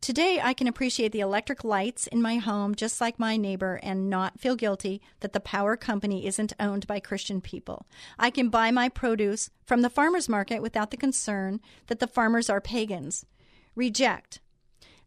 Today, 0.00 0.40
I 0.40 0.54
can 0.54 0.68
appreciate 0.68 1.10
the 1.10 1.20
electric 1.20 1.64
lights 1.64 2.06
in 2.06 2.22
my 2.22 2.36
home 2.36 2.74
just 2.74 3.00
like 3.00 3.18
my 3.18 3.36
neighbor 3.36 3.80
and 3.82 4.08
not 4.08 4.38
feel 4.38 4.54
guilty 4.54 5.02
that 5.20 5.32
the 5.32 5.40
power 5.40 5.76
company 5.76 6.26
isn't 6.26 6.52
owned 6.60 6.86
by 6.86 7.00
Christian 7.00 7.40
people. 7.40 7.84
I 8.18 8.30
can 8.30 8.48
buy 8.48 8.70
my 8.70 8.88
produce 8.88 9.50
from 9.66 9.82
the 9.82 9.90
farmer's 9.90 10.28
market 10.28 10.62
without 10.62 10.92
the 10.92 10.96
concern 10.96 11.60
that 11.88 11.98
the 11.98 12.06
farmers 12.06 12.48
are 12.48 12.60
pagans. 12.60 13.26
Reject. 13.74 14.40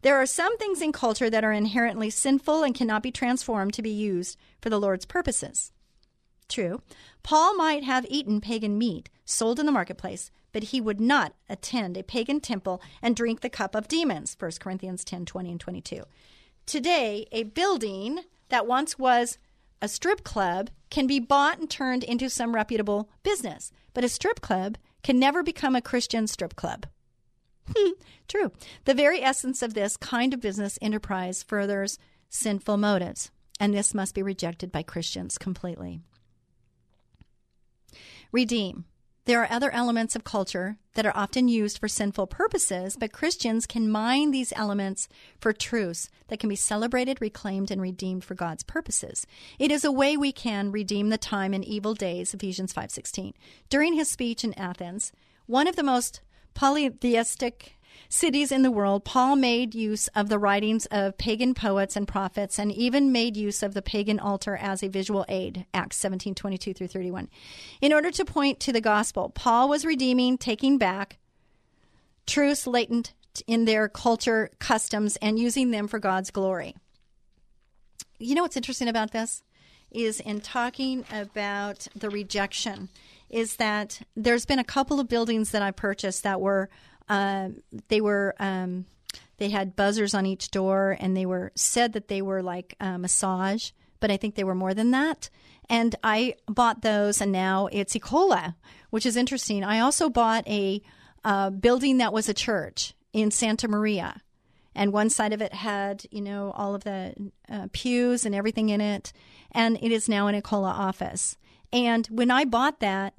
There 0.02 0.16
are 0.16 0.26
some 0.26 0.58
things 0.58 0.82
in 0.82 0.92
culture 0.92 1.30
that 1.30 1.44
are 1.44 1.52
inherently 1.52 2.10
sinful 2.10 2.62
and 2.62 2.74
cannot 2.74 3.02
be 3.02 3.12
transformed 3.12 3.72
to 3.74 3.82
be 3.82 3.90
used 3.90 4.36
for 4.60 4.68
the 4.68 4.80
Lord's 4.80 5.06
purposes. 5.06 5.72
True, 6.48 6.82
Paul 7.22 7.54
might 7.54 7.84
have 7.84 8.06
eaten 8.08 8.40
pagan 8.40 8.78
meat 8.78 9.08
sold 9.24 9.58
in 9.58 9.66
the 9.66 9.72
marketplace, 9.72 10.30
but 10.52 10.64
he 10.64 10.80
would 10.80 11.00
not 11.00 11.34
attend 11.48 11.96
a 11.96 12.02
pagan 12.02 12.40
temple 12.40 12.82
and 13.00 13.16
drink 13.16 13.40
the 13.40 13.48
cup 13.48 13.74
of 13.74 13.88
demons. 13.88 14.36
1 14.38 14.52
Corinthians 14.60 15.04
10 15.04 15.24
20 15.24 15.50
and 15.50 15.60
22. 15.60 16.02
Today, 16.66 17.26
a 17.32 17.44
building 17.44 18.20
that 18.50 18.66
once 18.66 18.98
was 18.98 19.38
a 19.80 19.88
strip 19.88 20.22
club 20.22 20.70
can 20.90 21.06
be 21.06 21.18
bought 21.18 21.58
and 21.58 21.68
turned 21.68 22.04
into 22.04 22.30
some 22.30 22.54
reputable 22.54 23.10
business, 23.22 23.72
but 23.94 24.04
a 24.04 24.08
strip 24.08 24.40
club 24.40 24.78
can 25.02 25.18
never 25.18 25.42
become 25.42 25.74
a 25.74 25.82
Christian 25.82 26.26
strip 26.26 26.54
club. 26.54 26.86
True. 28.28 28.52
The 28.84 28.94
very 28.94 29.22
essence 29.22 29.62
of 29.62 29.74
this 29.74 29.96
kind 29.96 30.32
of 30.34 30.40
business 30.40 30.78
enterprise 30.80 31.42
furthers 31.42 31.98
sinful 32.28 32.76
motives, 32.76 33.30
and 33.58 33.74
this 33.74 33.94
must 33.94 34.14
be 34.14 34.22
rejected 34.22 34.70
by 34.70 34.82
Christians 34.82 35.38
completely. 35.38 36.00
Redeem. 38.32 38.86
There 39.24 39.40
are 39.40 39.52
other 39.52 39.70
elements 39.70 40.16
of 40.16 40.24
culture 40.24 40.78
that 40.94 41.06
are 41.06 41.16
often 41.16 41.46
used 41.46 41.78
for 41.78 41.86
sinful 41.86 42.26
purposes, 42.26 42.96
but 42.98 43.12
Christians 43.12 43.66
can 43.66 43.90
mine 43.90 44.30
these 44.30 44.52
elements 44.56 45.08
for 45.38 45.52
truths 45.52 46.08
that 46.26 46.40
can 46.40 46.48
be 46.48 46.56
celebrated, 46.56 47.20
reclaimed, 47.20 47.70
and 47.70 47.80
redeemed 47.80 48.24
for 48.24 48.34
God's 48.34 48.64
purposes. 48.64 49.26
It 49.60 49.70
is 49.70 49.84
a 49.84 49.92
way 49.92 50.16
we 50.16 50.32
can 50.32 50.72
redeem 50.72 51.10
the 51.10 51.18
time 51.18 51.54
in 51.54 51.62
evil 51.62 51.94
days, 51.94 52.34
Ephesians 52.34 52.72
5:16. 52.72 53.34
During 53.68 53.94
his 53.94 54.08
speech 54.08 54.42
in 54.42 54.54
Athens, 54.54 55.12
one 55.46 55.68
of 55.68 55.76
the 55.76 55.84
most 55.84 56.20
polytheistic 56.54 57.76
cities 58.08 58.52
in 58.52 58.62
the 58.62 58.70
world, 58.70 59.04
Paul 59.04 59.36
made 59.36 59.74
use 59.74 60.08
of 60.08 60.28
the 60.28 60.38
writings 60.38 60.86
of 60.86 61.16
pagan 61.18 61.54
poets 61.54 61.96
and 61.96 62.06
prophets 62.06 62.58
and 62.58 62.72
even 62.72 63.12
made 63.12 63.36
use 63.36 63.62
of 63.62 63.74
the 63.74 63.82
pagan 63.82 64.18
altar 64.18 64.56
as 64.56 64.82
a 64.82 64.88
visual 64.88 65.24
aid, 65.28 65.66
Acts 65.72 65.96
17 65.96 66.34
22 66.34 66.74
through 66.74 66.88
31. 66.88 67.28
In 67.80 67.92
order 67.92 68.10
to 68.10 68.24
point 68.24 68.60
to 68.60 68.72
the 68.72 68.80
gospel, 68.80 69.30
Paul 69.30 69.68
was 69.68 69.84
redeeming, 69.84 70.38
taking 70.38 70.78
back 70.78 71.18
truths 72.26 72.66
latent 72.66 73.12
in 73.46 73.64
their 73.64 73.88
culture, 73.88 74.50
customs, 74.58 75.16
and 75.16 75.38
using 75.38 75.70
them 75.70 75.88
for 75.88 75.98
God's 75.98 76.30
glory. 76.30 76.76
You 78.18 78.34
know 78.34 78.42
what's 78.42 78.56
interesting 78.56 78.88
about 78.88 79.12
this? 79.12 79.42
Is 79.90 80.20
in 80.20 80.40
talking 80.40 81.04
about 81.12 81.86
the 81.94 82.08
rejection, 82.08 82.88
is 83.28 83.56
that 83.56 84.00
there's 84.16 84.46
been 84.46 84.58
a 84.58 84.64
couple 84.64 85.00
of 85.00 85.08
buildings 85.08 85.50
that 85.50 85.62
I 85.62 85.70
purchased 85.70 86.22
that 86.22 86.40
were 86.40 86.70
uh, 87.12 87.50
they 87.88 88.00
were 88.00 88.34
um, 88.38 88.86
they 89.36 89.50
had 89.50 89.76
buzzers 89.76 90.14
on 90.14 90.24
each 90.24 90.50
door, 90.50 90.96
and 90.98 91.14
they 91.14 91.26
were 91.26 91.52
said 91.54 91.92
that 91.92 92.08
they 92.08 92.22
were 92.22 92.42
like 92.42 92.74
a 92.80 92.98
massage, 92.98 93.72
but 94.00 94.10
I 94.10 94.16
think 94.16 94.34
they 94.34 94.44
were 94.44 94.54
more 94.54 94.72
than 94.72 94.92
that. 94.92 95.28
And 95.68 95.94
I 96.02 96.36
bought 96.48 96.80
those, 96.80 97.20
and 97.20 97.30
now 97.30 97.68
it's 97.70 97.94
Ecola, 97.94 98.54
which 98.88 99.04
is 99.04 99.18
interesting. 99.18 99.62
I 99.62 99.80
also 99.80 100.08
bought 100.08 100.48
a 100.48 100.80
uh, 101.22 101.50
building 101.50 101.98
that 101.98 102.14
was 102.14 102.30
a 102.30 102.34
church 102.34 102.94
in 103.12 103.30
Santa 103.30 103.68
Maria, 103.68 104.22
and 104.74 104.90
one 104.90 105.10
side 105.10 105.34
of 105.34 105.42
it 105.42 105.52
had 105.52 106.06
you 106.10 106.22
know 106.22 106.50
all 106.56 106.74
of 106.74 106.84
the 106.84 107.14
uh, 107.50 107.68
pews 107.72 108.24
and 108.24 108.34
everything 108.34 108.70
in 108.70 108.80
it, 108.80 109.12
and 109.50 109.78
it 109.82 109.92
is 109.92 110.08
now 110.08 110.28
an 110.28 110.40
Ecola 110.40 110.72
office. 110.72 111.36
And 111.74 112.06
when 112.06 112.30
I 112.30 112.46
bought 112.46 112.80
that, 112.80 113.12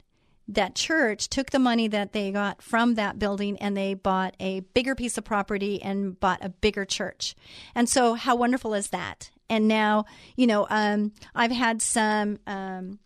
that 0.48 0.76
church 0.76 1.30
took 1.30 1.52
the 1.52 1.60
money 1.60 1.88
that 1.88 2.12
they 2.12 2.32
got 2.32 2.62
from 2.62 2.96
that 2.96 3.18
building 3.18 3.58
and 3.60 3.78
they 3.78 3.94
bought 3.94 4.36
a 4.40 4.60
bigger 4.60 4.96
piece 4.96 5.18
of 5.18 5.24
property 5.24 5.82
and 5.82 6.20
bought 6.20 6.44
a 6.44 6.50
bigger 6.50 6.86
church. 6.86 7.36
And 7.74 7.88
so, 7.88 8.14
how 8.14 8.36
wonderful 8.36 8.74
is 8.74 8.90
that? 8.90 9.32
And 9.50 9.68
now, 9.68 10.06
you 10.36 10.48
know, 10.48 10.68
um, 10.70 11.14
I've 11.36 11.52
had 11.52 11.82
some 11.82 12.40
um, 12.48 13.00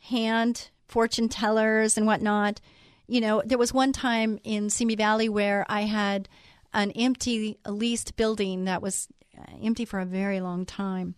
hand 0.00 0.70
fortune 0.88 1.28
tellers 1.28 1.96
and 1.96 2.06
whatnot. 2.06 2.60
You 3.06 3.20
know, 3.20 3.42
there 3.44 3.58
was 3.58 3.72
one 3.72 3.92
time 3.92 4.38
in 4.44 4.70
Simi 4.70 4.96
Valley 4.96 5.28
where 5.28 5.64
I 5.68 5.82
had 5.82 6.28
an 6.72 6.90
empty 6.92 7.58
leased 7.66 8.16
building 8.16 8.64
that 8.64 8.82
was 8.82 9.08
uh, 9.38 9.42
empty 9.62 9.84
for 9.84 10.00
a 10.00 10.04
very 10.04 10.40
long 10.40 10.66
time. 10.66 11.14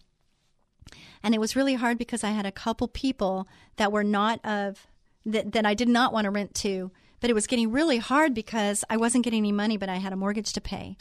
And 1.22 1.34
it 1.34 1.40
was 1.40 1.56
really 1.56 1.74
hard 1.74 1.98
because 1.98 2.24
I 2.24 2.30
had 2.30 2.46
a 2.46 2.52
couple 2.52 2.88
people 2.88 3.46
that 3.76 3.92
were 3.92 4.04
not 4.04 4.44
of 4.44 4.86
that, 5.26 5.52
that 5.52 5.66
I 5.66 5.74
did 5.74 5.88
not 5.88 6.12
want 6.12 6.24
to 6.24 6.30
rent 6.30 6.54
to, 6.56 6.90
but 7.20 7.30
it 7.30 7.34
was 7.34 7.46
getting 7.46 7.70
really 7.70 7.98
hard 7.98 8.34
because 8.34 8.84
I 8.90 8.96
wasn't 8.96 9.24
getting 9.24 9.38
any 9.38 9.52
money, 9.52 9.76
but 9.76 9.88
I 9.88 9.96
had 9.96 10.12
a 10.12 10.16
mortgage 10.16 10.52
to 10.54 10.60
pay. 10.60 10.96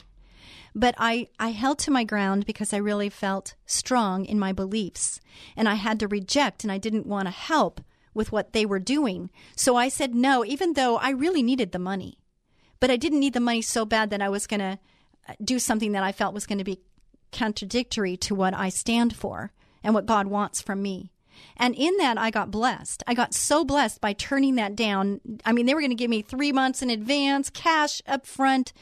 But 0.73 0.95
I, 0.97 1.27
I 1.39 1.49
held 1.49 1.79
to 1.79 1.91
my 1.91 2.03
ground 2.03 2.45
because 2.45 2.73
I 2.73 2.77
really 2.77 3.09
felt 3.09 3.55
strong 3.65 4.25
in 4.25 4.39
my 4.39 4.53
beliefs 4.53 5.19
and 5.57 5.67
I 5.67 5.73
had 5.73 5.99
to 5.99 6.07
reject 6.07 6.63
and 6.63 6.71
I 6.71 6.77
didn't 6.77 7.07
want 7.07 7.25
to 7.25 7.31
help 7.31 7.81
with 8.13 8.31
what 8.31 8.53
they 8.53 8.65
were 8.65 8.79
doing. 8.79 9.29
So 9.55 9.75
I 9.75 9.89
said 9.89 10.15
no, 10.15 10.45
even 10.45 10.73
though 10.73 10.97
I 10.97 11.09
really 11.09 11.43
needed 11.43 11.71
the 11.71 11.79
money. 11.79 12.19
But 12.79 12.91
I 12.91 12.97
didn't 12.97 13.19
need 13.19 13.33
the 13.33 13.39
money 13.39 13.61
so 13.61 13.85
bad 13.85 14.09
that 14.09 14.21
I 14.21 14.29
was 14.29 14.47
going 14.47 14.59
to 14.59 14.79
uh, 15.27 15.33
do 15.43 15.59
something 15.59 15.91
that 15.91 16.03
I 16.03 16.11
felt 16.11 16.33
was 16.33 16.47
going 16.47 16.57
to 16.57 16.63
be 16.63 16.81
contradictory 17.31 18.17
to 18.17 18.35
what 18.35 18.53
I 18.53 18.69
stand 18.69 19.15
for 19.15 19.51
and 19.83 19.93
what 19.93 20.05
God 20.05 20.27
wants 20.27 20.61
from 20.61 20.81
me. 20.81 21.10
And 21.57 21.75
in 21.75 21.95
that, 21.97 22.17
I 22.17 22.31
got 22.31 22.51
blessed. 22.51 23.03
I 23.07 23.13
got 23.13 23.33
so 23.33 23.63
blessed 23.63 24.01
by 24.01 24.13
turning 24.13 24.55
that 24.55 24.75
down. 24.75 25.21
I 25.45 25.51
mean, 25.51 25.65
they 25.65 25.73
were 25.73 25.81
going 25.81 25.91
to 25.91 25.95
give 25.95 26.09
me 26.09 26.21
three 26.21 26.51
months 26.51 26.81
in 26.81 26.89
advance, 26.89 27.49
cash 27.49 28.01
up 28.07 28.25
front. 28.25 28.73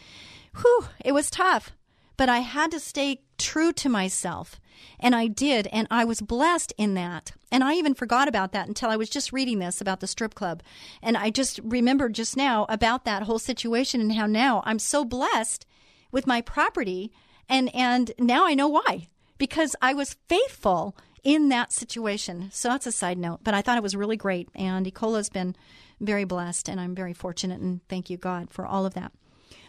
Whew, 0.62 0.88
it 1.04 1.12
was 1.12 1.30
tough. 1.30 1.72
But 2.18 2.30
I 2.30 2.40
had 2.40 2.72
to 2.72 2.80
stay 2.80 3.22
true 3.38 3.72
to 3.74 3.90
myself. 3.90 4.60
And 5.00 5.16
I 5.16 5.28
did. 5.28 5.68
And 5.68 5.88
I 5.90 6.06
was 6.06 6.22
blessed 6.22 6.74
in 6.78 6.94
that. 6.94 7.32
And 7.52 7.64
I 7.64 7.74
even 7.74 7.94
forgot 7.94 8.28
about 8.28 8.52
that 8.52 8.68
until 8.68 8.90
I 8.90 8.98
was 8.98 9.10
just 9.10 9.34
reading 9.34 9.60
this 9.60 9.82
about 9.82 10.00
the 10.00 10.08
strip 10.08 10.36
club. 10.36 10.62
And 11.02 11.18
I 11.18 11.30
just 11.30 11.60
remembered 11.64 12.14
just 12.14 12.38
now 12.38 12.66
about 12.70 13.06
that 13.06 13.24
whole 13.24 13.40
situation 13.40 14.02
and 14.02 14.14
how 14.14 14.26
now 14.26 14.62
I'm 14.66 14.80
so 14.80 15.04
blessed 15.04 15.66
with 16.12 16.28
my 16.28 16.42
property. 16.42 17.12
And, 17.48 17.74
and 17.76 18.12
now 18.20 18.46
I 18.46 18.54
know 18.54 18.68
why. 18.68 19.08
Because 19.38 19.76
I 19.82 19.94
was 19.94 20.18
faithful 20.28 20.96
in 21.24 21.50
that 21.50 21.72
situation. 21.72 22.50
So 22.52 22.70
that's 22.70 22.88
a 22.88 22.92
side 22.92 23.18
note, 23.18 23.40
but 23.44 23.54
I 23.54 23.62
thought 23.62 23.78
it 23.78 23.84
was 23.84 23.96
really 23.96 24.18
great. 24.18 24.50
And 24.56 24.86
Ecola's 24.86 25.30
been 25.30 25.56
very 26.00 26.24
blessed, 26.24 26.70
and 26.70 26.80
I'm 26.80 26.96
very 26.96 27.14
fortunate, 27.14 27.60
and 27.60 27.82
thank 27.90 28.10
you, 28.10 28.18
God, 28.18 28.52
for 28.52 28.66
all 28.66 28.86
of 28.86 28.94
that. 28.94 29.12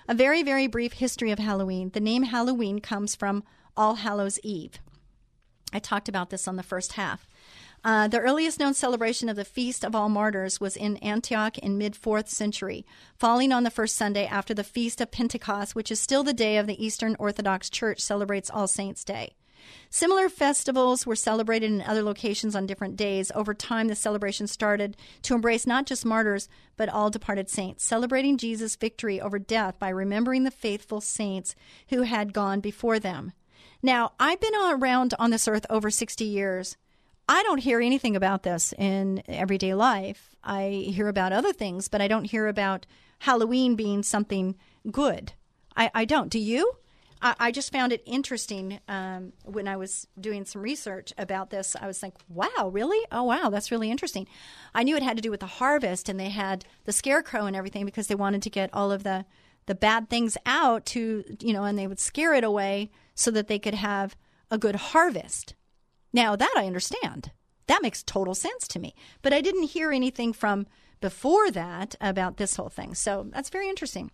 A 0.08 0.14
very, 0.14 0.42
very 0.42 0.66
brief 0.66 0.94
history 0.94 1.30
of 1.30 1.38
Halloween. 1.38 1.90
The 1.90 2.00
name 2.00 2.24
Halloween 2.24 2.80
comes 2.80 3.14
from 3.14 3.44
All 3.76 3.96
Hallows 3.96 4.38
Eve. 4.42 4.78
I 5.72 5.78
talked 5.78 6.08
about 6.08 6.30
this 6.30 6.48
on 6.48 6.56
the 6.56 6.62
first 6.62 6.94
half. 6.94 7.28
Uh, 7.82 8.08
the 8.08 8.20
earliest 8.20 8.60
known 8.60 8.74
celebration 8.74 9.28
of 9.28 9.36
the 9.36 9.44
Feast 9.44 9.84
of 9.84 9.94
All 9.94 10.10
Martyrs 10.10 10.60
was 10.60 10.76
in 10.76 10.98
Antioch 10.98 11.56
in 11.58 11.78
mid 11.78 11.94
4th 11.94 12.28
century, 12.28 12.84
falling 13.16 13.52
on 13.52 13.62
the 13.62 13.70
first 13.70 13.96
Sunday 13.96 14.26
after 14.26 14.52
the 14.52 14.64
Feast 14.64 15.00
of 15.00 15.10
Pentecost, 15.10 15.74
which 15.74 15.90
is 15.90 15.98
still 15.98 16.22
the 16.22 16.34
day 16.34 16.58
of 16.58 16.66
the 16.66 16.84
Eastern 16.84 17.16
Orthodox 17.18 17.70
Church 17.70 18.00
celebrates 18.00 18.50
All 18.50 18.66
Saints' 18.68 19.04
Day. 19.04 19.34
Similar 19.90 20.28
festivals 20.28 21.06
were 21.06 21.16
celebrated 21.16 21.70
in 21.70 21.82
other 21.82 22.02
locations 22.02 22.54
on 22.54 22.66
different 22.66 22.96
days. 22.96 23.32
Over 23.34 23.54
time, 23.54 23.88
the 23.88 23.94
celebration 23.94 24.46
started 24.46 24.96
to 25.22 25.34
embrace 25.34 25.66
not 25.66 25.86
just 25.86 26.04
martyrs, 26.04 26.48
but 26.76 26.88
all 26.88 27.10
departed 27.10 27.48
saints, 27.48 27.84
celebrating 27.84 28.36
Jesus' 28.36 28.76
victory 28.76 29.20
over 29.20 29.38
death 29.38 29.78
by 29.78 29.88
remembering 29.88 30.44
the 30.44 30.50
faithful 30.50 31.00
saints 31.00 31.54
who 31.88 32.02
had 32.02 32.32
gone 32.32 32.60
before 32.60 32.98
them. 32.98 33.32
Now, 33.82 34.12
I've 34.20 34.40
been 34.40 34.54
around 34.54 35.14
on 35.18 35.30
this 35.30 35.48
earth 35.48 35.66
over 35.70 35.90
60 35.90 36.24
years. 36.24 36.76
I 37.28 37.42
don't 37.44 37.58
hear 37.58 37.80
anything 37.80 38.16
about 38.16 38.42
this 38.42 38.74
in 38.76 39.22
everyday 39.28 39.74
life. 39.74 40.34
I 40.42 40.84
hear 40.88 41.08
about 41.08 41.32
other 41.32 41.52
things, 41.52 41.88
but 41.88 42.00
I 42.00 42.08
don't 42.08 42.24
hear 42.24 42.48
about 42.48 42.86
Halloween 43.20 43.76
being 43.76 44.02
something 44.02 44.56
good. 44.90 45.32
I, 45.76 45.90
I 45.94 46.04
don't. 46.04 46.30
Do 46.30 46.38
you? 46.38 46.72
I, 47.22 47.34
I 47.38 47.50
just 47.50 47.72
found 47.72 47.92
it 47.92 48.02
interesting 48.06 48.80
um, 48.88 49.32
when 49.44 49.68
I 49.68 49.76
was 49.76 50.06
doing 50.20 50.44
some 50.44 50.62
research 50.62 51.12
about 51.18 51.50
this. 51.50 51.76
I 51.80 51.86
was 51.86 52.02
like, 52.02 52.14
wow, 52.28 52.70
really? 52.72 53.04
Oh, 53.12 53.24
wow, 53.24 53.50
that's 53.50 53.70
really 53.70 53.90
interesting. 53.90 54.26
I 54.74 54.82
knew 54.82 54.96
it 54.96 55.02
had 55.02 55.16
to 55.16 55.22
do 55.22 55.30
with 55.30 55.40
the 55.40 55.46
harvest, 55.46 56.08
and 56.08 56.18
they 56.18 56.30
had 56.30 56.64
the 56.84 56.92
scarecrow 56.92 57.46
and 57.46 57.56
everything 57.56 57.84
because 57.84 58.06
they 58.06 58.14
wanted 58.14 58.42
to 58.42 58.50
get 58.50 58.70
all 58.72 58.92
of 58.92 59.02
the 59.02 59.24
the 59.66 59.74
bad 59.74 60.08
things 60.08 60.36
out 60.46 60.84
to 60.84 61.22
you 61.40 61.52
know, 61.52 61.64
and 61.64 61.78
they 61.78 61.86
would 61.86 62.00
scare 62.00 62.34
it 62.34 62.42
away 62.42 62.90
so 63.14 63.30
that 63.30 63.46
they 63.46 63.58
could 63.58 63.74
have 63.74 64.16
a 64.50 64.58
good 64.58 64.74
harvest. 64.76 65.54
Now 66.12 66.34
that 66.34 66.52
I 66.56 66.66
understand. 66.66 67.30
That 67.66 67.82
makes 67.82 68.02
total 68.02 68.34
sense 68.34 68.66
to 68.68 68.80
me. 68.80 68.96
But 69.22 69.32
I 69.32 69.40
didn't 69.40 69.64
hear 69.64 69.92
anything 69.92 70.32
from 70.32 70.66
before 71.00 71.52
that 71.52 71.94
about 72.00 72.36
this 72.36 72.56
whole 72.56 72.68
thing. 72.68 72.94
So 72.96 73.28
that's 73.32 73.48
very 73.48 73.68
interesting. 73.68 74.10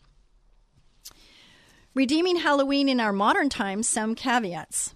Redeeming 1.97 2.37
Halloween 2.37 2.91
in 2.91 3.01
our 3.01 3.11
modern 3.11 3.49
times, 3.49 3.89
some 3.89 4.15
caveats. 4.15 4.95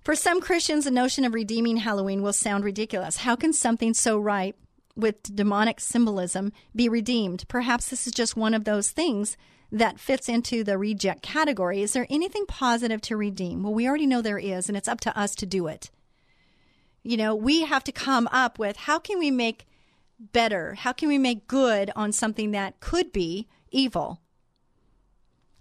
For 0.00 0.14
some 0.14 0.40
Christians, 0.40 0.84
the 0.84 0.90
notion 0.90 1.22
of 1.22 1.34
redeeming 1.34 1.76
Halloween 1.76 2.22
will 2.22 2.32
sound 2.32 2.64
ridiculous. 2.64 3.18
How 3.18 3.36
can 3.36 3.52
something 3.52 3.92
so 3.92 4.18
ripe 4.18 4.56
with 4.96 5.36
demonic 5.36 5.78
symbolism 5.80 6.50
be 6.74 6.88
redeemed? 6.88 7.44
Perhaps 7.48 7.90
this 7.90 8.06
is 8.06 8.14
just 8.14 8.38
one 8.38 8.54
of 8.54 8.64
those 8.64 8.90
things 8.90 9.36
that 9.70 10.00
fits 10.00 10.30
into 10.30 10.64
the 10.64 10.78
reject 10.78 11.20
category. 11.20 11.82
Is 11.82 11.92
there 11.92 12.06
anything 12.08 12.46
positive 12.46 13.02
to 13.02 13.16
redeem? 13.18 13.62
Well, 13.62 13.74
we 13.74 13.86
already 13.86 14.06
know 14.06 14.22
there 14.22 14.38
is, 14.38 14.70
and 14.70 14.78
it's 14.78 14.88
up 14.88 15.00
to 15.00 15.14
us 15.14 15.34
to 15.34 15.44
do 15.44 15.66
it. 15.66 15.90
You 17.02 17.18
know, 17.18 17.34
we 17.34 17.64
have 17.66 17.84
to 17.84 17.92
come 17.92 18.30
up 18.32 18.58
with 18.58 18.78
how 18.78 18.98
can 18.98 19.18
we 19.18 19.30
make 19.30 19.66
better? 20.18 20.72
How 20.72 20.92
can 20.92 21.08
we 21.08 21.18
make 21.18 21.46
good 21.46 21.90
on 21.94 22.12
something 22.12 22.52
that 22.52 22.80
could 22.80 23.12
be 23.12 23.46
evil? 23.70 24.22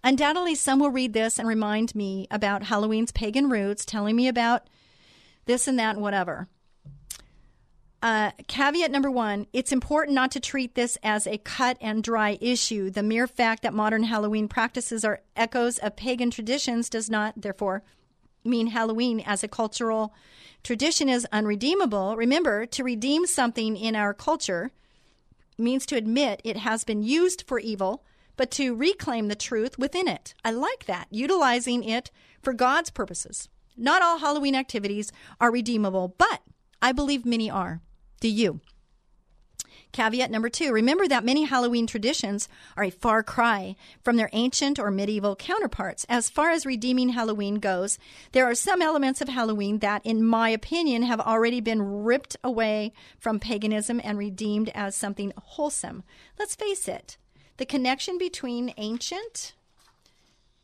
Undoubtedly, 0.06 0.54
some 0.54 0.78
will 0.78 0.92
read 0.92 1.14
this 1.14 1.40
and 1.40 1.48
remind 1.48 1.96
me 1.96 2.28
about 2.30 2.62
Halloween's 2.62 3.12
pagan 3.12 3.50
roots, 3.50 3.84
telling 3.84 4.16
me 4.16 4.28
about 4.28 4.70
this 5.48 5.68
and 5.68 5.80
that 5.80 5.96
and 5.96 6.04
whatever. 6.04 6.48
Uh, 8.04 8.30
caveat 8.48 8.92
number 8.92 9.10
one 9.10 9.48
it's 9.52 9.72
important 9.72 10.14
not 10.14 10.30
to 10.30 10.40
treat 10.40 10.76
this 10.76 10.96
as 11.02 11.26
a 11.26 11.40
cut 11.40 11.76
and 11.82 12.04
dry 12.04 12.38
issue. 12.40 12.92
The 12.92 13.02
mere 13.02 13.26
fact 13.26 13.64
that 13.64 13.74
modern 13.74 14.04
Halloween 14.04 14.48
practices 14.48 15.04
are 15.04 15.22
echoes 15.36 15.80
of 15.80 15.96
pagan 15.96 16.30
traditions 16.30 16.88
does 16.88 17.10
not, 17.10 17.34
therefore, 17.36 17.82
mean 18.44 18.68
Halloween 18.68 19.22
as 19.22 19.44
a 19.44 19.48
cultural 19.48 20.14
tradition 20.62 21.10
is 21.10 21.26
unredeemable. 21.32 22.16
Remember, 22.16 22.68
to 22.68 22.84
redeem 22.84 23.26
something 23.26 23.76
in 23.76 23.96
our 23.96 24.14
culture 24.14 24.70
means 25.58 25.84
to 25.88 25.96
admit 25.96 26.42
it 26.44 26.58
has 26.58 26.84
been 26.84 27.02
used 27.02 27.44
for 27.48 27.58
evil 27.58 28.06
but 28.38 28.52
to 28.52 28.76
reclaim 28.76 29.28
the 29.28 29.36
truth 29.36 29.78
within 29.78 30.08
it. 30.08 30.34
I 30.44 30.52
like 30.52 30.86
that, 30.86 31.08
utilizing 31.10 31.84
it 31.84 32.12
for 32.42 32.54
God's 32.54 32.90
purposes. 32.90 33.50
Not 33.78 34.02
all 34.02 34.20
Halloween 34.20 34.56
activities 34.56 35.12
are 35.40 35.52
redeemable, 35.52 36.16
but 36.18 36.42
I 36.82 36.92
believe 36.92 37.26
many 37.26 37.50
are. 37.50 37.82
Do 38.20 38.30
you? 38.30 38.62
Caveat 39.96 40.30
number 40.30 40.50
two 40.50 40.74
remember 40.74 41.08
that 41.08 41.24
many 41.24 41.46
Halloween 41.46 41.88
traditions 41.88 42.50
are 42.76 42.84
a 42.84 42.90
far 42.90 43.24
cry 43.24 43.78
from 44.04 44.18
their 44.18 44.30
ancient 44.34 44.78
or 44.78 44.92
medieval 44.92 45.38
counterparts. 45.38 46.06
As 46.10 46.30
far 46.30 46.50
as 46.50 46.66
redeeming 46.66 47.10
Halloween 47.10 47.56
goes, 47.56 47.98
there 48.34 48.46
are 48.46 48.56
some 48.56 48.82
elements 48.82 49.22
of 49.22 49.30
Halloween 49.30 49.80
that, 49.80 50.06
in 50.06 50.22
my 50.22 50.50
opinion, 50.50 51.04
have 51.04 51.22
already 51.22 51.62
been 51.62 52.04
ripped 52.04 52.36
away 52.44 52.92
from 53.18 53.40
paganism 53.40 54.02
and 54.04 54.18
redeemed 54.18 54.70
as 54.76 54.98
something 54.98 55.32
wholesome. 55.38 56.04
Let's 56.38 56.56
face 56.56 56.90
it, 56.90 57.18
the 57.58 57.66
connection 57.66 58.18
between 58.18 58.74
ancient 58.78 59.54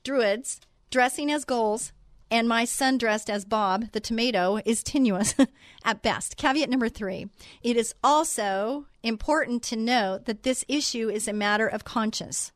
druids 0.03 0.59
dressing 0.89 1.31
as 1.31 1.45
ghouls 1.45 1.93
and 2.29 2.47
my 2.47 2.65
son 2.65 2.97
dressed 2.97 3.29
as 3.29 3.45
Bob 3.45 3.91
the 3.91 3.99
tomato 3.99 4.59
is 4.65 4.83
tenuous 4.83 5.35
at 5.83 6.01
best. 6.01 6.37
Caveat 6.37 6.69
number 6.69 6.89
three 6.89 7.27
it 7.61 7.77
is 7.77 7.93
also 8.03 8.85
important 9.03 9.63
to 9.63 9.75
note 9.75 10.25
that 10.25 10.43
this 10.43 10.65
issue 10.67 11.09
is 11.09 11.27
a 11.27 11.33
matter 11.33 11.67
of 11.67 11.83
conscience. 11.83 12.51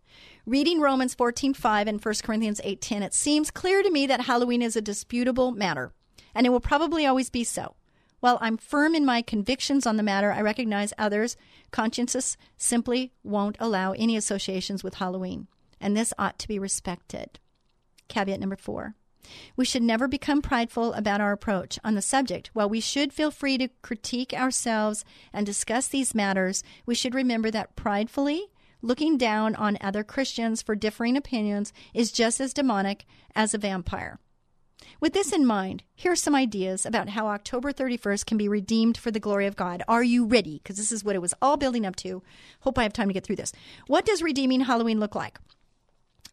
Reading 0.46 0.80
Romans 0.80 1.16
14:5 1.16 1.88
and 1.88 2.04
1 2.04 2.14
Corinthians 2.24 2.62
8:10, 2.64 3.04
it 3.04 3.14
seems 3.14 3.52
clear 3.52 3.82
to 3.84 3.90
me 3.90 4.06
that 4.06 4.22
Halloween 4.22 4.62
is 4.62 4.76
a 4.76 4.82
disputable 4.82 5.52
matter, 5.52 5.92
and 6.34 6.46
it 6.46 6.52
will 6.52 6.60
probably 6.60 7.06
always 7.06 7.30
be 7.30 7.44
so. 7.44 7.76
While 8.26 8.39
I'm 8.41 8.57
firm 8.57 8.95
in 8.95 9.05
my 9.05 9.21
convictions 9.21 9.86
on 9.86 9.97
the 9.97 10.01
matter, 10.01 10.32
I 10.32 10.41
recognize 10.41 10.93
others' 10.97 11.38
consciences 11.69 12.38
simply 12.57 13.13
won't 13.23 13.55
allow 13.59 13.91
any 13.91 14.17
associations 14.17 14.84
with 14.84 14.95
Halloween, 14.95 15.45
and 15.80 15.95
this 15.95 16.11
ought 16.17 16.39
to 16.39 16.47
be 16.47 16.57
respected. 16.57 17.38
Caveat 18.07 18.39
number 18.39 18.55
four. 18.55 18.95
We 19.55 19.63
should 19.63 19.84
never 19.84 20.07
become 20.07 20.41
prideful 20.41 20.93
about 20.93 21.21
our 21.21 21.34
approach 21.34 21.78
on 21.84 21.93
the 21.93 22.01
subject. 22.01 22.49
While 22.53 22.67
we 22.67 22.80
should 22.80 23.13
feel 23.13 23.30
free 23.30 23.59
to 23.59 23.69
critique 23.84 24.34
ourselves 24.34 25.05
and 25.32 25.45
discuss 25.45 25.88
these 25.88 26.15
matters, 26.15 26.63
we 26.88 26.95
should 26.95 27.13
remember 27.13 27.51
that 27.51 27.76
pridefully 27.76 28.47
looking 28.82 29.19
down 29.19 29.53
on 29.53 29.78
other 29.82 30.03
Christians 30.03 30.63
for 30.63 30.73
differing 30.73 31.15
opinions 31.15 31.71
is 31.93 32.11
just 32.11 32.41
as 32.41 32.55
demonic 32.55 33.05
as 33.36 33.53
a 33.53 33.59
vampire. 33.59 34.19
With 35.00 35.14
this 35.14 35.34
in 35.34 35.46
mind, 35.46 35.84
here 35.93 36.14
are 36.14 36.16
some 36.16 36.36
ideas 36.36 36.86
about 36.86 37.10
how 37.10 37.28
October 37.28 37.74
31st 37.74 38.26
can 38.26 38.38
be 38.38 38.48
redeemed 38.48 38.98
for 38.98 39.12
the 39.12 39.20
glory 39.20 39.46
of 39.46 39.56
God. 39.56 39.84
Are 39.88 40.04
you 40.04 40.26
ready? 40.26 40.62
Because 40.64 40.78
this 40.78 40.91
is 40.91 41.04
what 41.04 41.16
it 41.16 41.22
was 41.22 41.34
all 41.41 41.58
building 41.58 41.86
up 41.86 41.96
to. 41.98 42.24
Hope 42.62 42.78
I 42.78 42.84
have 42.84 42.93
time 42.93 43.10
to 43.10 43.14
get 43.14 43.26
through 43.26 43.36
this. 43.36 43.52
What 43.88 44.06
does 44.06 44.22
redeeming 44.22 44.62
Halloween 44.62 45.00
look 45.00 45.16
like? 45.16 45.38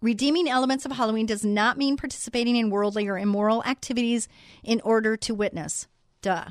Redeeming 0.01 0.49
elements 0.49 0.85
of 0.85 0.93
Halloween 0.93 1.27
does 1.27 1.45
not 1.45 1.79
mean 1.79 1.97
participating 1.97 2.57
in 2.57 2.71
worldly 2.71 3.09
or 3.09 3.19
immoral 3.19 3.63
activities 3.65 4.29
in 4.63 4.81
order 4.81 5.17
to 5.17 5.35
witness. 5.35 5.87
Duh. 6.23 6.47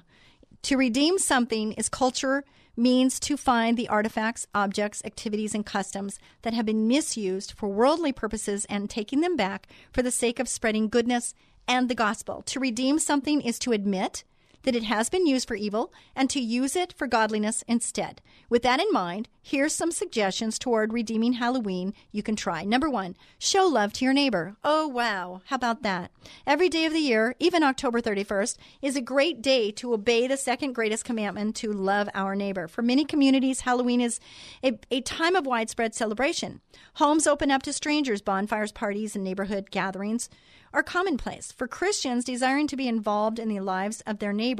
To 0.64 0.78
redeem 0.78 1.18
something 1.18 1.74
is 1.74 1.89
culture 1.89 2.43
means 2.78 3.20
to 3.20 3.36
find 3.36 3.78
the 3.78 3.89
artifacts, 3.89 4.47
objects, 4.55 5.01
activities, 5.03 5.53
and 5.53 5.66
customs 5.66 6.20
that 6.43 6.53
have 6.53 6.66
been 6.66 6.88
misused 6.88 7.53
for 7.53 7.68
worldly 7.68 8.12
purposes 8.12 8.66
and 8.66 8.89
taking 8.89 9.22
them 9.22 9.36
back 9.36 9.68
for 9.91 10.01
the 10.01 10.12
sake 10.12 10.39
of 10.39 10.47
spreading 10.47 10.88
goodness 10.88 11.34
and 11.68 11.89
the 11.89 11.95
gospel. 11.95 12.41
To 12.47 12.59
redeem 12.59 12.99
something 12.99 13.41
is 13.41 13.59
to 13.59 13.72
admit 13.72 14.24
that 14.64 14.76
it 14.76 14.84
has 14.84 15.09
been 15.09 15.26
used 15.26 15.47
for 15.47 15.55
evil 15.55 15.93
and 16.16 16.30
to 16.30 16.39
use 16.39 16.76
it 16.76 16.93
for 16.93 17.07
godliness 17.07 17.64
instead. 17.68 18.22
With 18.49 18.64
that 18.64 18.80
in 18.80 18.91
mind, 18.91 19.30
here's 19.41 19.74
some 19.74 19.91
suggestions 19.91 20.59
toward 20.59 20.93
redeeming 20.93 21.34
Halloween 21.34 21.93
you 22.12 22.24
can 22.24 22.36
try. 22.36 22.64
Number 22.64 22.89
one, 22.89 23.16
show 23.39 23.66
love 23.66 23.93
to 23.93 24.05
your 24.05 24.14
neighbor. 24.14 24.55
Oh, 24.64 24.88
wow. 24.88 25.41
How 25.45 25.55
about 25.55 25.84
that? 25.84 26.12
Every 26.45 26.70
day 26.70 26.86
of 26.86 26.93
the 26.93 26.99
year, 26.99 27.36
even 27.39 27.64
October 27.64 28.01
31st, 28.01 28.57
is 28.82 28.95
a 28.95 29.01
great 29.01 29.41
day 29.41 29.72
to 29.72 29.93
obey 29.93 30.28
the 30.28 30.38
second 30.38 30.74
greatest 30.74 31.05
commandment 31.05 31.55
to 31.57 31.72
love 31.72 32.09
our 32.14 32.36
neighbor. 32.36 32.68
For 32.68 32.82
many 32.82 33.05
communities, 33.05 33.62
Halloween 33.62 34.01
is 34.01 34.20
a, 34.64 34.78
a 34.89 35.01
time 35.01 35.36
of 35.36 35.45
widespread 35.45 35.95
celebration. 35.95 36.62
Homes 36.95 37.28
open 37.28 37.51
up 37.51 37.64
to 37.64 37.74
strangers, 37.74 38.22
bonfires, 38.22 38.72
parties, 38.72 39.16
and 39.16 39.24
neighborhood 39.24 39.72
gatherings 39.72 40.30
are 40.74 40.84
commonplace. 40.84 41.51
For 41.51 41.68
Christians 41.68 42.24
desiring 42.24 42.68
to 42.68 42.78
be 42.78 42.88
involved 42.88 43.39
in 43.39 43.49
the 43.49 43.59
lives 43.59 44.01
of 44.01 44.20
their 44.20 44.34
neighbors, 44.34 44.51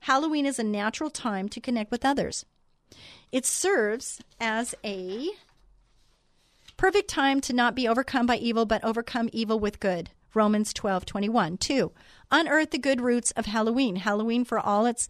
Halloween 0.00 0.46
is 0.46 0.58
a 0.58 0.64
natural 0.64 1.10
time 1.10 1.48
to 1.50 1.60
connect 1.60 1.90
with 1.90 2.04
others. 2.04 2.44
It 3.32 3.46
serves 3.46 4.20
as 4.40 4.74
a 4.84 5.30
perfect 6.76 7.08
time 7.08 7.40
to 7.42 7.52
not 7.52 7.74
be 7.74 7.86
overcome 7.86 8.26
by 8.26 8.36
evil, 8.36 8.66
but 8.66 8.82
overcome 8.84 9.28
evil 9.32 9.60
with 9.60 9.80
good. 9.80 10.10
Romans 10.34 10.72
12, 10.72 11.04
21. 11.06 11.58
Two, 11.58 11.92
unearth 12.30 12.70
the 12.70 12.78
good 12.78 13.00
roots 13.00 13.32
of 13.32 13.46
Halloween. 13.46 13.96
Halloween, 13.96 14.44
for 14.44 14.58
all 14.58 14.86
its 14.86 15.08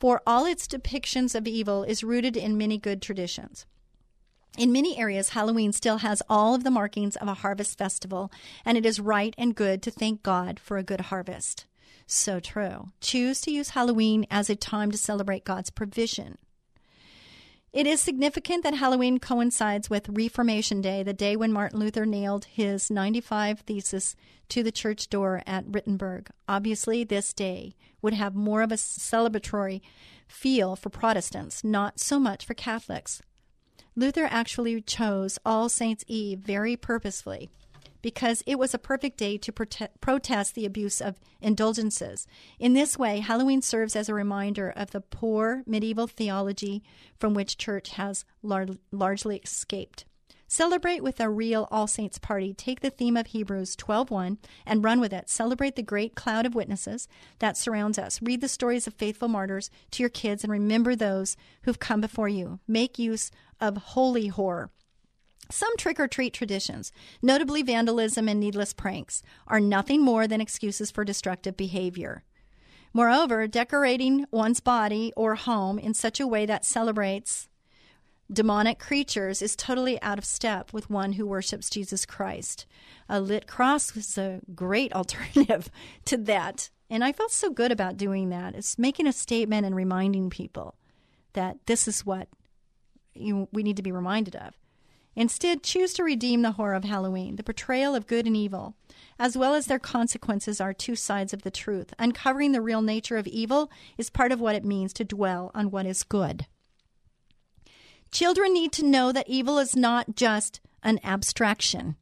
for 0.00 0.20
all 0.26 0.46
its 0.46 0.66
depictions 0.66 1.34
of 1.34 1.46
evil, 1.46 1.84
is 1.84 2.02
rooted 2.02 2.36
in 2.36 2.58
many 2.58 2.76
good 2.76 3.00
traditions. 3.00 3.66
In 4.58 4.72
many 4.72 4.98
areas, 4.98 5.30
Halloween 5.30 5.72
still 5.72 5.98
has 5.98 6.22
all 6.28 6.54
of 6.54 6.64
the 6.64 6.70
markings 6.70 7.16
of 7.16 7.28
a 7.28 7.34
harvest 7.34 7.78
festival, 7.78 8.30
and 8.64 8.76
it 8.76 8.84
is 8.84 9.00
right 9.00 9.34
and 9.38 9.54
good 9.54 9.80
to 9.82 9.90
thank 9.90 10.22
God 10.22 10.58
for 10.58 10.76
a 10.76 10.82
good 10.82 11.02
harvest. 11.02 11.66
So 12.06 12.40
true. 12.40 12.90
Choose 13.00 13.40
to 13.42 13.50
use 13.50 13.70
Halloween 13.70 14.26
as 14.30 14.50
a 14.50 14.56
time 14.56 14.90
to 14.90 14.98
celebrate 14.98 15.44
God's 15.44 15.70
provision. 15.70 16.38
It 17.72 17.86
is 17.86 18.00
significant 18.00 18.64
that 18.64 18.74
Halloween 18.74 19.18
coincides 19.18 19.88
with 19.88 20.10
Reformation 20.10 20.82
Day, 20.82 21.02
the 21.02 21.14
day 21.14 21.36
when 21.36 21.54
Martin 21.54 21.80
Luther 21.80 22.04
nailed 22.04 22.44
his 22.44 22.90
95 22.90 23.60
Thesis 23.60 24.14
to 24.50 24.62
the 24.62 24.70
church 24.70 25.08
door 25.08 25.42
at 25.46 25.68
Wittenberg. 25.68 26.28
Obviously, 26.46 27.02
this 27.02 27.32
day 27.32 27.74
would 28.02 28.12
have 28.12 28.34
more 28.34 28.60
of 28.60 28.72
a 28.72 28.76
celebratory 28.76 29.80
feel 30.28 30.76
for 30.76 30.90
Protestants, 30.90 31.64
not 31.64 31.98
so 31.98 32.18
much 32.18 32.44
for 32.44 32.52
Catholics. 32.52 33.22
Luther 33.96 34.28
actually 34.30 34.82
chose 34.82 35.38
All 35.46 35.70
Saints' 35.70 36.04
Eve 36.06 36.40
very 36.40 36.76
purposefully 36.76 37.48
because 38.02 38.42
it 38.46 38.58
was 38.58 38.74
a 38.74 38.78
perfect 38.78 39.16
day 39.16 39.38
to 39.38 39.52
prote- 39.52 39.88
protest 40.00 40.54
the 40.54 40.66
abuse 40.66 41.00
of 41.00 41.18
indulgences. 41.40 42.26
In 42.58 42.74
this 42.74 42.98
way, 42.98 43.20
Halloween 43.20 43.62
serves 43.62 43.96
as 43.96 44.08
a 44.08 44.14
reminder 44.14 44.70
of 44.70 44.90
the 44.90 45.00
poor 45.00 45.62
medieval 45.66 46.06
theology 46.06 46.82
from 47.18 47.32
which 47.32 47.56
church 47.56 47.90
has 47.90 48.24
lar- 48.42 48.66
largely 48.90 49.38
escaped. 49.38 50.04
Celebrate 50.52 51.02
with 51.02 51.18
a 51.18 51.30
real 51.30 51.66
All 51.70 51.86
Saints 51.86 52.18
party. 52.18 52.52
Take 52.52 52.80
the 52.80 52.90
theme 52.90 53.16
of 53.16 53.28
Hebrews 53.28 53.74
12:1 53.74 54.36
and 54.66 54.84
run 54.84 55.00
with 55.00 55.10
it. 55.10 55.30
Celebrate 55.30 55.76
the 55.76 55.82
great 55.82 56.14
cloud 56.14 56.44
of 56.44 56.54
witnesses 56.54 57.08
that 57.38 57.56
surrounds 57.56 57.98
us. 57.98 58.20
Read 58.20 58.42
the 58.42 58.48
stories 58.48 58.86
of 58.86 58.92
faithful 58.92 59.28
martyrs 59.28 59.70
to 59.92 60.02
your 60.02 60.10
kids 60.10 60.44
and 60.44 60.52
remember 60.52 60.94
those 60.94 61.38
who've 61.62 61.78
come 61.78 62.02
before 62.02 62.28
you. 62.28 62.60
Make 62.68 62.98
use 62.98 63.30
of 63.62 63.78
holy 63.78 64.26
horror. 64.26 64.70
Some 65.52 65.76
trick 65.76 66.00
or 66.00 66.08
treat 66.08 66.32
traditions, 66.32 66.92
notably 67.20 67.62
vandalism 67.62 68.26
and 68.26 68.40
needless 68.40 68.72
pranks, 68.72 69.22
are 69.46 69.60
nothing 69.60 70.00
more 70.00 70.26
than 70.26 70.40
excuses 70.40 70.90
for 70.90 71.04
destructive 71.04 71.58
behavior. 71.58 72.24
Moreover, 72.94 73.46
decorating 73.46 74.24
one's 74.30 74.60
body 74.60 75.12
or 75.14 75.34
home 75.34 75.78
in 75.78 75.92
such 75.92 76.20
a 76.20 76.26
way 76.26 76.46
that 76.46 76.64
celebrates 76.64 77.50
demonic 78.32 78.78
creatures 78.78 79.42
is 79.42 79.54
totally 79.54 80.00
out 80.00 80.16
of 80.16 80.24
step 80.24 80.72
with 80.72 80.88
one 80.88 81.12
who 81.12 81.26
worships 81.26 81.68
Jesus 81.68 82.06
Christ. 82.06 82.64
A 83.06 83.20
lit 83.20 83.46
cross 83.46 83.94
was 83.94 84.16
a 84.16 84.40
great 84.54 84.90
alternative 84.94 85.70
to 86.06 86.16
that. 86.16 86.70
And 86.88 87.04
I 87.04 87.12
felt 87.12 87.30
so 87.30 87.50
good 87.50 87.72
about 87.72 87.98
doing 87.98 88.30
that. 88.30 88.54
It's 88.54 88.78
making 88.78 89.06
a 89.06 89.12
statement 89.12 89.66
and 89.66 89.76
reminding 89.76 90.30
people 90.30 90.76
that 91.34 91.58
this 91.66 91.86
is 91.86 92.06
what 92.06 92.28
you, 93.14 93.48
we 93.52 93.62
need 93.62 93.76
to 93.76 93.82
be 93.82 93.92
reminded 93.92 94.34
of. 94.36 94.54
Instead, 95.14 95.62
choose 95.62 95.92
to 95.92 96.02
redeem 96.02 96.42
the 96.42 96.52
horror 96.52 96.74
of 96.74 96.84
Halloween. 96.84 97.36
The 97.36 97.42
portrayal 97.42 97.94
of 97.94 98.06
good 98.06 98.26
and 98.26 98.36
evil, 98.36 98.74
as 99.18 99.36
well 99.36 99.54
as 99.54 99.66
their 99.66 99.78
consequences, 99.78 100.60
are 100.60 100.72
two 100.72 100.96
sides 100.96 101.32
of 101.32 101.42
the 101.42 101.50
truth. 101.50 101.92
Uncovering 101.98 102.52
the 102.52 102.62
real 102.62 102.82
nature 102.82 103.18
of 103.18 103.26
evil 103.26 103.70
is 103.98 104.08
part 104.10 104.32
of 104.32 104.40
what 104.40 104.54
it 104.54 104.64
means 104.64 104.92
to 104.94 105.04
dwell 105.04 105.50
on 105.54 105.70
what 105.70 105.86
is 105.86 106.02
good. 106.02 106.46
Children 108.10 108.54
need 108.54 108.72
to 108.72 108.84
know 108.84 109.12
that 109.12 109.28
evil 109.28 109.58
is 109.58 109.76
not 109.76 110.16
just 110.16 110.60
an 110.82 110.98
abstraction. 111.04 111.96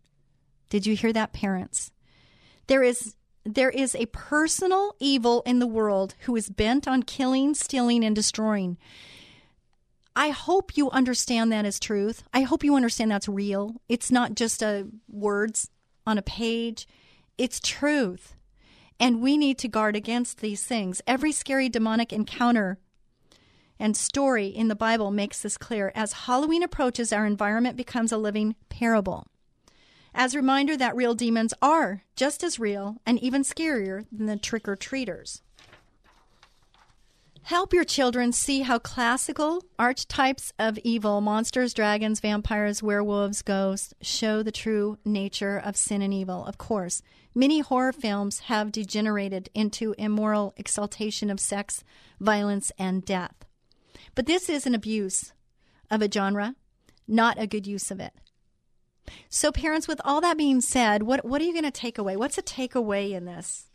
Did 0.68 0.86
you 0.86 0.94
hear 0.94 1.12
that, 1.12 1.32
parents? 1.32 1.92
There 2.68 2.82
is 2.82 3.14
there 3.44 3.70
is 3.70 3.94
a 3.94 4.06
personal 4.06 4.94
evil 5.00 5.42
in 5.46 5.60
the 5.60 5.66
world 5.66 6.14
who 6.20 6.36
is 6.36 6.50
bent 6.50 6.86
on 6.86 7.02
killing, 7.02 7.54
stealing, 7.54 8.04
and 8.04 8.14
destroying. 8.14 8.76
I 10.20 10.28
hope 10.28 10.76
you 10.76 10.90
understand 10.90 11.50
that 11.50 11.64
as 11.64 11.80
truth. 11.80 12.24
I 12.34 12.42
hope 12.42 12.62
you 12.62 12.76
understand 12.76 13.10
that's 13.10 13.26
real. 13.26 13.76
It's 13.88 14.10
not 14.10 14.34
just 14.34 14.60
a 14.60 14.86
words 15.08 15.70
on 16.06 16.18
a 16.18 16.22
page. 16.22 16.86
It's 17.38 17.58
truth. 17.58 18.36
And 19.00 19.22
we 19.22 19.38
need 19.38 19.56
to 19.60 19.66
guard 19.66 19.96
against 19.96 20.42
these 20.42 20.62
things. 20.62 21.00
Every 21.06 21.32
scary 21.32 21.70
demonic 21.70 22.12
encounter 22.12 22.78
and 23.78 23.96
story 23.96 24.48
in 24.48 24.68
the 24.68 24.74
Bible 24.74 25.10
makes 25.10 25.40
this 25.40 25.56
clear. 25.56 25.90
As 25.94 26.12
Halloween 26.12 26.62
approaches, 26.62 27.14
our 27.14 27.24
environment 27.24 27.78
becomes 27.78 28.12
a 28.12 28.18
living 28.18 28.56
parable. 28.68 29.26
As 30.14 30.34
a 30.34 30.38
reminder 30.38 30.76
that 30.76 30.94
real 30.94 31.14
demons 31.14 31.54
are 31.62 32.02
just 32.14 32.44
as 32.44 32.58
real 32.58 32.98
and 33.06 33.18
even 33.20 33.42
scarier 33.42 34.04
than 34.12 34.26
the 34.26 34.36
trick 34.36 34.68
or 34.68 34.76
treaters. 34.76 35.40
Help 37.50 37.72
your 37.72 37.82
children 37.82 38.30
see 38.30 38.60
how 38.60 38.78
classical 38.78 39.64
archetypes 39.76 40.52
of 40.60 40.78
evil, 40.84 41.20
monsters, 41.20 41.74
dragons, 41.74 42.20
vampires, 42.20 42.80
werewolves, 42.80 43.42
ghosts, 43.42 43.92
show 44.00 44.40
the 44.40 44.52
true 44.52 44.98
nature 45.04 45.58
of 45.58 45.76
sin 45.76 46.00
and 46.00 46.14
evil. 46.14 46.44
Of 46.46 46.58
course, 46.58 47.02
many 47.34 47.58
horror 47.58 47.92
films 47.92 48.38
have 48.42 48.70
degenerated 48.70 49.50
into 49.52 49.96
immoral 49.98 50.54
exaltation 50.56 51.28
of 51.28 51.40
sex, 51.40 51.82
violence, 52.20 52.70
and 52.78 53.04
death. 53.04 53.34
But 54.14 54.26
this 54.26 54.48
is 54.48 54.64
an 54.64 54.76
abuse 54.76 55.32
of 55.90 56.02
a 56.02 56.08
genre, 56.08 56.54
not 57.08 57.36
a 57.36 57.48
good 57.48 57.66
use 57.66 57.90
of 57.90 57.98
it. 57.98 58.12
So, 59.28 59.50
parents, 59.50 59.88
with 59.88 60.00
all 60.04 60.20
that 60.20 60.38
being 60.38 60.60
said, 60.60 61.02
what, 61.02 61.24
what 61.24 61.42
are 61.42 61.46
you 61.46 61.52
going 61.52 61.64
to 61.64 61.72
take 61.72 61.98
away? 61.98 62.16
What's 62.16 62.38
a 62.38 62.42
takeaway 62.42 63.10
in 63.10 63.24
this? 63.24 63.69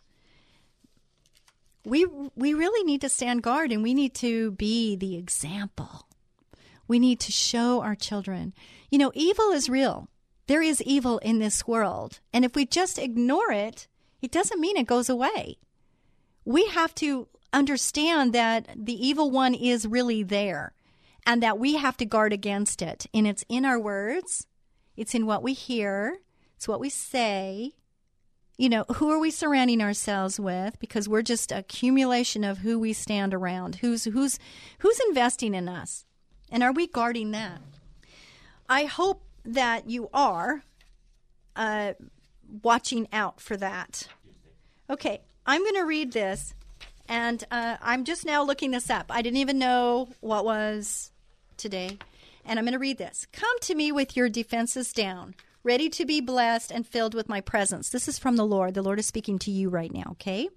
We, 1.85 2.05
we 2.35 2.53
really 2.53 2.83
need 2.83 3.01
to 3.01 3.09
stand 3.09 3.43
guard 3.43 3.71
and 3.71 3.83
we 3.83 3.93
need 3.93 4.13
to 4.15 4.51
be 4.51 4.95
the 4.95 5.15
example. 5.15 6.07
We 6.87 6.99
need 6.99 7.19
to 7.21 7.31
show 7.31 7.81
our 7.81 7.95
children. 7.95 8.53
You 8.89 8.97
know, 8.97 9.11
evil 9.13 9.51
is 9.51 9.69
real. 9.69 10.09
There 10.47 10.61
is 10.61 10.81
evil 10.81 11.17
in 11.19 11.39
this 11.39 11.67
world. 11.67 12.19
And 12.33 12.45
if 12.45 12.55
we 12.55 12.65
just 12.65 12.99
ignore 12.99 13.51
it, 13.51 13.87
it 14.21 14.31
doesn't 14.31 14.59
mean 14.59 14.77
it 14.77 14.87
goes 14.87 15.09
away. 15.09 15.57
We 16.43 16.67
have 16.67 16.93
to 16.95 17.27
understand 17.53 18.33
that 18.33 18.67
the 18.75 19.07
evil 19.07 19.31
one 19.31 19.53
is 19.55 19.87
really 19.87 20.21
there 20.23 20.73
and 21.25 21.41
that 21.41 21.57
we 21.57 21.75
have 21.75 21.97
to 21.97 22.05
guard 22.05 22.33
against 22.33 22.81
it. 22.81 23.07
And 23.13 23.25
it's 23.25 23.45
in 23.49 23.65
our 23.65 23.79
words, 23.79 24.45
it's 24.95 25.15
in 25.15 25.25
what 25.25 25.41
we 25.41 25.53
hear, 25.53 26.19
it's 26.55 26.67
what 26.67 26.79
we 26.79 26.89
say. 26.89 27.73
You 28.57 28.69
know, 28.69 28.85
who 28.95 29.11
are 29.11 29.19
we 29.19 29.31
surrounding 29.31 29.81
ourselves 29.81 30.39
with? 30.39 30.79
Because 30.79 31.09
we're 31.09 31.21
just 31.21 31.51
accumulation 31.51 32.43
of 32.43 32.59
who 32.59 32.79
we 32.79 32.93
stand 32.93 33.33
around. 33.33 33.75
Who's 33.75 34.05
who's 34.05 34.39
who's 34.79 34.99
investing 35.07 35.53
in 35.53 35.67
us? 35.67 36.05
And 36.49 36.63
are 36.63 36.71
we 36.71 36.87
guarding 36.87 37.31
that? 37.31 37.59
I 38.69 38.85
hope 38.85 39.23
that 39.43 39.89
you 39.89 40.09
are 40.13 40.63
uh, 41.55 41.93
watching 42.63 43.07
out 43.11 43.41
for 43.41 43.57
that. 43.57 44.07
Okay, 44.89 45.21
I'm 45.45 45.61
going 45.61 45.75
to 45.75 45.85
read 45.85 46.13
this 46.13 46.53
and 47.07 47.43
uh, 47.51 47.77
I'm 47.81 48.03
just 48.03 48.25
now 48.25 48.43
looking 48.43 48.71
this 48.71 48.89
up. 48.89 49.05
I 49.09 49.21
didn't 49.21 49.37
even 49.37 49.59
know 49.59 50.09
what 50.21 50.45
was 50.45 51.11
today. 51.57 51.97
And 52.45 52.59
I'm 52.59 52.65
going 52.65 52.73
to 52.73 52.79
read 52.79 52.97
this. 52.97 53.27
Come 53.31 53.59
to 53.61 53.75
me 53.75 53.91
with 53.91 54.15
your 54.15 54.29
defenses 54.29 54.93
down, 54.93 55.35
ready 55.65 55.89
to 55.89 56.05
be 56.05 56.21
blessed 56.21 56.71
and 56.71 56.85
filled 56.85 57.15
with 57.15 57.27
my 57.27 57.41
presence. 57.41 57.89
This 57.89 58.07
is 58.07 58.19
from 58.19 58.35
the 58.35 58.45
Lord. 58.45 58.75
The 58.75 58.83
Lord 58.83 58.99
is 58.99 59.07
speaking 59.07 59.39
to 59.39 59.51
you 59.51 59.67
right 59.67 59.91
now, 59.91 60.11
okay? 60.11 60.47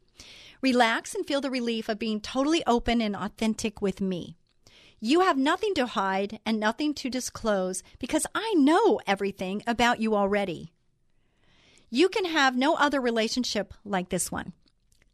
Relax 0.60 1.14
and 1.14 1.26
feel 1.26 1.40
the 1.40 1.50
relief 1.50 1.88
of 1.88 1.98
being 1.98 2.20
totally 2.20 2.62
open 2.66 3.00
and 3.00 3.16
authentic 3.16 3.80
with 3.80 4.02
me. 4.02 4.36
You 5.00 5.20
have 5.20 5.38
nothing 5.38 5.74
to 5.74 5.86
hide 5.86 6.40
and 6.44 6.60
nothing 6.60 6.92
to 6.94 7.08
disclose 7.08 7.82
because 7.98 8.26
I 8.34 8.52
know 8.56 9.00
everything 9.06 9.62
about 9.66 9.98
you 9.98 10.14
already. 10.14 10.72
You 11.88 12.10
can 12.10 12.26
have 12.26 12.54
no 12.54 12.74
other 12.74 13.00
relationship 13.00 13.72
like 13.84 14.10
this 14.10 14.30
one. 14.30 14.52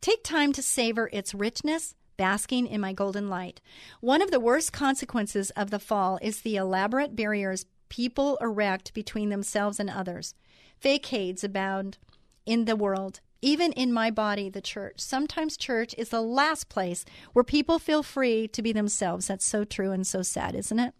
Take 0.01 0.25
time 0.25 0.53
to 0.55 0.63
savor 0.63 1.09
its 1.13 1.35
richness, 1.35 1.95
basking 2.17 2.67
in 2.67 2.81
my 2.81 2.93
golden 2.93 3.29
light. 3.29 3.61
One 4.01 4.23
of 4.23 4.33
the 4.33 4.41
worst 4.41 4.73
consequences 4.73 5.51
of 5.51 5.71
the 5.71 5.79
fall 5.79 6.19
is 6.21 6.41
the 6.41 6.57
elaborate 6.57 7.15
barriers 7.15 7.65
people 7.89 8.37
erect 8.41 8.95
between 8.95 9.29
themselves 9.29 9.79
and 9.79 9.91
others. 9.91 10.35
Facades 10.79 11.45
abound 11.45 11.99
in 12.47 12.65
the 12.65 12.77
world, 12.77 13.21
even 13.41 13.73
in 13.73 13.93
my 13.93 14.11
body, 14.11 14.49
the 14.49 14.61
church. 14.61 15.01
Sometimes 15.01 15.57
church 15.57 15.95
is 15.97 16.09
the 16.09 16.23
last 16.23 16.69
place 16.69 17.05
where 17.33 17.45
people 17.45 17.79
feel 17.79 18.03
free 18.03 18.49
to 18.49 18.63
be 18.63 18.73
themselves. 18.73 19.27
That's 19.29 19.45
so 19.45 19.65
true 19.65 19.93
and 19.93 20.07
so 20.07 20.23
sad, 20.23 20.55
isn't 20.55 20.79
it? 20.79 20.95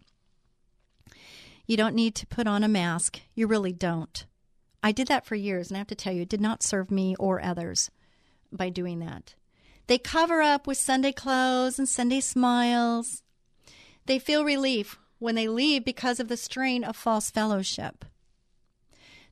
You 1.65 1.77
don't 1.77 1.95
need 1.95 2.15
to 2.15 2.27
put 2.27 2.47
on 2.47 2.63
a 2.63 2.67
mask. 2.67 3.21
You 3.33 3.47
really 3.47 3.73
don't. 3.73 4.25
I 4.83 4.91
did 4.91 5.07
that 5.07 5.25
for 5.25 5.35
years, 5.35 5.69
and 5.69 5.77
I 5.77 5.79
have 5.79 5.87
to 5.87 5.95
tell 5.95 6.13
you, 6.13 6.21
it 6.21 6.29
did 6.29 6.41
not 6.41 6.61
serve 6.61 6.91
me 6.91 7.15
or 7.17 7.43
others 7.43 7.89
by 8.51 8.69
doing 8.69 8.99
that. 8.99 9.33
They 9.87 9.97
cover 9.97 10.41
up 10.41 10.67
with 10.67 10.77
Sunday 10.77 11.11
clothes 11.11 11.79
and 11.79 11.89
Sunday 11.89 12.19
smiles. 12.19 13.23
They 14.05 14.19
feel 14.19 14.45
relief 14.45 14.99
when 15.19 15.35
they 15.35 15.47
leave 15.47 15.85
because 15.85 16.19
of 16.19 16.27
the 16.27 16.37
strain 16.37 16.83
of 16.83 16.95
false 16.95 17.29
fellowship. 17.29 18.05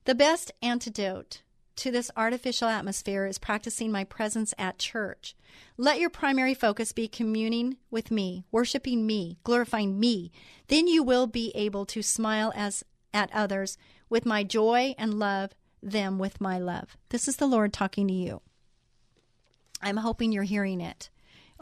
The 0.04 0.14
best 0.14 0.52
antidote 0.62 1.42
to 1.76 1.90
this 1.90 2.10
artificial 2.16 2.68
atmosphere 2.68 3.26
is 3.26 3.38
practicing 3.38 3.90
my 3.90 4.04
presence 4.04 4.54
at 4.58 4.78
church. 4.78 5.34
Let 5.76 5.98
your 5.98 6.10
primary 6.10 6.54
focus 6.54 6.92
be 6.92 7.08
communing 7.08 7.78
with 7.90 8.10
me, 8.10 8.44
worshiping 8.52 9.06
me, 9.06 9.38
glorifying 9.44 9.98
me. 9.98 10.30
Then 10.68 10.86
you 10.86 11.02
will 11.02 11.26
be 11.26 11.52
able 11.54 11.86
to 11.86 12.02
smile 12.02 12.52
as 12.54 12.84
at 13.12 13.30
others 13.32 13.76
with 14.08 14.26
my 14.26 14.44
joy 14.44 14.94
and 14.98 15.18
love 15.18 15.52
them 15.82 16.18
with 16.18 16.40
my 16.40 16.58
love. 16.58 16.96
This 17.10 17.28
is 17.28 17.36
the 17.36 17.46
Lord 17.46 17.72
talking 17.72 18.08
to 18.08 18.14
you. 18.14 18.40
I'm 19.80 19.98
hoping 19.98 20.32
you're 20.32 20.44
hearing 20.44 20.80
it. 20.80 21.10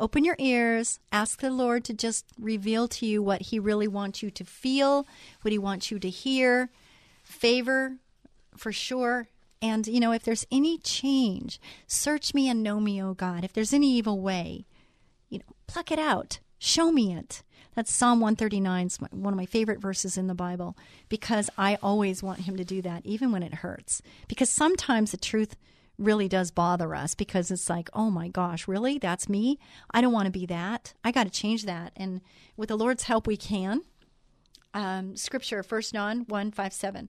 Open 0.02 0.24
your 0.24 0.34
ears, 0.40 0.98
ask 1.12 1.40
the 1.40 1.48
Lord 1.48 1.84
to 1.84 1.94
just 1.94 2.24
reveal 2.36 2.88
to 2.88 3.06
you 3.06 3.22
what 3.22 3.40
He 3.42 3.60
really 3.60 3.86
wants 3.86 4.20
you 4.20 4.32
to 4.32 4.42
feel, 4.42 5.06
what 5.42 5.52
He 5.52 5.58
wants 5.58 5.92
you 5.92 6.00
to 6.00 6.10
hear. 6.10 6.70
Favor, 7.22 7.98
for 8.56 8.72
sure. 8.72 9.28
And, 9.62 9.86
you 9.86 10.00
know, 10.00 10.10
if 10.10 10.24
there's 10.24 10.44
any 10.50 10.78
change, 10.78 11.60
search 11.86 12.34
me 12.34 12.48
and 12.48 12.64
know 12.64 12.80
me, 12.80 13.00
O 13.00 13.14
God. 13.14 13.44
If 13.44 13.52
there's 13.52 13.72
any 13.72 13.92
evil 13.92 14.20
way, 14.20 14.66
you 15.28 15.38
know, 15.38 15.54
pluck 15.68 15.92
it 15.92 16.00
out. 16.00 16.40
Show 16.58 16.90
me 16.90 17.14
it. 17.14 17.44
That's 17.76 17.92
Psalm 17.92 18.18
139, 18.18 18.86
it's 18.86 18.98
one 18.98 19.32
of 19.32 19.38
my 19.38 19.46
favorite 19.46 19.80
verses 19.80 20.18
in 20.18 20.26
the 20.26 20.34
Bible, 20.34 20.76
because 21.08 21.48
I 21.56 21.78
always 21.80 22.24
want 22.24 22.40
Him 22.40 22.56
to 22.56 22.64
do 22.64 22.82
that, 22.82 23.06
even 23.06 23.30
when 23.30 23.44
it 23.44 23.54
hurts. 23.54 24.02
Because 24.26 24.50
sometimes 24.50 25.12
the 25.12 25.16
truth 25.16 25.54
really 25.98 26.28
does 26.28 26.50
bother 26.50 26.94
us 26.94 27.14
because 27.14 27.50
it's 27.50 27.70
like, 27.70 27.88
oh 27.92 28.10
my 28.10 28.28
gosh, 28.28 28.66
really? 28.66 28.98
That's 28.98 29.28
me? 29.28 29.58
I 29.90 30.00
don't 30.00 30.12
want 30.12 30.26
to 30.26 30.32
be 30.32 30.46
that. 30.46 30.94
I 31.04 31.12
got 31.12 31.24
to 31.24 31.30
change 31.30 31.64
that. 31.64 31.92
And 31.96 32.20
with 32.56 32.68
the 32.68 32.76
Lord's 32.78 33.04
help, 33.04 33.26
we 33.26 33.36
can. 33.36 33.82
Um, 34.74 35.16
scripture, 35.16 35.62
1 35.66 35.82
John 35.92 36.24
1 36.28 36.50
5 36.50 36.72
7. 36.72 37.08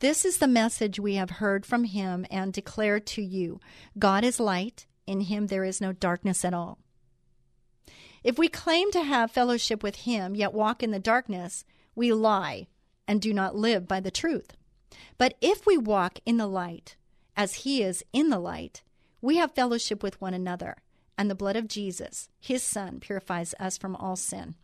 This 0.00 0.24
is 0.24 0.38
the 0.38 0.48
message 0.48 0.98
we 0.98 1.14
have 1.14 1.30
heard 1.30 1.64
from 1.64 1.84
him 1.84 2.26
and 2.30 2.52
declare 2.52 2.98
to 2.98 3.22
you 3.22 3.60
God 3.98 4.24
is 4.24 4.40
light, 4.40 4.86
in 5.06 5.20
him 5.22 5.46
there 5.46 5.64
is 5.64 5.80
no 5.80 5.92
darkness 5.92 6.44
at 6.44 6.54
all. 6.54 6.78
If 8.24 8.38
we 8.38 8.48
claim 8.48 8.90
to 8.92 9.02
have 9.02 9.30
fellowship 9.30 9.82
with 9.82 9.96
him, 9.96 10.34
yet 10.34 10.54
walk 10.54 10.82
in 10.82 10.90
the 10.90 10.98
darkness, 10.98 11.64
we 11.94 12.12
lie 12.12 12.68
and 13.06 13.20
do 13.20 13.32
not 13.32 13.56
live 13.56 13.86
by 13.86 14.00
the 14.00 14.10
truth. 14.10 14.56
But 15.18 15.34
if 15.40 15.66
we 15.66 15.76
walk 15.76 16.18
in 16.24 16.36
the 16.36 16.46
light, 16.46 16.96
as 17.36 17.54
he 17.54 17.82
is 17.82 18.04
in 18.12 18.30
the 18.30 18.38
light, 18.38 18.82
we 19.20 19.36
have 19.36 19.54
fellowship 19.54 20.02
with 20.02 20.20
one 20.20 20.34
another, 20.34 20.76
and 21.16 21.30
the 21.30 21.34
blood 21.34 21.56
of 21.56 21.68
Jesus, 21.68 22.28
his 22.40 22.62
Son, 22.62 23.00
purifies 23.00 23.54
us 23.60 23.78
from 23.78 23.94
all 23.96 24.16
sin. 24.16 24.54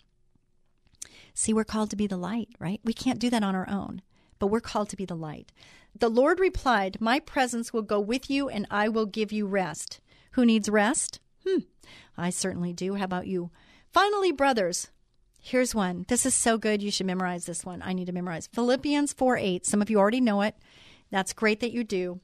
See, 1.34 1.52
we're 1.52 1.64
called 1.64 1.90
to 1.90 1.96
be 1.96 2.08
the 2.08 2.16
light, 2.16 2.48
right? 2.58 2.80
We 2.84 2.92
can't 2.92 3.20
do 3.20 3.30
that 3.30 3.44
on 3.44 3.54
our 3.54 3.68
own, 3.68 4.02
but 4.38 4.48
we're 4.48 4.60
called 4.60 4.88
to 4.90 4.96
be 4.96 5.04
the 5.04 5.14
light. 5.14 5.52
The 5.96 6.08
Lord 6.08 6.40
replied, 6.40 7.00
My 7.00 7.20
presence 7.20 7.72
will 7.72 7.82
go 7.82 8.00
with 8.00 8.28
you, 8.28 8.48
and 8.48 8.66
I 8.70 8.88
will 8.88 9.06
give 9.06 9.32
you 9.32 9.46
rest. 9.46 10.00
Who 10.32 10.44
needs 10.44 10.68
rest? 10.68 11.20
Hmm, 11.46 11.60
I 12.16 12.30
certainly 12.30 12.72
do. 12.72 12.94
How 12.94 13.04
about 13.04 13.26
you? 13.28 13.50
Finally, 13.92 14.32
brothers, 14.32 14.88
here's 15.40 15.74
one. 15.74 16.04
This 16.08 16.26
is 16.26 16.34
so 16.34 16.58
good. 16.58 16.82
You 16.82 16.90
should 16.90 17.06
memorize 17.06 17.46
this 17.46 17.64
one. 17.64 17.82
I 17.82 17.92
need 17.92 18.06
to 18.06 18.12
memorize 18.12 18.48
Philippians 18.48 19.12
4 19.12 19.36
8. 19.36 19.66
Some 19.66 19.80
of 19.80 19.90
you 19.90 19.98
already 19.98 20.20
know 20.20 20.42
it. 20.42 20.56
That's 21.10 21.32
great 21.32 21.60
that 21.60 21.72
you 21.72 21.84
do. 21.84 22.20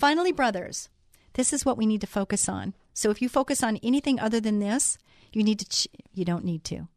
Finally, 0.00 0.32
brothers, 0.32 0.88
this 1.34 1.52
is 1.52 1.66
what 1.66 1.76
we 1.76 1.84
need 1.84 2.00
to 2.00 2.06
focus 2.06 2.48
on. 2.48 2.72
So 2.94 3.10
if 3.10 3.20
you 3.20 3.28
focus 3.28 3.62
on 3.62 3.76
anything 3.82 4.18
other 4.18 4.40
than 4.40 4.58
this, 4.58 4.96
you 5.30 5.42
need 5.42 5.58
to 5.58 5.68
ch- 5.68 5.88
you 6.14 6.24
don't 6.24 6.42
need 6.42 6.64
to. 6.64 6.88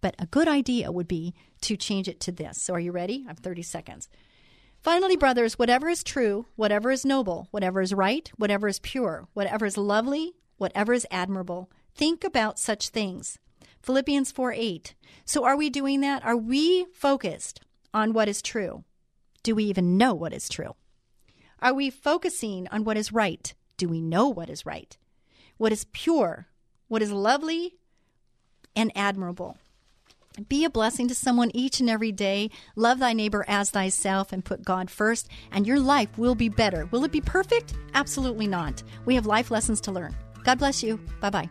But 0.00 0.16
a 0.18 0.26
good 0.26 0.48
idea 0.48 0.90
would 0.90 1.06
be 1.06 1.34
to 1.60 1.76
change 1.76 2.08
it 2.08 2.18
to 2.18 2.32
this. 2.32 2.60
So 2.60 2.74
are 2.74 2.80
you 2.80 2.90
ready? 2.90 3.22
I 3.24 3.28
have 3.28 3.38
30 3.38 3.62
seconds. 3.62 4.08
Finally, 4.82 5.14
brothers, 5.14 5.56
whatever 5.56 5.88
is 5.88 6.02
true, 6.02 6.46
whatever 6.56 6.90
is 6.90 7.04
noble, 7.04 7.46
whatever 7.52 7.80
is 7.80 7.94
right, 7.94 8.28
whatever 8.38 8.66
is 8.66 8.80
pure, 8.80 9.28
whatever 9.34 9.64
is 9.64 9.78
lovely, 9.78 10.32
whatever 10.56 10.92
is 10.92 11.06
admirable, 11.12 11.70
think 11.94 12.24
about 12.24 12.58
such 12.58 12.88
things. 12.88 13.38
Philippians 13.82 14.32
4 14.32 14.52
8. 14.52 14.94
So 15.24 15.44
are 15.44 15.56
we 15.56 15.70
doing 15.70 16.00
that? 16.00 16.24
Are 16.24 16.36
we 16.36 16.86
focused 16.92 17.60
on 17.94 18.12
what 18.12 18.28
is 18.28 18.42
true? 18.42 18.82
Do 19.44 19.54
we 19.54 19.62
even 19.62 19.96
know 19.96 20.12
what 20.12 20.32
is 20.32 20.48
true? 20.48 20.74
Are 21.60 21.74
we 21.74 21.90
focusing 21.90 22.68
on 22.68 22.84
what 22.84 22.96
is 22.96 23.12
right? 23.12 23.52
Do 23.76 23.88
we 23.88 24.00
know 24.00 24.28
what 24.28 24.50
is 24.50 24.64
right? 24.66 24.96
What 25.56 25.72
is 25.72 25.86
pure? 25.92 26.46
What 26.88 27.02
is 27.02 27.10
lovely 27.10 27.76
and 28.76 28.92
admirable? 28.94 29.56
Be 30.48 30.64
a 30.64 30.70
blessing 30.70 31.08
to 31.08 31.14
someone 31.14 31.50
each 31.52 31.80
and 31.80 31.90
every 31.90 32.12
day. 32.12 32.50
Love 32.76 33.00
thy 33.00 33.12
neighbor 33.12 33.44
as 33.48 33.70
thyself 33.70 34.32
and 34.32 34.44
put 34.44 34.64
God 34.64 34.88
first, 34.88 35.28
and 35.50 35.66
your 35.66 35.80
life 35.80 36.16
will 36.16 36.36
be 36.36 36.48
better. 36.48 36.86
Will 36.86 37.04
it 37.04 37.10
be 37.10 37.20
perfect? 37.20 37.74
Absolutely 37.94 38.46
not. 38.46 38.82
We 39.04 39.16
have 39.16 39.26
life 39.26 39.50
lessons 39.50 39.80
to 39.82 39.92
learn. 39.92 40.14
God 40.44 40.58
bless 40.58 40.82
you. 40.82 41.00
Bye 41.20 41.30
bye. 41.30 41.50